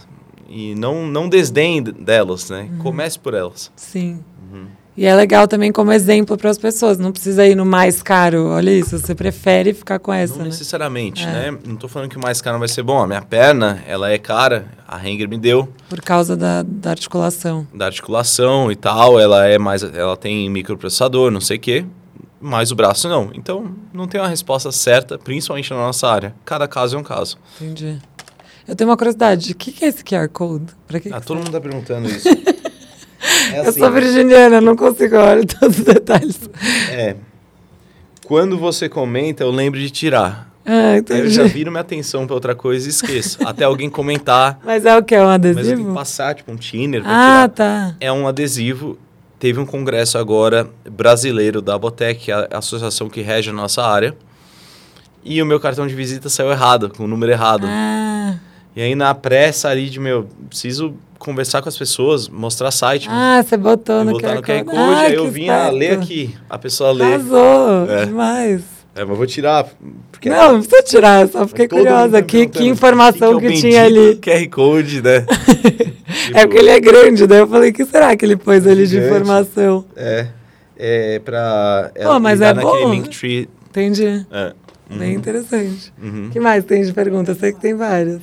[0.48, 2.70] E não, não desdenhe delas, né?
[2.72, 2.78] Uhum.
[2.80, 3.72] Comece por elas.
[3.76, 4.24] Sim.
[4.52, 4.68] Uhum.
[4.96, 6.98] E é legal também como exemplo para as pessoas.
[6.98, 8.48] Não precisa ir no mais caro.
[8.50, 10.34] Olha isso, você prefere ficar com essa.
[10.34, 10.50] Não né?
[10.50, 11.52] necessariamente, É.
[11.52, 11.58] né?
[11.66, 13.02] Não estou falando que o mais caro vai ser bom.
[13.02, 17.66] A minha perna, ela é cara, a Hanger me deu, Por causa da, da articulação.
[17.74, 21.86] da articulação e tal, ela é mais, ela tem microprocessador, não sei o quê,
[22.42, 23.32] mas o braço não.
[23.34, 26.36] Então, não tem uma resposta certa, principalmente na nossa área.
[26.44, 27.38] Cada caso é um caso.
[27.62, 27.98] Entendi.
[28.68, 29.54] Eu tenho uma curiosidade.
[29.54, 30.66] O que, é esse QR Code?
[30.86, 31.44] Pra que Ah, que todo serve?
[31.44, 32.28] mundo está perguntando isso.
[33.54, 36.40] É Eu assim, sou virginiana, não consigo olhar todos os detalhes.
[36.92, 37.16] É.
[38.26, 40.50] Quando você comenta, eu lembro de tirar.
[40.66, 43.40] Ah, eu já viro minha atenção para outra coisa e esqueço.
[43.46, 44.60] Até alguém comentar.
[44.64, 45.16] Mas é o que?
[45.16, 45.94] É um Mas eu tenho que adesivo?
[45.94, 47.50] passar, tipo, um thinner pra Ah, tirar.
[47.50, 47.96] tá.
[48.00, 48.98] É um adesivo.
[49.40, 53.84] Teve um congresso agora brasileiro da Botec, que é a associação que rege a nossa
[53.84, 54.16] área.
[55.26, 57.66] E o meu cartão de visita saiu errado, com o número errado.
[57.68, 58.36] Ah,
[58.76, 63.08] E aí na pressa ali de, meu, preciso conversar com as pessoas, mostrar site.
[63.10, 64.78] ah você botou no QR no QR Code.
[64.78, 66.36] Ah, aí eu que vim a ler aqui.
[66.50, 67.04] A pessoa lê.
[67.06, 68.06] Arrasou, É.
[68.06, 68.62] demais.
[68.94, 69.66] É, mas vou tirar.
[70.12, 72.12] Porque Não, não precisa tirar, só fiquei todo mundo curiosa.
[72.20, 74.16] tá Que, que informação o que, é o tinha ali.
[74.22, 75.26] QR Code, né?
[76.34, 78.86] É porque ele é grande, daí eu falei, o que será que ele pôs ali
[78.86, 79.86] de informação?
[79.96, 80.28] É.
[80.78, 81.90] É pra.
[82.04, 82.92] Pô, mas é bom.
[82.92, 83.48] Linktree.
[83.70, 84.26] Entendi.
[84.32, 84.54] É.
[84.90, 85.94] Bem interessante.
[86.02, 86.28] Uhum.
[86.28, 87.32] O que mais tem de pergunta?
[87.32, 88.20] Eu sei que tem várias.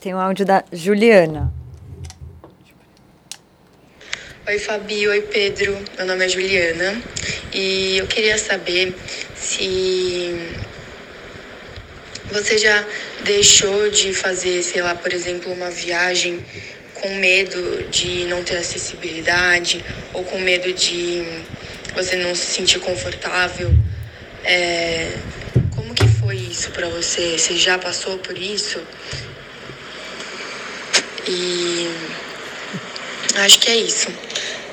[0.00, 1.52] Tem um áudio da Juliana.
[4.46, 5.06] Oi, Fabi.
[5.06, 5.76] Oi, Pedro.
[5.98, 7.02] Meu nome é Juliana
[7.52, 8.96] e eu queria saber
[9.36, 10.34] se
[12.32, 12.82] você já
[13.24, 16.42] deixou de fazer, sei lá, por exemplo, uma viagem
[16.94, 21.22] com medo de não ter acessibilidade ou com medo de
[21.94, 23.70] você não se sentir confortável.
[24.44, 25.12] É,
[25.76, 27.36] Como que foi isso pra você?
[27.36, 28.80] Você já passou por isso?
[31.28, 31.90] E
[33.36, 34.08] acho que é isso.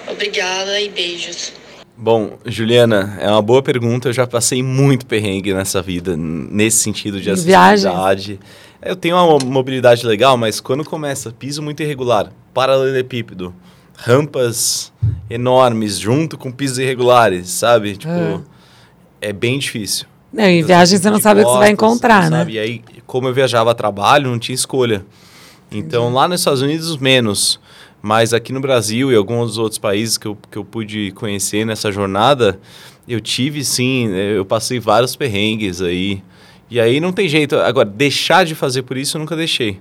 [0.09, 1.53] Obrigada e beijos.
[1.95, 4.09] Bom, Juliana, é uma boa pergunta.
[4.09, 8.39] Eu já passei muito perrengue nessa vida, nesse sentido de acessibilidade.
[8.81, 13.53] Eu tenho uma mobilidade legal, mas quando começa piso muito irregular, paralelepípedo,
[13.95, 14.93] rampas
[15.29, 17.97] enormes junto com pisos irregulares, sabe?
[17.97, 18.41] Tipo, Ah.
[19.19, 20.05] é bem difícil.
[20.31, 22.39] Não, em Então, viagem você não sabe o que você vai encontrar, né?
[22.39, 22.53] sabe?
[22.53, 25.03] E aí, como eu viajava a trabalho, não tinha escolha.
[25.71, 27.59] Então, lá nos Estados Unidos, menos.
[28.01, 31.91] Mas aqui no Brasil e alguns outros países que eu, que eu pude conhecer nessa
[31.91, 32.59] jornada,
[33.07, 36.21] eu tive sim, eu passei vários perrengues aí.
[36.69, 37.55] E aí não tem jeito.
[37.57, 39.79] Agora, deixar de fazer por isso eu nunca deixei.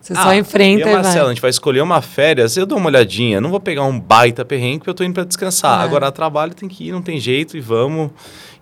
[0.00, 3.40] Você só enfrenta e e a gente vai escolher uma férias, eu dou uma olhadinha.
[3.40, 5.72] Não vou pegar um baita perrengue porque eu tô indo para descansar.
[5.72, 5.88] Claro.
[5.88, 8.10] Agora, trabalho tem que ir, não tem jeito e vamos.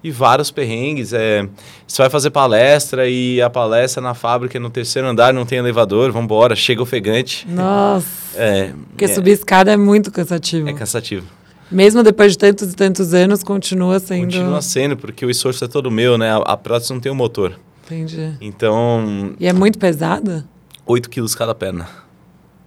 [0.05, 1.15] E vários perrengues.
[1.15, 1.49] É,
[1.87, 6.13] você vai fazer palestra e a palestra na fábrica no terceiro andar não tem elevador,
[6.13, 7.49] vamos embora, chega ofegante.
[7.49, 8.07] Nossa.
[8.37, 10.69] É, Porque é, subir escada é muito cansativo.
[10.69, 11.27] é cansativo.
[11.71, 14.25] Mesmo depois de tantos e tantos anos, continua sendo.
[14.27, 16.31] Continua sendo, porque o esforço é todo meu, né?
[16.33, 17.59] A, a prótese não tem o motor.
[17.87, 18.35] Entendi.
[18.43, 20.45] Então, E é muito pesada?
[20.87, 21.89] 8 quilos cada perna.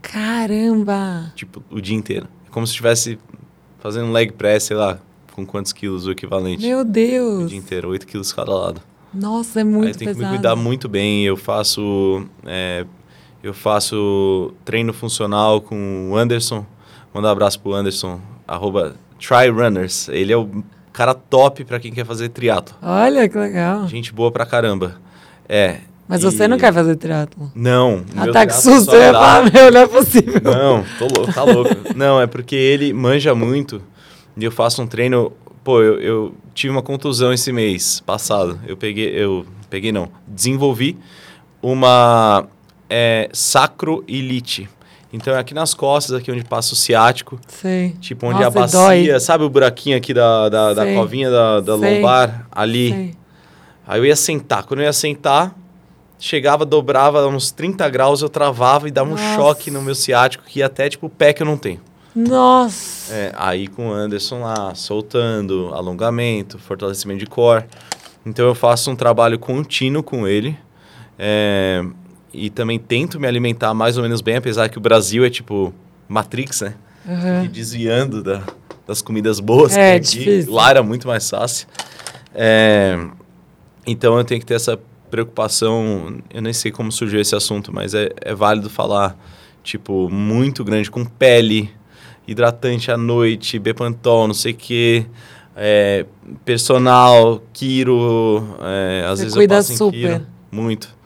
[0.01, 1.31] Caramba!
[1.35, 2.27] Tipo, o dia inteiro.
[2.47, 3.19] É como se estivesse
[3.80, 4.97] fazendo um leg press, sei lá,
[5.38, 6.65] com quantos quilos o equivalente.
[6.65, 7.49] Meu O Deus!
[7.49, 8.81] dia inteiro, 8 quilos cada lado.
[9.14, 10.31] Nossa, é Aí muito tenho que pesado.
[10.34, 11.23] me cuidar muito bem.
[11.23, 12.26] Eu faço.
[12.43, 12.84] é,
[13.43, 16.65] eu faço treino funcional com o Anderson.
[17.14, 20.09] Mandar um abraço pro Anderson, arroba TryRunners.
[20.09, 20.49] Ele é o
[20.91, 22.76] cara top pra quem quer fazer triatlo.
[22.81, 23.88] Olha que legal.
[23.88, 24.95] Gente boa pra caramba.
[25.47, 25.81] É.
[26.07, 27.51] Mas e- você não quer fazer triatlo?
[27.53, 28.03] Não.
[28.15, 28.95] Ah, tá que susto.
[28.95, 30.41] Eu ia falar, meu, não é possível.
[30.43, 31.76] Não, tô louco, tá louco.
[31.95, 33.81] Não, é porque ele manja muito
[34.38, 35.31] e eu faço um treino.
[35.64, 38.59] Pô, eu, eu tive uma contusão esse mês passado.
[38.65, 40.97] Eu peguei, eu peguei não, desenvolvi
[41.61, 42.47] uma
[42.89, 44.69] é, sacroilite.
[45.11, 47.91] Então é aqui nas costas, aqui onde passa o ciático, Sei.
[48.01, 49.19] tipo onde Nossa, a bacia, dói.
[49.19, 52.47] sabe o buraquinho aqui da, da, da covinha da, da lombar?
[52.51, 52.89] Ali.
[52.89, 53.15] Sei.
[53.88, 54.64] Aí eu ia sentar.
[54.64, 55.55] Quando eu ia sentar,
[56.19, 59.35] chegava, dobrava uns 30 graus, eu travava e dava um Nossa.
[59.35, 61.80] choque no meu ciático, que ia até tipo o pé que eu não tenho.
[62.18, 63.14] Nossa!
[63.14, 67.65] É, aí com o Anderson lá, soltando, alongamento, fortalecimento de core.
[68.26, 70.57] Então eu faço um trabalho contínuo com ele.
[71.19, 71.84] é,
[72.34, 75.73] e também tento me alimentar mais ou menos bem, apesar que o Brasil é tipo
[76.07, 76.73] Matrix, né?
[77.44, 78.44] E desviando da-
[78.85, 80.19] das comidas boas É, aqui.
[80.19, 80.53] difícil.
[80.53, 81.68] Lá era muito mais fácil.
[82.35, 82.99] É,
[83.88, 84.77] então eu tenho que ter essa
[85.10, 86.18] preocupação.
[86.31, 89.18] Eu nem sei como surgiu esse assunto, mas é, é válido falar,
[89.64, 91.72] tipo, muito grande, com pele,
[92.27, 95.05] hidratante à noite, Bepantol, não sei o quê.
[95.55, 96.05] é,
[96.45, 99.97] personal, quiro, é, às Você vezes eu passo em super.
[99.97, 100.27] quiro.
[100.51, 100.97] Muito.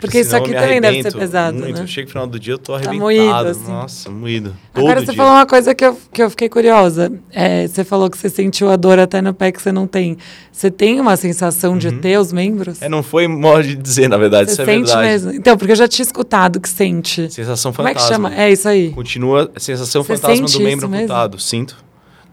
[0.00, 1.80] Porque isso senão eu aqui também deve ser pesado, muito.
[1.80, 1.86] né?
[1.86, 3.00] Chega no final do dia, eu tô Tá arrebentado.
[3.02, 3.70] moído, assim.
[3.72, 4.56] Nossa, moído.
[4.74, 5.16] Agora Todo você dia.
[5.22, 7.12] falou uma coisa que eu, que eu fiquei curiosa.
[7.32, 10.16] É, você falou que você sentiu a dor até no pé que você não tem.
[10.52, 12.80] Você tem uma sensação de ter os membros?
[12.82, 15.06] É, não foi modo de dizer, na verdade, você isso é sente verdade.
[15.08, 15.32] mesmo?
[15.32, 17.30] Então, porque eu já tinha escutado que sente.
[17.32, 18.30] Sensação Como é que fantasma.
[18.30, 18.42] chama?
[18.42, 18.90] É isso aí.
[18.90, 20.96] Continua a sensação Você fantasma do membro isso mesmo?
[21.04, 21.38] amputado.
[21.38, 21.76] Sinto.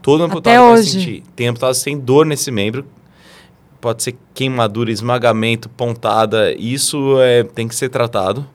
[0.02, 0.90] Todo amputado Até vai hoje?
[0.90, 1.22] sentir.
[1.34, 2.84] Tem amputados que têm dor nesse membro.
[3.84, 6.54] Pode ser queimadura, esmagamento, pontada.
[6.54, 8.48] Isso é, tem que ser tratado.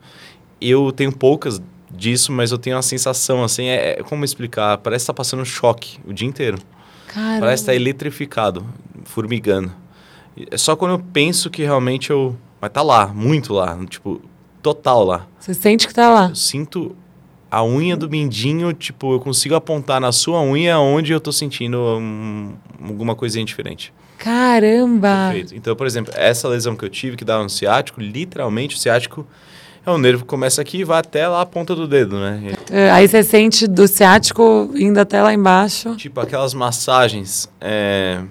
[0.60, 1.62] Eu tenho poucas
[1.92, 4.80] disso, mas eu tenho uma sensação assim, é, é- como explicar?
[4.80, 6.58] Parece que tá passando choque o dia inteiro.
[7.10, 7.42] Caramba.
[7.42, 8.66] Parece estar eletrificado,
[9.04, 9.72] formigando.
[10.50, 12.36] É só quando eu penso que realmente eu.
[12.60, 14.20] Mas tá lá, muito lá, tipo,
[14.64, 15.28] total lá.
[15.40, 16.30] Você sente que tá lá.
[16.30, 16.96] Eu sinto
[17.52, 21.78] a unha do mindinho, tipo, eu consigo apontar na sua unha onde eu tô sentindo
[21.78, 23.94] hum, alguma coisinha diferente.
[24.20, 25.30] Caramba!
[25.32, 25.56] Perfeito.
[25.56, 29.26] Então, por exemplo, essa lesão que eu tive, que dá no ciático, literalmente o ciático
[29.86, 32.54] é um nervo que começa aqui e vai até lá a ponta do dedo, né?
[32.70, 35.96] É, Aí você sente do ciático indo até lá embaixo.
[35.96, 37.50] Tipo, aquelas massagens.
[37.62, 38.22] é,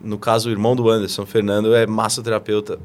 [0.00, 2.78] No caso, o irmão do Anderson, Fernando, é massoterapeuta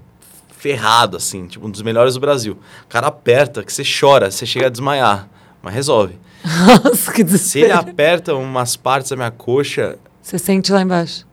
[0.57, 2.57] ferrado, assim, tipo, um dos melhores do Brasil.
[2.85, 5.29] O cara aperta que você chora, você chega a desmaiar,
[5.61, 6.17] mas resolve.
[6.83, 7.73] Nossa, que Se ele desespero.
[7.79, 11.25] aperta umas partes da minha coxa, Você sente lá embaixo.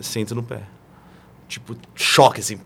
[0.00, 0.62] Sinto no pé.
[1.48, 2.58] Tipo, choque, assim.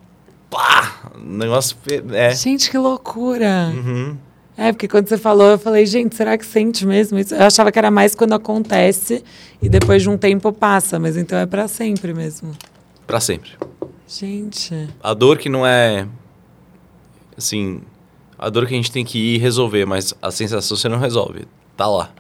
[0.51, 1.11] Pá!
[1.19, 1.77] Negócio.
[2.13, 2.35] É.
[2.35, 3.73] Gente, que loucura!
[3.75, 4.17] Uhum.
[4.57, 7.33] É, porque quando você falou, eu falei, gente, será que sente mesmo isso?
[7.33, 9.23] Eu achava que era mais quando acontece
[9.63, 12.57] e depois de um tempo passa, mas então é pra sempre mesmo.
[13.07, 13.51] Pra sempre.
[14.09, 16.09] Gente, A dor que não é.
[17.37, 17.81] Assim.
[18.39, 21.47] A dor que a gente tem que ir resolver, mas a sensação você não resolve.
[21.77, 22.11] Tá lá.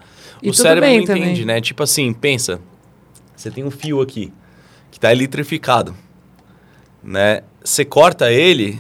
[0.43, 1.45] E o cérebro não entende, também.
[1.45, 1.61] né?
[1.61, 2.61] Tipo assim, pensa.
[3.35, 4.33] Você tem um fio aqui
[4.91, 5.95] que tá eletrificado.
[7.03, 7.43] Né?
[7.65, 8.79] Você corta ele,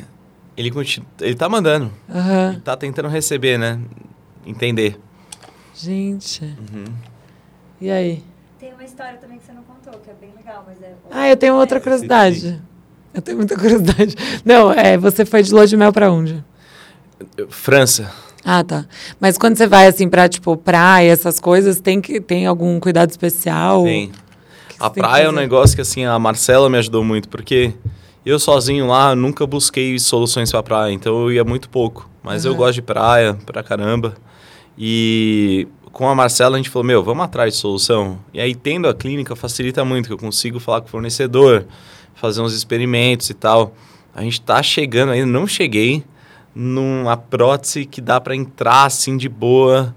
[0.56, 1.92] ele, continua, ele tá mandando.
[2.12, 2.52] aham.
[2.52, 3.78] Ele tá tentando receber, né?
[4.44, 4.98] Entender.
[5.74, 6.42] Gente.
[6.44, 6.84] Uhum.
[7.80, 8.24] E aí?
[8.58, 10.92] Tem uma história também que você não contou, que é bem legal, mas é.
[11.10, 12.60] Ah, eu tenho outra É, curiosidade.
[13.14, 14.14] Eu tenho muita curiosidade.
[14.44, 16.44] Não, é, você foi de lua de mel pra onde?
[17.48, 18.10] França.
[18.44, 18.86] Ah, tá.
[19.20, 23.10] Mas quando você vai assim pra, tipo, praia, essas coisas, tem que tem algum cuidado
[23.10, 23.84] especial?
[23.84, 24.08] Tem.
[24.10, 24.18] que
[24.78, 27.74] A praia é um negócio que, assim, a Marcela me ajudou muito, porque
[28.28, 32.10] Eu sozinho lá nunca busquei soluções para praia, então eu ia muito pouco.
[32.22, 32.50] Mas uhum.
[32.50, 34.14] eu gosto de praia pra caramba.
[34.76, 38.18] E com a Marcela a gente falou, meu, vamos atrás de solução.
[38.34, 41.64] E aí tendo a clínica facilita muito, que eu consigo falar com o fornecedor,
[42.14, 43.74] fazer uns experimentos e tal.
[44.14, 46.04] A gente tá chegando ainda, não cheguei
[46.54, 49.94] numa prótese que dá para entrar assim de boa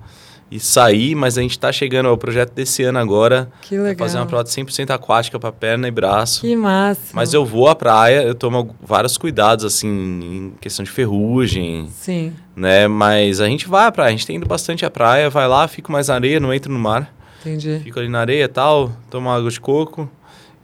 [0.52, 3.50] e sair, mas a gente está chegando ao projeto desse ano agora.
[3.62, 4.06] Que legal.
[4.06, 6.42] Fazer uma prótese 100% aquática para perna e braço.
[6.42, 7.14] Que massa.
[7.14, 11.88] Mas eu vou à praia, eu tomo vários cuidados, assim, em questão de ferrugem.
[11.94, 12.34] Sim.
[12.54, 12.86] Né?
[12.90, 15.66] Mas a gente vai à praia, a gente tem ido bastante à praia, vai lá,
[15.70, 17.16] fico mais na areia, não entro no mar.
[17.40, 17.80] Entendi.
[17.84, 20.10] Fico ali na areia e tal, tomo água de coco.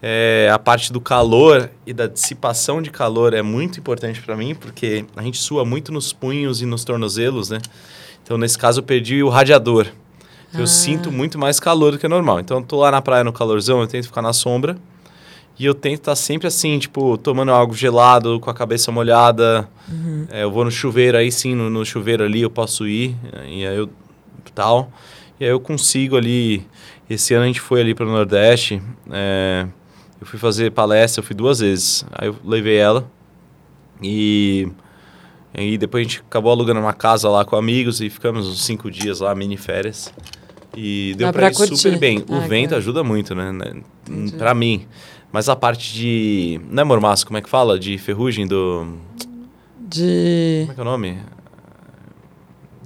[0.02, 4.54] É, a parte do calor e da dissipação de calor é muito importante para mim,
[4.54, 7.58] porque a gente sua muito nos punhos e nos tornozelos, né?
[8.28, 9.88] Então, nesse caso, eu perdi o radiador.
[10.54, 10.60] Ah.
[10.60, 12.42] Eu sinto muito mais calor do que normal.
[12.42, 14.76] Então, eu tô lá na praia no calorzão, eu tento ficar na sombra.
[15.58, 19.70] E eu tento estar tá sempre assim, tipo, tomando algo gelado, com a cabeça molhada.
[19.90, 20.28] Uhum.
[20.30, 23.16] É, eu vou no chuveiro, aí sim, no, no, chuveiro ali eu posso ir.
[23.48, 23.90] E aí eu...
[24.54, 24.92] tal.
[25.40, 26.68] E aí eu consigo ali...
[27.10, 28.82] Esse ano a gente foi ali para o Nordeste.
[29.10, 29.66] É,
[30.20, 32.06] eu fui fazer palestra, eu fui duas vezes.
[32.12, 33.10] Aí eu levei ela.
[34.04, 34.68] E
[35.56, 38.92] e depois a gente acabou alugando uma casa lá com amigos e ficamos uns cinco
[38.92, 40.14] dias lá, mini férias.
[40.76, 42.24] E deu pra, pra ir super bem.
[42.30, 42.80] O ah, vento cara.
[42.80, 43.52] ajuda muito, né?
[43.52, 43.82] né
[44.38, 44.86] pra mim.
[45.32, 46.62] Mas a parte de.
[46.70, 47.80] Não é mormaço, como é que fala?
[47.80, 48.88] De ferrugem do.
[49.80, 50.62] De.
[50.62, 51.18] Como é que é o nome?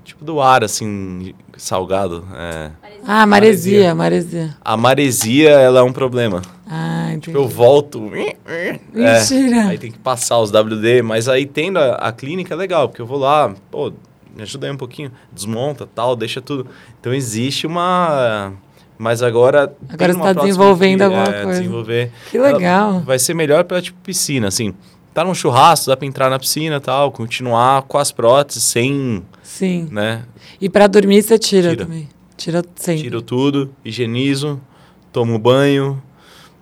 [0.04, 2.26] Tipo do ar, assim, salgado.
[2.34, 2.72] É.
[3.06, 4.56] Ah, maresia, maresia.
[4.64, 6.42] A maresia, ela é um problema.
[6.74, 7.26] Ah, entendi.
[7.26, 8.00] Tipo, eu volto.
[8.00, 9.58] Mentira.
[9.58, 12.88] É, aí tem que passar os WD, mas aí tendo a, a, clínica é legal,
[12.88, 13.92] porque eu vou lá, pô,
[14.34, 16.66] me ajuda aí um pouquinho, desmonta tal, deixa tudo.
[16.98, 18.54] Então existe uma.
[18.98, 19.76] Mas agora.
[19.90, 21.60] Agora você está desenvolvendo alguma é, coisa.
[21.60, 22.12] Desenvolver.
[22.30, 23.02] Que legal.
[23.02, 24.74] vai ser melhor para tipo piscina, assim.
[25.14, 29.22] Tá num churrasco, dá para entrar na piscina tal, continuar com as próteses sem.
[29.44, 29.90] Sim.
[29.92, 30.24] Né?
[30.62, 32.08] E para dormir você tira, tira também.
[32.38, 33.04] Tira sempre.
[33.04, 34.62] Tiro tudo, higienizo,
[35.12, 36.02] tomo banho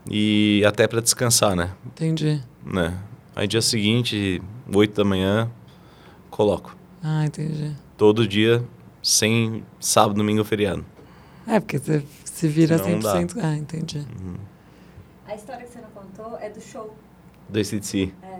[0.09, 1.71] e até para descansar, né?
[1.85, 2.41] Entendi.
[2.65, 2.97] Né?
[3.35, 4.41] Aí dia seguinte,
[4.73, 5.49] 8 da manhã,
[6.29, 6.75] coloco.
[7.03, 7.73] Ah, entendi.
[7.95, 8.63] Todo dia,
[9.03, 10.83] sem sábado, domingo, feriado.
[11.47, 13.37] É, porque você se vira Senão 100%.
[13.41, 13.99] Ah, entendi.
[13.99, 14.35] Uhum.
[15.27, 16.95] A história que você não contou é do show.
[17.47, 18.11] Do ACDC.
[18.23, 18.39] É.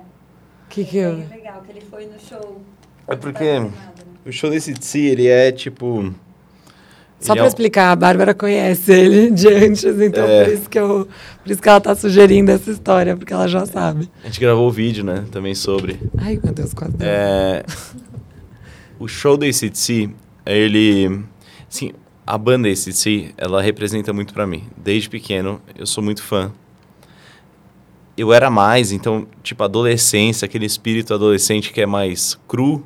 [0.69, 1.21] Que que eu...
[1.21, 2.61] É legal, que ele foi no show.
[3.07, 3.71] É porque né?
[4.25, 6.13] o show do ACDC, ele é tipo
[7.19, 10.45] só para é explicar, a Bárbara conhece ele de antes, então é.
[10.45, 11.07] por, isso que eu,
[11.43, 14.09] por isso que ela tá sugerindo essa história, porque ela já sabe.
[14.23, 15.99] A gente gravou o vídeo, né, também sobre.
[16.17, 17.63] Ai, meu Deus, quase é,
[18.97, 20.09] O show do ACDC,
[20.45, 21.21] ele...
[21.67, 21.91] Sim,
[22.25, 24.63] a banda ACDC, ela representa muito para mim.
[24.77, 26.51] Desde pequeno, eu sou muito fã.
[28.15, 32.83] Eu era mais, então, tipo, adolescência, aquele espírito adolescente que é mais cru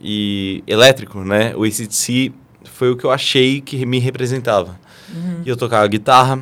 [0.00, 1.54] e elétrico, né?
[1.56, 2.32] O ACDC
[2.64, 4.78] foi o que eu achei que me representava.
[5.14, 5.42] Uhum.
[5.44, 6.40] E eu tocava guitarra.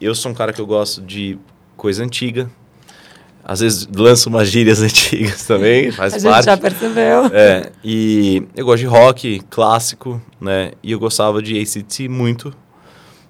[0.00, 1.38] Eu sou um cara que eu gosto de
[1.76, 2.50] coisa antiga.
[3.44, 6.26] Às vezes lanço umas gírias antigas também, faz A parte.
[6.28, 7.26] A gente já percebeu.
[7.26, 10.72] É, e eu gosto de rock clássico, né?
[10.82, 12.54] E eu gostava de ACT muito.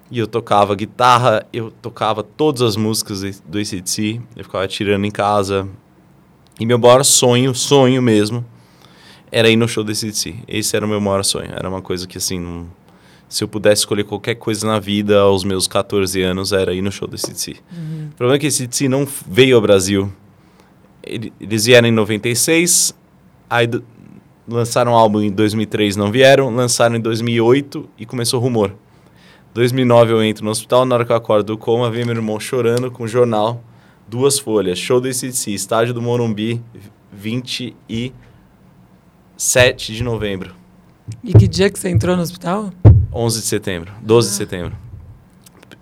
[0.09, 4.21] E eu tocava guitarra, eu tocava todas as músicas do ACT.
[4.35, 5.67] Eu ficava tirando em casa.
[6.59, 8.45] E meu maior sonho, sonho mesmo,
[9.35, 10.33] era ir no show do ACDC.
[10.47, 11.49] Esse era o meu maior sonho.
[11.53, 12.65] Era uma coisa que, assim,
[13.27, 16.89] se eu pudesse escolher qualquer coisa na vida aos meus 14 anos, era ir no
[16.89, 17.57] show do ACDC.
[17.69, 18.07] Uhum.
[18.13, 20.09] O problema é que esse ACDC não veio ao Brasil.
[21.03, 22.95] Eles vieram em 96,
[23.49, 23.69] aí
[24.47, 28.73] lançaram um álbum em 2003, não vieram, lançaram em 2008 e começou o rumor.
[29.53, 32.39] 2009 eu entro no hospital, na hora que eu acordo do coma, vem meu irmão
[32.39, 33.61] chorando com o jornal,
[34.07, 36.63] duas folhas, show do ACDC, estádio do Morumbi,
[37.11, 38.13] 20 e
[39.37, 40.53] 7 de novembro.
[41.23, 42.71] E que dia que você entrou no hospital?
[43.13, 44.31] 11 de setembro, 12 ah.
[44.31, 44.75] de setembro.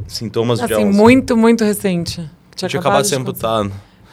[0.07, 2.29] Sintomas assim, de Assim, muito, muito recente.
[2.55, 3.71] Tinha, tinha acabado de ser amputado.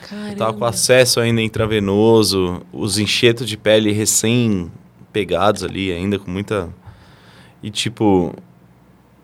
[0.08, 0.36] Caramba.
[0.36, 4.70] Tava com acesso ainda intravenoso, os enxertos de pele recém
[5.12, 6.68] pegados ali, ainda com muita.
[7.62, 8.34] E tipo,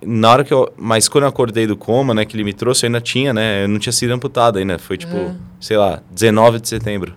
[0.05, 0.72] na hora que eu.
[0.76, 3.64] Mas quando eu acordei do coma, né, que ele me trouxe, eu ainda tinha, né?
[3.64, 4.78] Eu não tinha sido amputado ainda.
[4.78, 5.36] Foi tipo, uhum.
[5.60, 7.14] sei lá, 19 de setembro.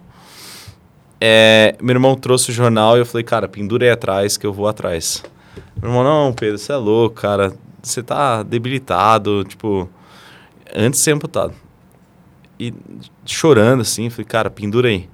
[1.21, 4.53] É, meu irmão trouxe o jornal e eu falei, cara, pendura aí atrás que eu
[4.53, 5.23] vou atrás.
[5.81, 7.53] Meu irmão, não, Pedro, você é louco, cara.
[7.83, 9.89] Você tá debilitado, tipo,
[10.73, 11.53] antes de ser amputado.
[12.59, 12.73] E
[13.25, 15.09] chorando assim, falei, cara, pendura aí.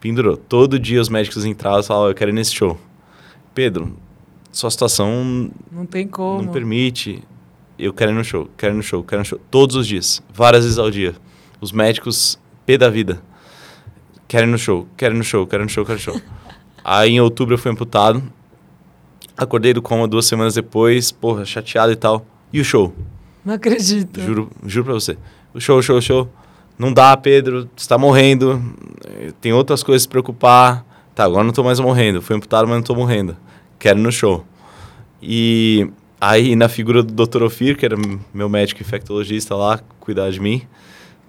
[0.00, 0.36] Pendurou.
[0.36, 2.78] Todo dia os médicos entravam e falavam, eu quero ir nesse show.
[3.54, 3.96] Pedro,
[4.50, 6.42] sua situação não tem como.
[6.42, 7.22] Não permite.
[7.78, 9.40] Eu quero ir no show, quero ir no show, quero ir no show.
[9.50, 11.14] Todos os dias, várias vezes ao dia.
[11.60, 13.22] Os médicos, pé da vida
[14.30, 16.12] quero ir no show, quero ir no show, quero ir no show, quero ir no
[16.12, 16.22] show.
[16.84, 18.22] Aí em outubro eu fui amputado.
[19.36, 22.24] Acordei do coma duas semanas depois, porra, chateado e tal.
[22.52, 22.94] E o show?
[23.44, 24.20] Não acredito.
[24.20, 25.18] Juro, juro pra você.
[25.52, 26.28] O show, o show, o show.
[26.78, 28.62] Não dá, Pedro, você tá morrendo.
[29.40, 30.86] Tem outras coisas a se preocupar.
[31.12, 32.22] Tá, agora não tô mais morrendo.
[32.22, 33.36] Fui amputado, mas não tô morrendo.
[33.80, 34.46] Quero ir no show.
[35.20, 35.90] E
[36.20, 37.42] aí, na figura do Dr.
[37.42, 37.96] Ofir, que era
[38.32, 40.62] meu médico infectologista lá, cuidar de mim,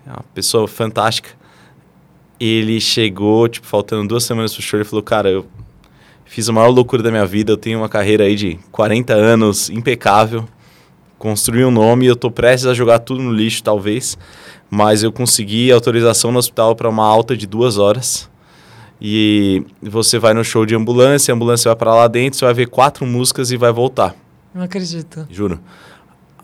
[0.06, 1.41] é uma pessoa fantástica.
[2.44, 5.46] Ele chegou, tipo, faltando duas semanas pro show, ele falou, cara, eu
[6.26, 9.70] fiz a maior loucura da minha vida, eu tenho uma carreira aí de 40 anos,
[9.70, 10.48] impecável,
[11.20, 14.18] construí um nome, eu tô prestes a jogar tudo no lixo, talvez,
[14.72, 18.28] mas eu consegui autorização no hospital para uma alta de duas horas.
[19.00, 22.54] E você vai no show de ambulância, a ambulância vai para lá dentro, você vai
[22.56, 24.16] ver quatro músicas e vai voltar.
[24.54, 25.28] Não acredito.
[25.30, 25.60] Juro.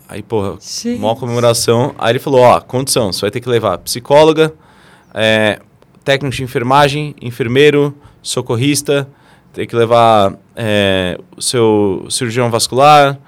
[0.08, 1.00] Aí, porra, Gente.
[1.00, 1.94] maior comemoração.
[1.98, 4.54] Aí ele falou, ó, condição, você vai ter que levar psicóloga,
[5.12, 5.60] é,
[6.08, 9.06] técnico de enfermagem, enfermeiro, socorrista,
[9.52, 13.18] tem que levar é, o seu cirurgião vascular,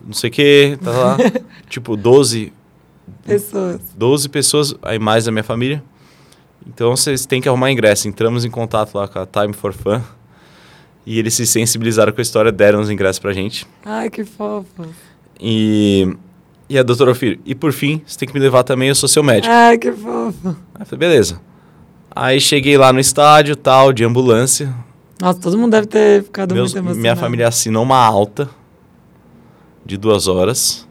[0.00, 1.16] não sei o quê, tá lá.
[1.68, 2.52] tipo, 12,
[3.26, 3.80] Pessoas.
[3.96, 5.82] 12 pessoas, aí mais a minha família.
[6.64, 8.06] Então vocês têm que arrumar ingresso.
[8.06, 10.00] Entramos em contato lá com a Time for Fun.
[11.04, 13.66] E eles se sensibilizaram com a história, deram os ingressos pra gente.
[13.84, 14.86] Ai, que fofo.
[15.40, 16.16] E,
[16.68, 19.08] e a doutora Ofir, e por fim, você tem que me levar também, eu sou
[19.08, 19.52] seu médico.
[19.52, 20.48] Ai, que fofo.
[20.74, 21.47] Aí eu falei, beleza.
[22.14, 24.74] Aí cheguei lá no estádio, tal, de ambulância.
[25.20, 27.00] Nossa, todo mundo deve ter ficado Meus- muito emocionado.
[27.00, 28.48] minha família assinou uma alta
[29.84, 30.86] de duas horas.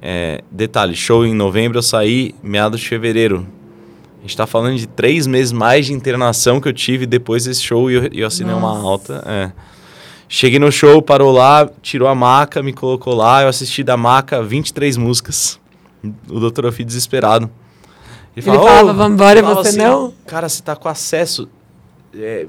[0.00, 3.46] É, detalhe, show em novembro, eu saí meados de fevereiro.
[4.18, 7.62] A gente tá falando de três meses mais de internação que eu tive depois desse
[7.62, 8.82] show e eu, eu assinei uma Nossa.
[8.86, 9.24] alta.
[9.26, 9.52] é.
[10.30, 14.42] Cheguei no show, parou lá, tirou a maca, me colocou lá, eu assisti da maca
[14.42, 15.58] 23 músicas.
[16.28, 17.50] O doutor Ofi desesperado.
[18.38, 20.12] Ele falava, "Vambora", e falava você não?
[20.26, 21.48] Cara, você tá com acesso.
[22.18, 22.46] é,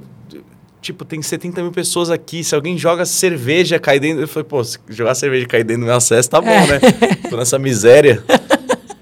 [0.82, 2.44] tipo, tem 70 mil pessoas aqui.
[2.44, 4.24] Se alguém joga cerveja, cai dentro.
[4.24, 6.66] Eu falei, pô, se jogar cerveja cair dentro do meu acesso, tá bom, É.
[6.68, 6.80] né?
[7.30, 8.24] Tô nessa miséria.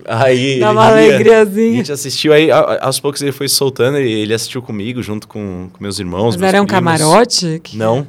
[0.06, 0.60] Aí.
[0.60, 1.78] Dá uma ia, A alegriazinha.
[1.78, 5.70] gente assistiu aí, a- aos poucos ele foi soltando, e ele assistiu comigo, junto com,
[5.72, 6.36] com meus irmãos.
[6.36, 6.84] Mas meus era um primos.
[7.00, 7.60] camarote?
[7.64, 8.08] Que- Não.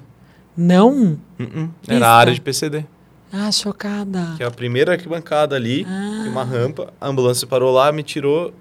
[0.57, 1.19] Não?
[1.39, 1.69] Uh-uh.
[1.81, 1.95] Pista.
[1.95, 2.85] Era a área de PCD.
[3.33, 4.35] Ah, chocada.
[4.37, 6.25] Que é a primeira arquibancada ali, Ah.
[6.29, 8.53] uma rampa, a ambulância parou lá, me tirou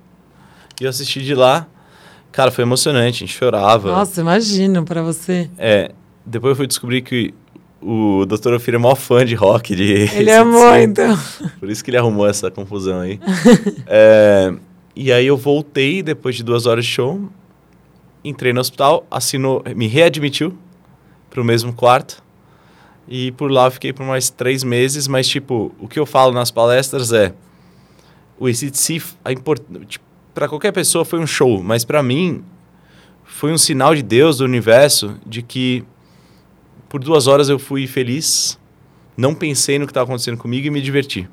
[0.79, 1.67] e eu assisti de lá.
[2.31, 3.91] Cara, foi emocionante, a gente chorava.
[3.91, 5.49] Nossa, imagino pra você.
[5.57, 5.91] É,
[6.25, 7.33] depois eu fui descobrir que
[7.81, 8.53] o Dr.
[8.53, 11.17] Ofir é maior fã de rock, de Ele amou, então.
[11.59, 13.19] Por isso que ele arrumou essa confusão aí.
[13.87, 14.53] É,
[14.95, 17.29] e aí eu voltei depois de duas horas de show,
[18.23, 20.57] entrei no hospital, assinou, me readmitiu
[21.29, 22.21] para o mesmo quarto.
[23.07, 26.33] E por lá eu fiquei por mais três meses, mas tipo, o que eu falo
[26.33, 27.33] nas palestras é
[28.37, 29.61] o ACDC, a import...
[29.87, 30.03] tipo,
[30.37, 32.43] para qualquer pessoa foi um show, mas para mim
[33.23, 35.83] foi um sinal de Deus, do universo, de que
[36.87, 38.55] por duas horas eu fui feliz,
[39.17, 41.27] não pensei no que estava acontecendo comigo e me diverti.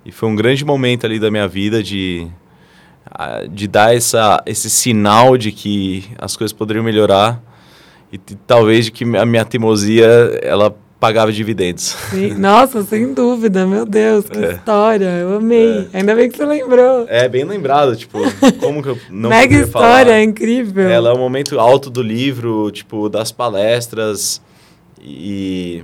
[0.05, 2.27] e foi um grande momento ali da minha vida de,
[3.51, 7.43] de dar essa, esse sinal de que as coisas poderiam melhorar
[8.13, 10.07] e t- talvez de que a minha teimosia
[10.43, 11.97] ela pagava dividendos.
[12.10, 12.35] Sim.
[12.35, 14.52] Nossa, sem dúvida, meu Deus, que É.
[14.52, 15.06] história.
[15.06, 15.89] Eu amei.
[15.94, 17.06] Ainda bem que você lembrou.
[17.09, 18.18] É bem lembrado, tipo,
[18.60, 19.86] como que eu não Mega poderia falar?
[20.02, 20.89] história, é incrível.
[20.89, 24.40] Ela é um momento alto do livro, tipo, das palestras
[25.01, 25.82] e...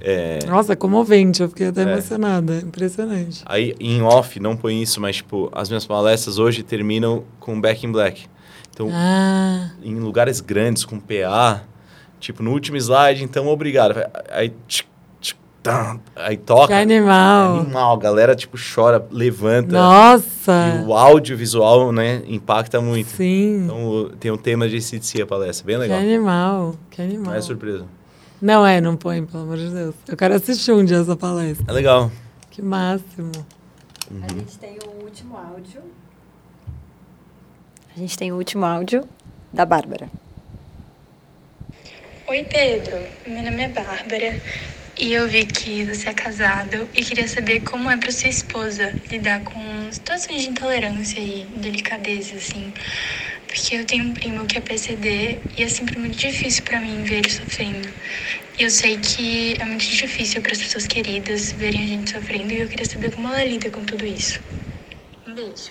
[0.00, 1.92] É, Nossa, comovente, eu fiquei até É.
[1.92, 2.56] emocionada.
[2.58, 3.42] Impressionante.
[3.46, 7.86] aí, em off, não põe isso, mas, tipo, as minhas palestras hoje terminam com Back
[7.86, 8.26] in Black.
[8.72, 11.62] Então, Ah, em lugares grandes, com PA,
[12.20, 13.94] tipo, no último slide, então, obrigado.
[14.30, 14.82] Aí, tch,
[15.20, 16.68] tch, Tam, aí toca.
[16.68, 17.56] Que animal.
[17.56, 17.94] É animal.
[17.94, 19.72] A galera, tipo, chora, levanta.
[19.72, 20.52] Nossa.
[20.80, 23.08] E o audiovisual, né, impacta muito.
[23.08, 23.64] Sim.
[23.64, 25.66] Então, tem um tema de CDC a palestra.
[25.66, 25.98] Bem que legal.
[25.98, 26.74] animal.
[26.90, 27.32] Que animal.
[27.32, 27.84] Não é surpresa.
[28.40, 29.94] Não é, não põe, pelo amor de Deus.
[30.06, 31.64] Eu quero assistir um dia essa palestra.
[31.68, 32.12] É legal.
[32.50, 33.32] Que máximo.
[34.22, 35.82] A gente tem o último áudio.
[37.94, 39.04] A gente tem o último áudio
[39.52, 40.08] da Bárbara.
[42.28, 42.98] Oi, Pedro.
[43.24, 44.36] Meu nome é Bárbara
[44.98, 48.92] e eu vi que você é casado e queria saber como é para sua esposa
[49.08, 49.60] lidar com
[49.92, 52.74] situações de intolerância e delicadeza, assim.
[53.46, 57.04] Porque eu tenho um primo que é PCD e é sempre muito difícil para mim
[57.04, 57.88] ver ele sofrendo.
[58.58, 62.52] E eu sei que é muito difícil para as pessoas queridas verem a gente sofrendo
[62.52, 64.40] e eu queria saber como ela lida com tudo isso.
[65.28, 65.70] Um beijo.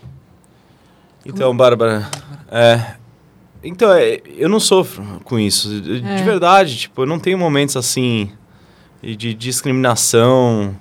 [1.25, 2.09] Então, Bárbara,
[2.49, 2.95] é,
[3.67, 5.81] então, é, eu não sofro com isso.
[5.81, 6.23] De, É.
[6.23, 8.31] verdade, tipo, eu não tenho momentos assim
[9.01, 10.75] de, de discriminação.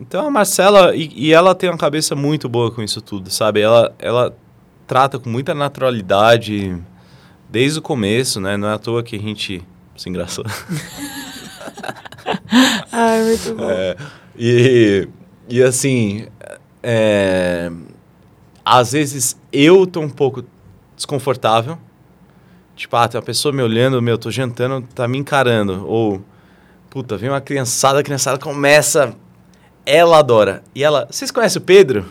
[0.00, 3.60] Então, a Marcela, e, e ela tem uma cabeça muito boa com isso tudo, sabe?
[3.60, 4.36] Ela, ela
[4.86, 6.76] trata com muita naturalidade
[7.50, 8.56] desde o começo, né?
[8.56, 9.62] Não é à toa que a gente
[9.96, 10.44] se engraçou.
[12.92, 13.68] Ai, muito bom.
[13.70, 13.96] É,
[14.36, 15.08] e,
[15.48, 16.26] e assim,
[16.82, 17.70] é,
[18.64, 20.44] às vezes eu tô um pouco
[20.96, 21.78] desconfortável.
[22.78, 25.84] Tipo, ah, tem uma pessoa me olhando, meu, tô jantando, tá me encarando.
[25.86, 26.22] Ou,
[26.88, 29.12] puta, vem uma criançada, a criançada começa.
[29.84, 30.62] Ela adora.
[30.74, 32.04] E ela, vocês conhecem o Pedro?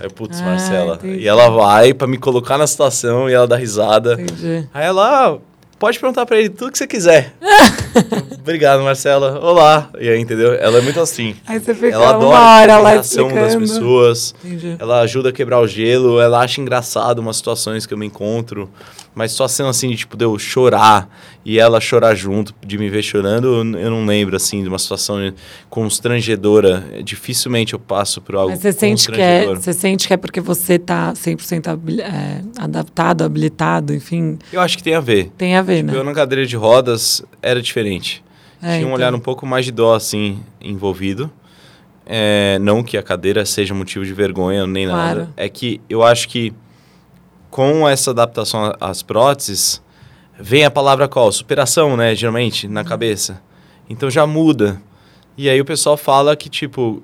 [0.00, 0.94] Aí, putz, Ah, Marcela.
[0.96, 1.18] entendi.
[1.20, 4.14] E ela vai pra me colocar na situação e ela dá risada.
[4.14, 4.66] Entendi.
[4.72, 5.38] Aí ela,
[5.78, 7.34] pode perguntar pra ele tudo que você quiser.
[8.38, 9.38] Obrigado, Marcela.
[9.40, 9.90] Olá.
[9.98, 10.54] E aí, entendeu?
[10.54, 11.34] Ela é muito assim.
[11.46, 14.34] Aí você fica Ela adora uma hora a lá reação das pessoas.
[14.44, 14.76] Entendi.
[14.78, 18.70] Ela ajuda a quebrar o gelo, ela acha engraçado umas situações que eu me encontro.
[19.14, 21.08] Mas situação assim, de, tipo, de eu chorar
[21.44, 25.18] e ela chorar junto, de me ver chorando, eu não lembro, assim, de uma situação
[25.68, 26.84] constrangedora.
[27.04, 29.56] Dificilmente eu passo por algo Mas você sente, que é, constrangedor.
[29.62, 34.76] você sente que é porque você tá 100% habili- é, adaptado, habilitado, enfim, Eu acho
[34.78, 35.30] que tem a ver.
[35.36, 35.94] tem a ver, né?
[35.94, 38.24] Eu na cadeira de rodas era diferente.
[38.62, 38.92] É, Tinha um então.
[38.94, 41.30] olhar um pouco mais de dó, assim, envolvido.
[42.06, 45.18] É, não que a cadeira seja motivo de vergonha nem Claro.
[45.20, 45.30] nada.
[45.36, 46.52] É que eu acho que
[47.50, 49.82] com essa adaptação às próteses,
[50.38, 51.30] vem a palavra qual?
[51.32, 52.14] Superação, né?
[52.14, 52.72] Geralmente, Uhum.
[52.72, 53.42] na cabeça.
[53.88, 54.80] Então já muda.
[55.36, 57.02] E aí o pessoal fala que, tipo,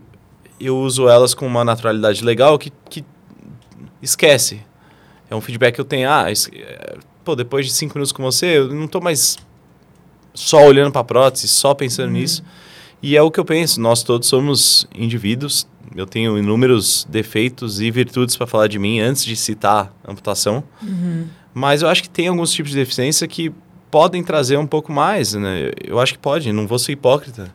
[0.59, 3.05] eu uso elas com uma naturalidade legal que, que
[4.03, 4.61] esquece.
[5.31, 6.09] É um feedback que eu tenho.
[6.09, 6.27] Ah,
[7.25, 9.37] pô, depois de cinco minutos com você, eu não tô mais
[10.35, 12.43] só olhando para a prótese, só pensando nisso.
[13.03, 13.81] E é o que eu penso.
[13.81, 15.67] Nós todos somos indivíduos.
[15.97, 20.63] Eu tenho inúmeros defeitos e virtudes para falar de mim antes de citar amputação.
[21.53, 23.53] Mas eu acho que tem alguns tipos de deficiência que
[23.91, 25.71] podem trazer um pouco mais, né?
[25.85, 27.53] Eu acho que pode, não vou ser hipócrita.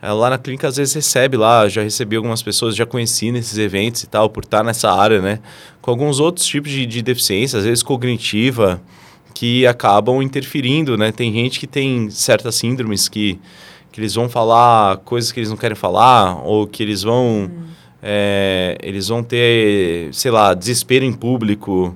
[0.00, 3.58] Eh, Lá na clínica, às vezes, recebe lá, já recebi algumas pessoas, já conheci nesses
[3.58, 5.40] eventos e tal, por estar nessa área, né?
[5.82, 8.80] Com alguns outros tipos de, de deficiência, às vezes cognitiva,
[9.34, 11.12] que acabam interferindo, né?
[11.12, 13.38] Tem gente que tem certas síndromes que,
[13.92, 17.50] que eles vão falar coisas que eles não querem falar, ou que eles vão,
[18.02, 21.94] eh, eles vão ter, sei lá, desespero em público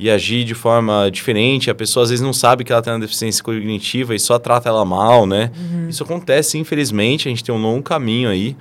[0.00, 1.70] e agir de forma diferente.
[1.70, 4.66] A pessoa às vezes não sabe que ela tem uma deficiência cognitiva e só trata
[4.66, 5.52] ela mal, né?
[5.90, 8.56] Isso acontece, infelizmente, a gente tem um longo caminho aí.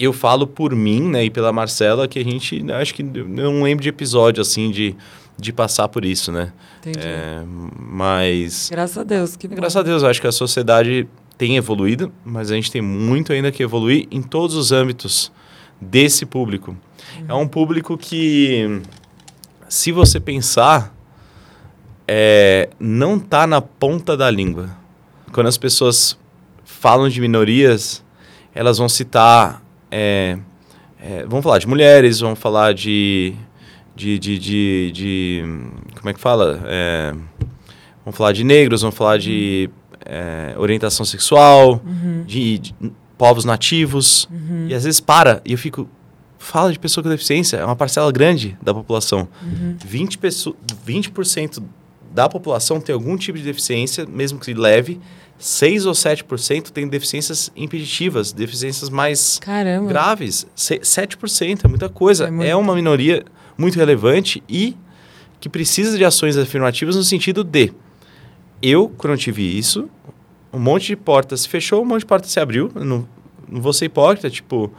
[0.00, 3.62] Eu falo por mim, né, e pela Marcela, que a gente, né, acho que não
[3.62, 4.96] lembro de episódio, assim, de,
[5.38, 6.52] de passar por isso, né?
[6.80, 7.06] Entendi.
[7.06, 7.42] É,
[7.78, 9.54] mas, Graças a Deus, que bom.
[9.54, 11.06] graças a Deus, eu acho que a sociedade
[11.38, 15.30] tem evoluído, mas a gente tem muito ainda que evoluir em todos os âmbitos
[15.80, 16.76] desse público.
[17.28, 18.80] É um público que,
[19.70, 20.92] se você pensar,
[22.06, 24.68] é, não está na ponta da língua.
[25.32, 26.18] Quando as pessoas
[26.64, 28.04] falam de minorias,
[28.54, 29.62] elas vão citar.
[29.90, 30.36] é,
[31.00, 33.32] é, vão falar de mulheres, vão falar de.
[33.94, 35.44] de, de, de, de-
[35.98, 36.60] como é que fala?
[36.66, 37.14] É,
[38.04, 39.70] vão falar de negros, vão falar de
[40.04, 41.80] é, orientação sexual,
[42.26, 42.74] de, de
[43.16, 44.28] povos nativos.
[44.68, 45.40] E às vezes para.
[45.44, 45.88] E eu fico.
[46.42, 49.28] Fala de pessoa com deficiência, é uma parcela grande da população.
[49.86, 50.56] 20%, pesso-
[50.86, 51.62] 20%
[52.14, 54.98] da população tem algum tipo de deficiência, mesmo que leve.
[55.38, 59.88] 6 ou 7% tem deficiências impeditivas, deficiências mais Caramba.
[59.88, 60.46] graves.
[60.56, 62.24] Se- 7% é muita coisa.
[62.24, 62.58] É É, muito.
[62.58, 63.22] uma minoria
[63.56, 64.74] muito relevante e
[65.38, 67.70] que precisa de ações afirmativas no sentido de
[68.62, 69.88] eu, quando eu tive isso,
[70.52, 72.70] um monte de portas se fechou, um monte de portas se abriu.
[72.74, 73.06] Não,
[73.46, 74.72] não vou ser hipócrita, tipo,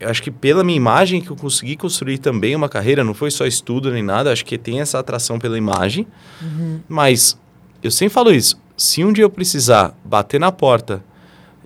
[0.00, 3.30] eu acho que pela minha imagem que eu consegui construir também uma carreira, não foi
[3.30, 6.06] só estudo nem nada, acho que tem essa atração pela imagem.
[6.88, 7.38] Mas
[7.82, 11.02] eu sempre falo isso, se um dia eu precisar bater na porta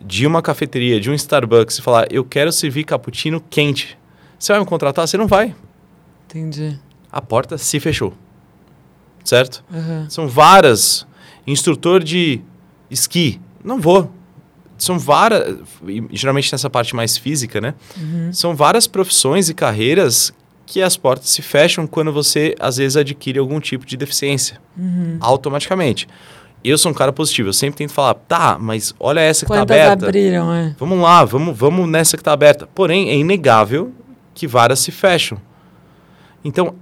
[0.00, 3.98] de uma cafeteria, de um Starbucks e falar, eu quero servir cappuccino quente,
[4.38, 5.06] você vai me contratar?
[5.06, 5.54] Você não vai.
[6.26, 6.76] Entendi.
[7.10, 8.12] A porta se fechou.
[9.22, 9.62] Certo?
[9.70, 10.10] Uhum.
[10.10, 11.06] São várias.
[11.46, 12.40] Instrutor de
[12.90, 14.10] esqui, não vou.
[14.82, 15.58] São várias,
[16.12, 17.74] geralmente nessa parte mais física, né?
[17.96, 18.32] Uhum.
[18.32, 20.32] São várias profissões e carreiras
[20.66, 24.60] que as portas se fecham quando você, às vezes, adquire algum tipo de deficiência.
[24.76, 25.18] Uhum.
[25.20, 26.08] Automaticamente.
[26.64, 29.76] Eu sou um cara positivo, eu sempre tento falar, tá, mas olha essa que Quantas
[29.76, 30.06] tá aberta.
[30.06, 30.74] abriram, é?
[30.78, 32.66] Vamos lá, vamos, vamos nessa que tá aberta.
[32.74, 33.92] Porém, é inegável
[34.34, 35.38] que várias se fecham.
[36.44, 36.74] Então,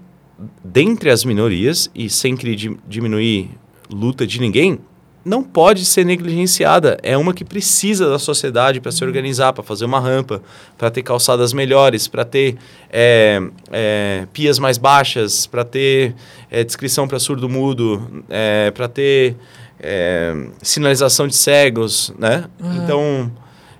[0.64, 3.50] dentre as minorias, e sem querer di- diminuir
[3.90, 4.78] luta de ninguém,
[5.24, 6.98] não pode ser negligenciada.
[7.02, 10.42] É uma que precisa da sociedade para se organizar, para fazer uma rampa,
[10.78, 12.56] para ter calçadas melhores, para ter
[12.90, 13.40] é,
[13.70, 16.14] é, pias mais baixas, para ter
[16.50, 19.36] é, descrição para surdo-mudo, é, para ter
[19.78, 22.44] é, sinalização de cegos, né?
[22.82, 23.30] Então,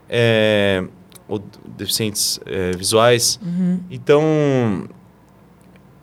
[0.09, 0.85] é,
[1.27, 1.43] ou
[1.77, 2.41] deficientes
[2.77, 3.39] visuais.
[3.91, 4.89] Então,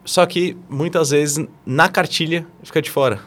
[0.05, 3.19] só que muitas vezes na cartilha fica de fora.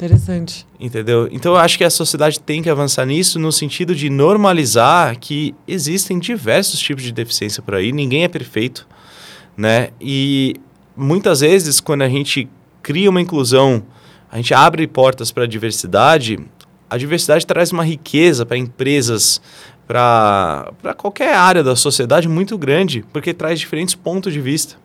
[0.00, 0.66] Interessante.
[0.80, 1.28] Entendeu?
[1.30, 5.54] Então eu acho que a sociedade tem que avançar nisso no sentido de normalizar que
[5.68, 8.88] existem diversos tipos de deficiência por aí, ninguém é perfeito,
[9.54, 9.90] né?
[10.00, 10.54] E
[10.96, 12.48] muitas vezes quando a gente
[12.82, 13.82] cria uma inclusão,
[14.32, 16.38] a gente abre portas para a diversidade,
[16.88, 19.38] a diversidade traz uma riqueza para empresas,
[19.86, 24.76] para qualquer área da sociedade muito grande, porque traz diferentes pontos de vista.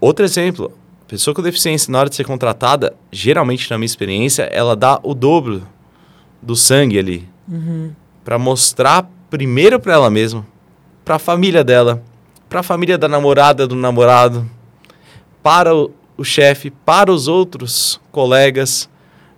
[0.00, 0.72] Outro exemplo,
[1.06, 5.14] pessoa com deficiência, na hora de ser contratada, geralmente, na minha experiência, ela dá o
[5.14, 5.66] dobro
[6.40, 7.28] do sangue ali.
[8.24, 10.46] Para mostrar, primeiro para ela mesma,
[11.04, 12.02] para a família dela,
[12.48, 14.48] para a família da namorada, do namorado,
[15.42, 18.88] para o, o chefe, para os outros colegas,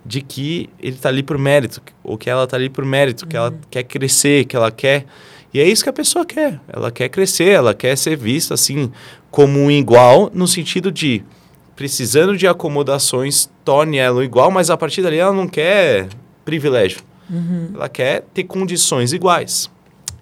[0.05, 3.35] de que ele está ali por mérito, ou que ela está ali por mérito, que
[3.35, 5.05] ela quer crescer, que ela quer.
[5.53, 6.61] E é isso que a pessoa quer.
[6.67, 8.89] Ela quer crescer, ela quer ser vista assim
[9.29, 11.23] como um igual, no sentido de
[11.77, 16.09] precisando de acomodações, torne ela igual, mas a partir dali ela não quer
[16.43, 16.99] privilégio.
[17.73, 19.69] Ela quer ter condições iguais.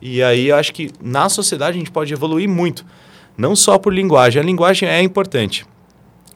[0.01, 2.85] E aí eu acho que na sociedade a gente pode evoluir muito.
[3.37, 4.41] Não só por linguagem.
[4.41, 5.65] A linguagem é importante.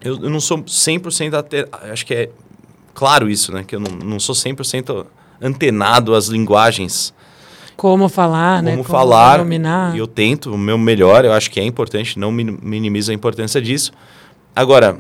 [0.02, 1.68] Eu, eu não sou 100% ate...
[1.92, 2.30] acho que é
[2.94, 3.64] claro isso, né?
[3.68, 5.06] Que eu não, não sou 100%
[5.42, 7.14] antenado às linguagens.
[7.76, 8.72] Como falar, né?
[8.72, 9.38] Como falar.
[9.40, 9.96] Dominar.
[9.96, 13.14] E eu tento o meu melhor, eu acho que é importante, não min- minimizo a
[13.14, 13.92] importância disso.
[14.56, 14.98] Agora,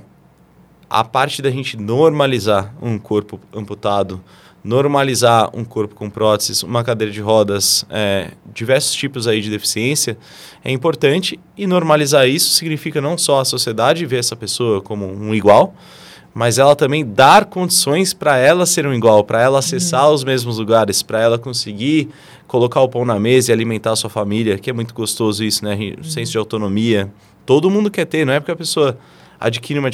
[0.90, 4.22] a parte da gente normalizar um corpo amputado,
[4.64, 10.18] normalizar um corpo com próteses, uma cadeira de rodas, é, diversos tipos aí de deficiência,
[10.64, 11.40] é importante.
[11.56, 15.74] E normalizar isso significa não só a sociedade ver essa pessoa como um igual,
[16.34, 20.58] mas ela também dar condições para ela ser um igual, para ela acessar os mesmos
[20.58, 22.10] lugares, para ela conseguir
[22.48, 25.64] colocar o pão na mesa e alimentar a sua família, que é muito gostoso isso,
[25.64, 25.78] né?
[26.04, 27.12] Senso de autonomia.
[27.46, 28.98] Todo mundo quer ter, não é porque a pessoa
[29.40, 29.90] adquire uma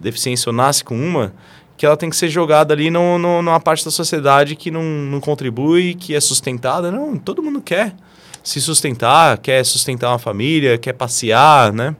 [0.00, 1.34] deficiência ou nasce com uma,
[1.76, 4.82] que ela tem que ser jogada ali no, no, numa parte da sociedade que não,
[4.82, 6.90] não contribui, que é sustentada.
[6.90, 7.94] Não, todo mundo quer
[8.42, 11.94] se sustentar, quer sustentar uma família, quer passear, né?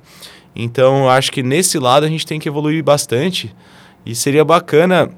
[0.54, 3.54] Então, acho que nesse lado a gente tem que evoluir bastante
[4.04, 5.10] e seria bacana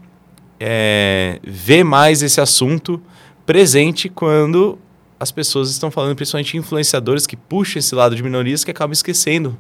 [0.59, 3.01] é, ver mais esse assunto
[3.47, 4.79] presente quando
[5.19, 9.57] as pessoas estão falando, principalmente influenciadores que puxam esse lado de minorias que acabam esquecendo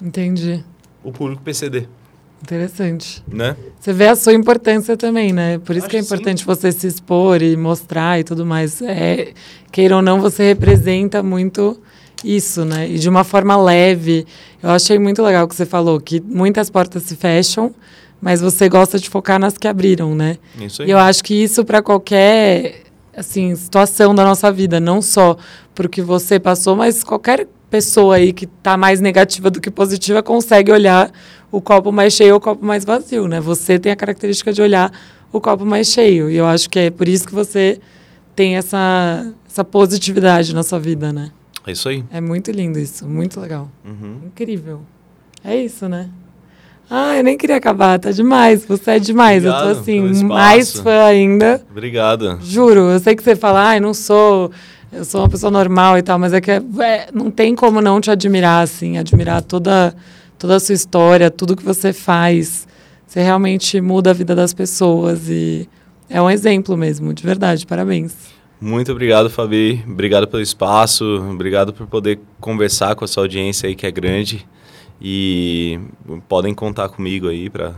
[0.00, 0.64] Entendi.
[1.02, 1.86] O público PCD,
[2.42, 3.22] Interessante.
[3.28, 3.54] né?
[3.78, 5.58] Você vê a sua importância também, né?
[5.58, 6.14] Por isso Acho que é que sim.
[6.14, 8.80] importante você se expor e mostrar e tudo mais.
[8.80, 9.32] É,
[9.70, 11.78] queira ou não, você representa muito
[12.24, 12.88] isso, né?
[12.88, 14.26] E de uma forma leve.
[14.62, 17.74] Eu achei muito legal o que você falou, que muitas portas se fecham,
[18.20, 20.38] mas você gosta de focar nas que abriram, né?
[20.58, 20.90] Isso E aí.
[20.92, 25.36] eu acho que isso para qualquer assim situação da nossa vida, não só
[25.74, 30.72] porque você passou, mas qualquer pessoa aí que está mais negativa do que positiva consegue
[30.72, 31.10] olhar
[31.50, 33.40] o copo mais cheio ou o copo mais vazio, né?
[33.40, 34.92] Você tem a característica de olhar
[35.32, 37.80] o copo mais cheio e eu acho que é por isso que você
[38.34, 41.30] tem essa essa positividade na sua vida, né?
[41.66, 42.04] É isso aí.
[42.10, 43.70] É muito lindo isso, muito legal.
[43.84, 44.20] Uhum.
[44.26, 44.82] Incrível.
[45.44, 46.08] É isso, né?
[46.88, 48.64] Ah, eu nem queria acabar, tá demais.
[48.64, 49.44] Você é demais.
[49.44, 51.62] eu Obrigado tô assim, mais fã ainda.
[51.70, 52.38] Obrigado.
[52.42, 54.50] Juro, eu sei que você fala, ai, não sou,
[54.92, 57.80] eu sou uma pessoa normal e tal, mas é que é, é, não tem como
[57.80, 59.94] não te admirar, assim, admirar toda,
[60.38, 62.66] toda a sua história, tudo que você faz.
[63.06, 65.68] Você realmente muda a vida das pessoas e
[66.08, 68.14] é um exemplo mesmo, de verdade, parabéns.
[68.60, 69.82] Muito obrigado, Fabi.
[69.86, 71.04] Obrigado pelo espaço.
[71.30, 74.46] Obrigado por poder conversar com a sua audiência aí que é grande.
[75.00, 75.80] E
[76.28, 77.74] podem contar comigo aí para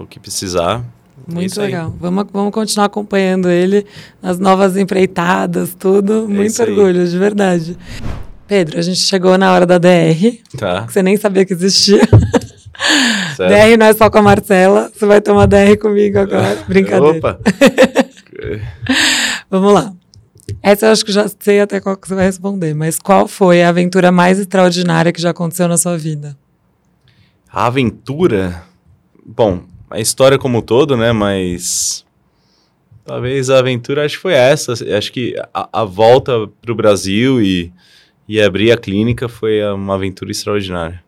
[0.00, 0.84] o que precisar.
[1.26, 1.66] Muito isso aí.
[1.66, 1.94] legal.
[2.00, 3.84] Vamos, vamos continuar acompanhando ele
[4.22, 6.28] nas novas empreitadas, tudo.
[6.28, 6.70] Muito isso aí.
[6.70, 7.76] orgulho, de verdade.
[8.46, 10.86] Pedro, a gente chegou na hora da DR, Tá.
[10.86, 12.00] que você nem sabia que existia.
[13.36, 13.48] Certo.
[13.50, 16.56] DR não é só com a Marcela, você vai tomar DR comigo agora.
[16.68, 17.18] Brincadeira.
[17.18, 17.40] Opa!
[19.50, 19.92] Vamos lá.
[20.62, 23.62] Essa eu acho que já sei até qual que você vai responder, mas qual foi
[23.62, 26.36] a aventura mais extraordinária que já aconteceu na sua vida?
[27.52, 28.62] A aventura.
[29.24, 29.62] Bom,
[29.96, 31.10] a história como um todo, né?
[31.10, 32.04] Mas.
[33.04, 34.72] Talvez a aventura, acho que foi essa.
[34.96, 37.72] Acho que a, a volta para o Brasil e,
[38.28, 41.02] e abrir a clínica foi uma aventura extraordinária.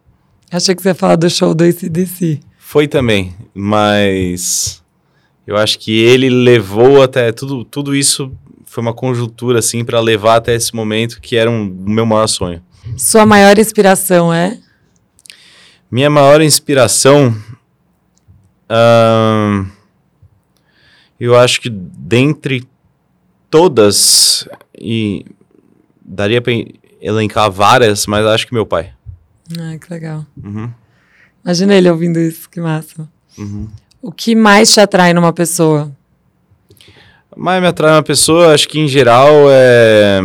[0.50, 2.40] Achei que você ia falar do show do ACDC.
[2.58, 4.82] Foi também, mas.
[5.46, 7.30] Eu acho que ele levou até.
[7.32, 8.32] Tudo, tudo isso
[8.64, 12.26] foi uma conjuntura, assim, para levar até esse momento que era um, o meu maior
[12.26, 12.62] sonho.
[12.96, 14.58] Sua maior inspiração é?
[15.90, 17.34] Minha maior inspiração.
[21.18, 22.66] Eu acho que dentre
[23.50, 24.46] todas,
[24.78, 25.24] e
[26.04, 26.52] daria para
[27.00, 28.92] elencar várias, mas acho que meu pai.
[29.58, 30.26] Ah, que legal.
[30.42, 30.70] Uhum,
[31.44, 33.08] Imagina ele ouvindo isso, que massa.
[33.38, 33.68] uhum.
[34.00, 35.90] O que mais te atrai numa pessoa?
[37.36, 40.20] Mas me atrai uma pessoa, acho que em geral é.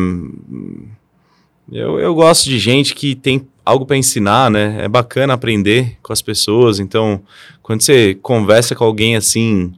[1.72, 4.78] Eu, eu gosto de gente que tem algo para ensinar, né?
[4.82, 6.80] É bacana aprender com as pessoas.
[6.80, 7.22] Então,
[7.62, 9.74] quando você conversa com alguém assim,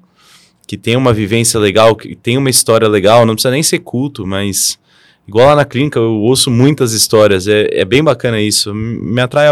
[0.68, 4.26] que tem uma vivência legal, que tem uma história legal, não precisa nem ser culto,
[4.26, 4.80] mas.
[5.28, 7.48] Igual lá na clínica, eu ouço muitas histórias.
[7.48, 8.74] É, é bem bacana isso.
[8.74, 9.48] Me atrai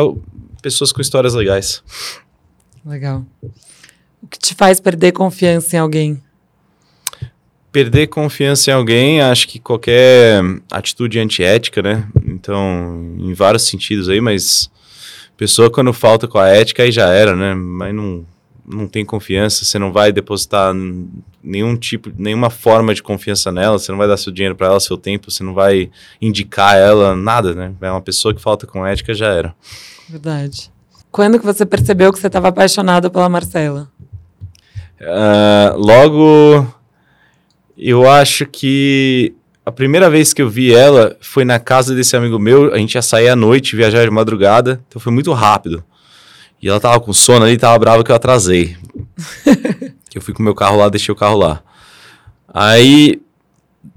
[0.61, 1.83] pessoas com histórias legais.
[2.85, 3.25] Legal.
[4.21, 6.22] O que te faz perder confiança em alguém?
[7.73, 10.41] Perder confiança em alguém, acho que qualquer
[10.71, 12.07] atitude antiética, né?
[12.23, 14.69] Então, em vários sentidos aí, mas
[15.35, 17.55] pessoa quando falta com a ética aí já era, né?
[17.55, 18.23] Mas não,
[18.63, 20.71] não tem confiança, você não vai depositar
[21.43, 24.79] nenhum tipo, nenhuma forma de confiança nela, você não vai dar seu dinheiro para ela,
[24.79, 25.89] seu tempo, você não vai
[26.21, 27.73] indicar ela, nada, né?
[27.81, 29.55] É uma pessoa que falta com ética já era.
[30.07, 30.71] Verdade.
[31.11, 33.89] Quando que você percebeu que você estava apaixonado pela Marcela?
[35.01, 36.67] Ah, logo,
[37.77, 39.33] eu acho que
[39.65, 42.73] a primeira vez que eu vi ela foi na casa desse amigo meu.
[42.73, 45.83] A gente ia sair à noite, viajar de madrugada, então foi muito rápido.
[46.61, 48.77] E ela tava com sono ali, tava brava que eu atrasei.
[50.13, 51.61] eu fui com o meu carro lá, deixei o carro lá.
[52.53, 53.21] Aí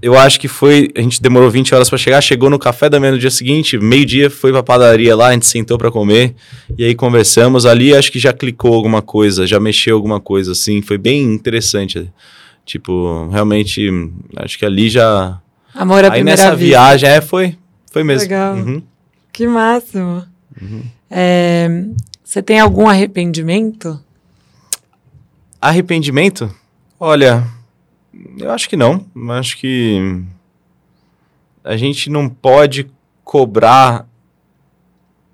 [0.00, 0.90] eu acho que foi.
[0.96, 3.78] A gente demorou 20 horas pra chegar, chegou no café da manhã no dia seguinte,
[3.78, 6.34] meio-dia, foi pra padaria lá, a gente sentou pra comer.
[6.76, 10.82] E aí conversamos ali, acho que já clicou alguma coisa, já mexeu alguma coisa, assim.
[10.82, 12.10] Foi bem interessante.
[12.66, 13.88] Tipo, realmente,
[14.36, 15.40] acho que ali já.
[15.72, 16.66] Amor à aí primeira nessa vista.
[16.66, 17.56] viagem, é, foi.
[17.92, 18.22] Foi mesmo.
[18.22, 18.56] Legal.
[18.56, 18.82] Uhum.
[19.32, 20.24] Que máximo.
[21.08, 21.84] É,
[22.24, 24.00] você tem algum arrependimento?
[25.60, 26.52] Arrependimento?
[26.98, 27.46] Olha,
[28.36, 29.06] eu acho que não.
[29.14, 30.24] Eu Acho que
[31.62, 32.90] a gente não pode
[33.22, 34.08] cobrar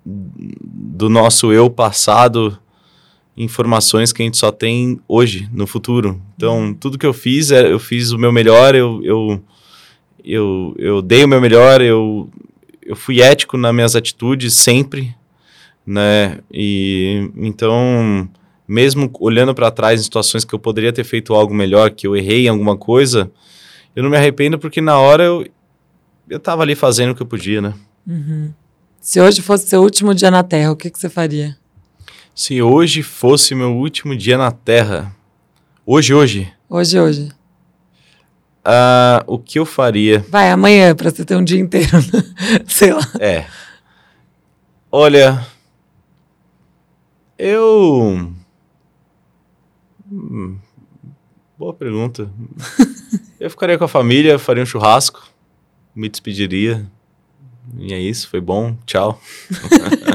[0.04, 2.58] do nosso eu passado
[3.36, 6.20] informações que a gente só tem hoje, no futuro.
[6.36, 9.42] Então, tudo que eu fiz, é- eu fiz o meu melhor, eu, eu,
[10.24, 12.28] eu, eu dei o meu melhor, eu,
[12.82, 15.14] eu fui ético nas minhas atitudes sempre,
[15.86, 16.38] né?
[16.52, 18.28] E então,
[18.68, 22.16] mesmo olhando para trás em situações que eu poderia ter feito algo melhor, que eu
[22.16, 23.30] errei em alguma coisa,
[23.96, 25.46] eu não me arrependo porque na hora eu
[26.28, 27.74] eu tava ali fazendo o que eu podia, né?
[29.00, 31.56] Se hoje fosse seu último dia na Terra, o que, que você faria?
[32.34, 35.14] Se hoje fosse meu último dia na Terra,
[35.84, 37.28] hoje, hoje, Hoje, hoje.
[38.64, 40.20] ah, o que eu faria?
[40.30, 41.90] Vai, amanhã, pra você ter um dia inteiro.
[42.66, 43.02] Sei lá.
[43.20, 43.44] É.
[44.90, 45.46] Olha,
[47.38, 48.32] eu.
[50.10, 50.56] Hum,
[51.58, 52.30] boa pergunta.
[53.38, 55.28] eu ficaria com a família, faria um churrasco,
[55.94, 56.86] me despediria.
[57.78, 59.20] E é isso, foi bom, tchau.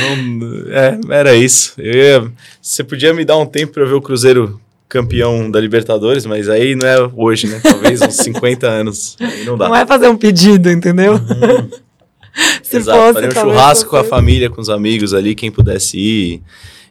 [0.00, 1.74] Não, é, era isso.
[1.78, 6.48] Eu você podia me dar um tempo para ver o Cruzeiro campeão da Libertadores, mas
[6.48, 7.60] aí não é hoje, né?
[7.62, 9.16] Talvez uns 50 anos.
[9.46, 9.68] Não dá.
[9.68, 11.18] Não é fazer um pedido, entendeu?
[12.62, 15.98] Se Exato, fosse, faria um churrasco com a família, com os amigos ali, quem pudesse
[15.98, 16.42] ir,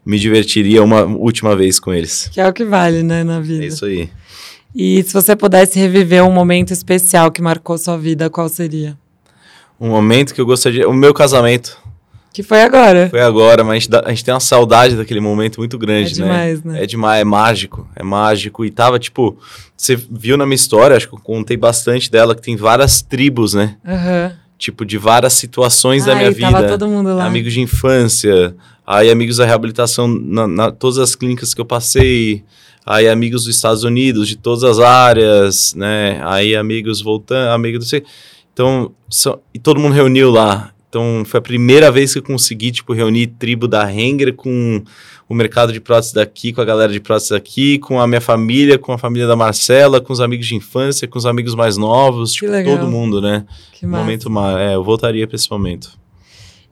[0.05, 2.29] me divertiria uma última vez com eles.
[2.31, 3.65] Que é o que vale, né, na É vida.
[3.65, 4.09] isso aí.
[4.75, 8.97] E se você pudesse reviver um momento especial que marcou sua vida, qual seria?
[9.79, 10.87] Um momento que eu gostaria.
[10.87, 11.77] O meu casamento
[12.33, 13.09] Que foi agora.
[13.09, 16.11] foi agora, mas a gente, dá- a gente tem uma saudade daquele momento muito grande,
[16.11, 16.83] É demais, né?
[16.83, 17.87] É demais, é mágico.
[17.95, 18.63] É mágico.
[18.63, 19.37] E tava, tipo,
[19.75, 23.53] você viu na minha história, acho que eu contei bastante dela, que tem várias tribos,
[23.53, 23.75] né?
[23.85, 24.31] Aham.
[24.57, 26.77] Tipo, de várias situações da minha tava vida.
[26.77, 27.25] todo mundo lá.
[27.25, 28.55] amigos de infância,
[28.87, 32.43] aí amigos da reabilitação, na, na- todas as clínicas que eu passei,
[32.85, 36.21] aí amigos dos Estados Unidos, de todas as áreas, né?
[36.23, 38.03] Aí amigos voltando, amigos do sei.
[38.53, 38.91] Então,
[39.53, 40.70] e todo mundo reuniu lá.
[40.91, 44.83] Então, foi a primeira vez que eu consegui, tipo, reunir tribo da Henger com
[45.29, 48.77] o mercado de próteses daqui, com a galera de próteses daqui, com a minha família,
[48.77, 52.33] com a família da Marcela, com os amigos de infância, com os amigos mais novos,
[52.33, 52.77] tipo, legal.
[52.77, 53.45] todo mundo, né?
[53.71, 54.03] Que massa.
[54.03, 55.97] momento, é, eu voltaria para esse momento.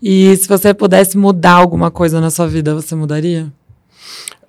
[0.01, 3.49] E se você pudesse mudar alguma coisa na sua vida, você mudaria?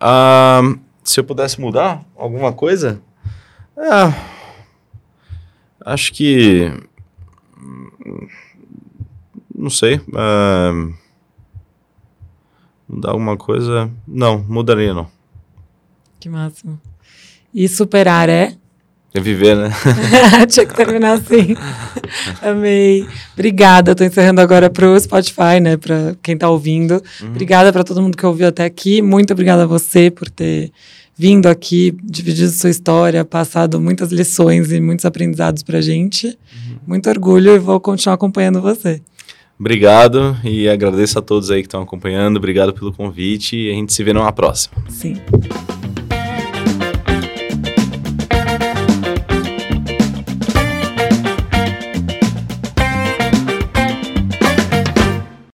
[0.01, 0.63] Ah,
[1.05, 3.01] se eu pudesse mudar alguma coisa,
[3.79, 4.13] é,
[5.87, 6.73] acho que
[9.61, 10.01] não sei.
[10.15, 10.73] ah,
[12.89, 13.91] mudar alguma coisa?
[14.07, 15.07] Não, mudaria não.
[16.19, 16.81] Que máximo.
[17.53, 18.55] E superar é?
[19.13, 19.71] É viver, né?
[20.49, 21.57] Tinha que terminar assim.
[22.41, 23.07] Amei.
[23.33, 23.95] Obrigada.
[23.95, 25.77] Tô encerrando agora pro Spotify, né?
[25.77, 27.03] Pra quem tá ouvindo.
[27.23, 29.03] Obrigada para todo mundo que ouviu até aqui.
[29.03, 30.71] Muito obrigada a você por ter
[31.17, 36.39] vindo aqui, dividido sua história, passado muitas lições e muitos aprendizados pra gente.
[36.87, 39.03] Muito orgulho e vou continuar acompanhando você.
[39.61, 42.39] Obrigado e agradeço a todos aí que estão acompanhando.
[42.39, 44.83] Obrigado pelo convite e a gente se vê numa próxima.
[44.89, 45.21] Sim.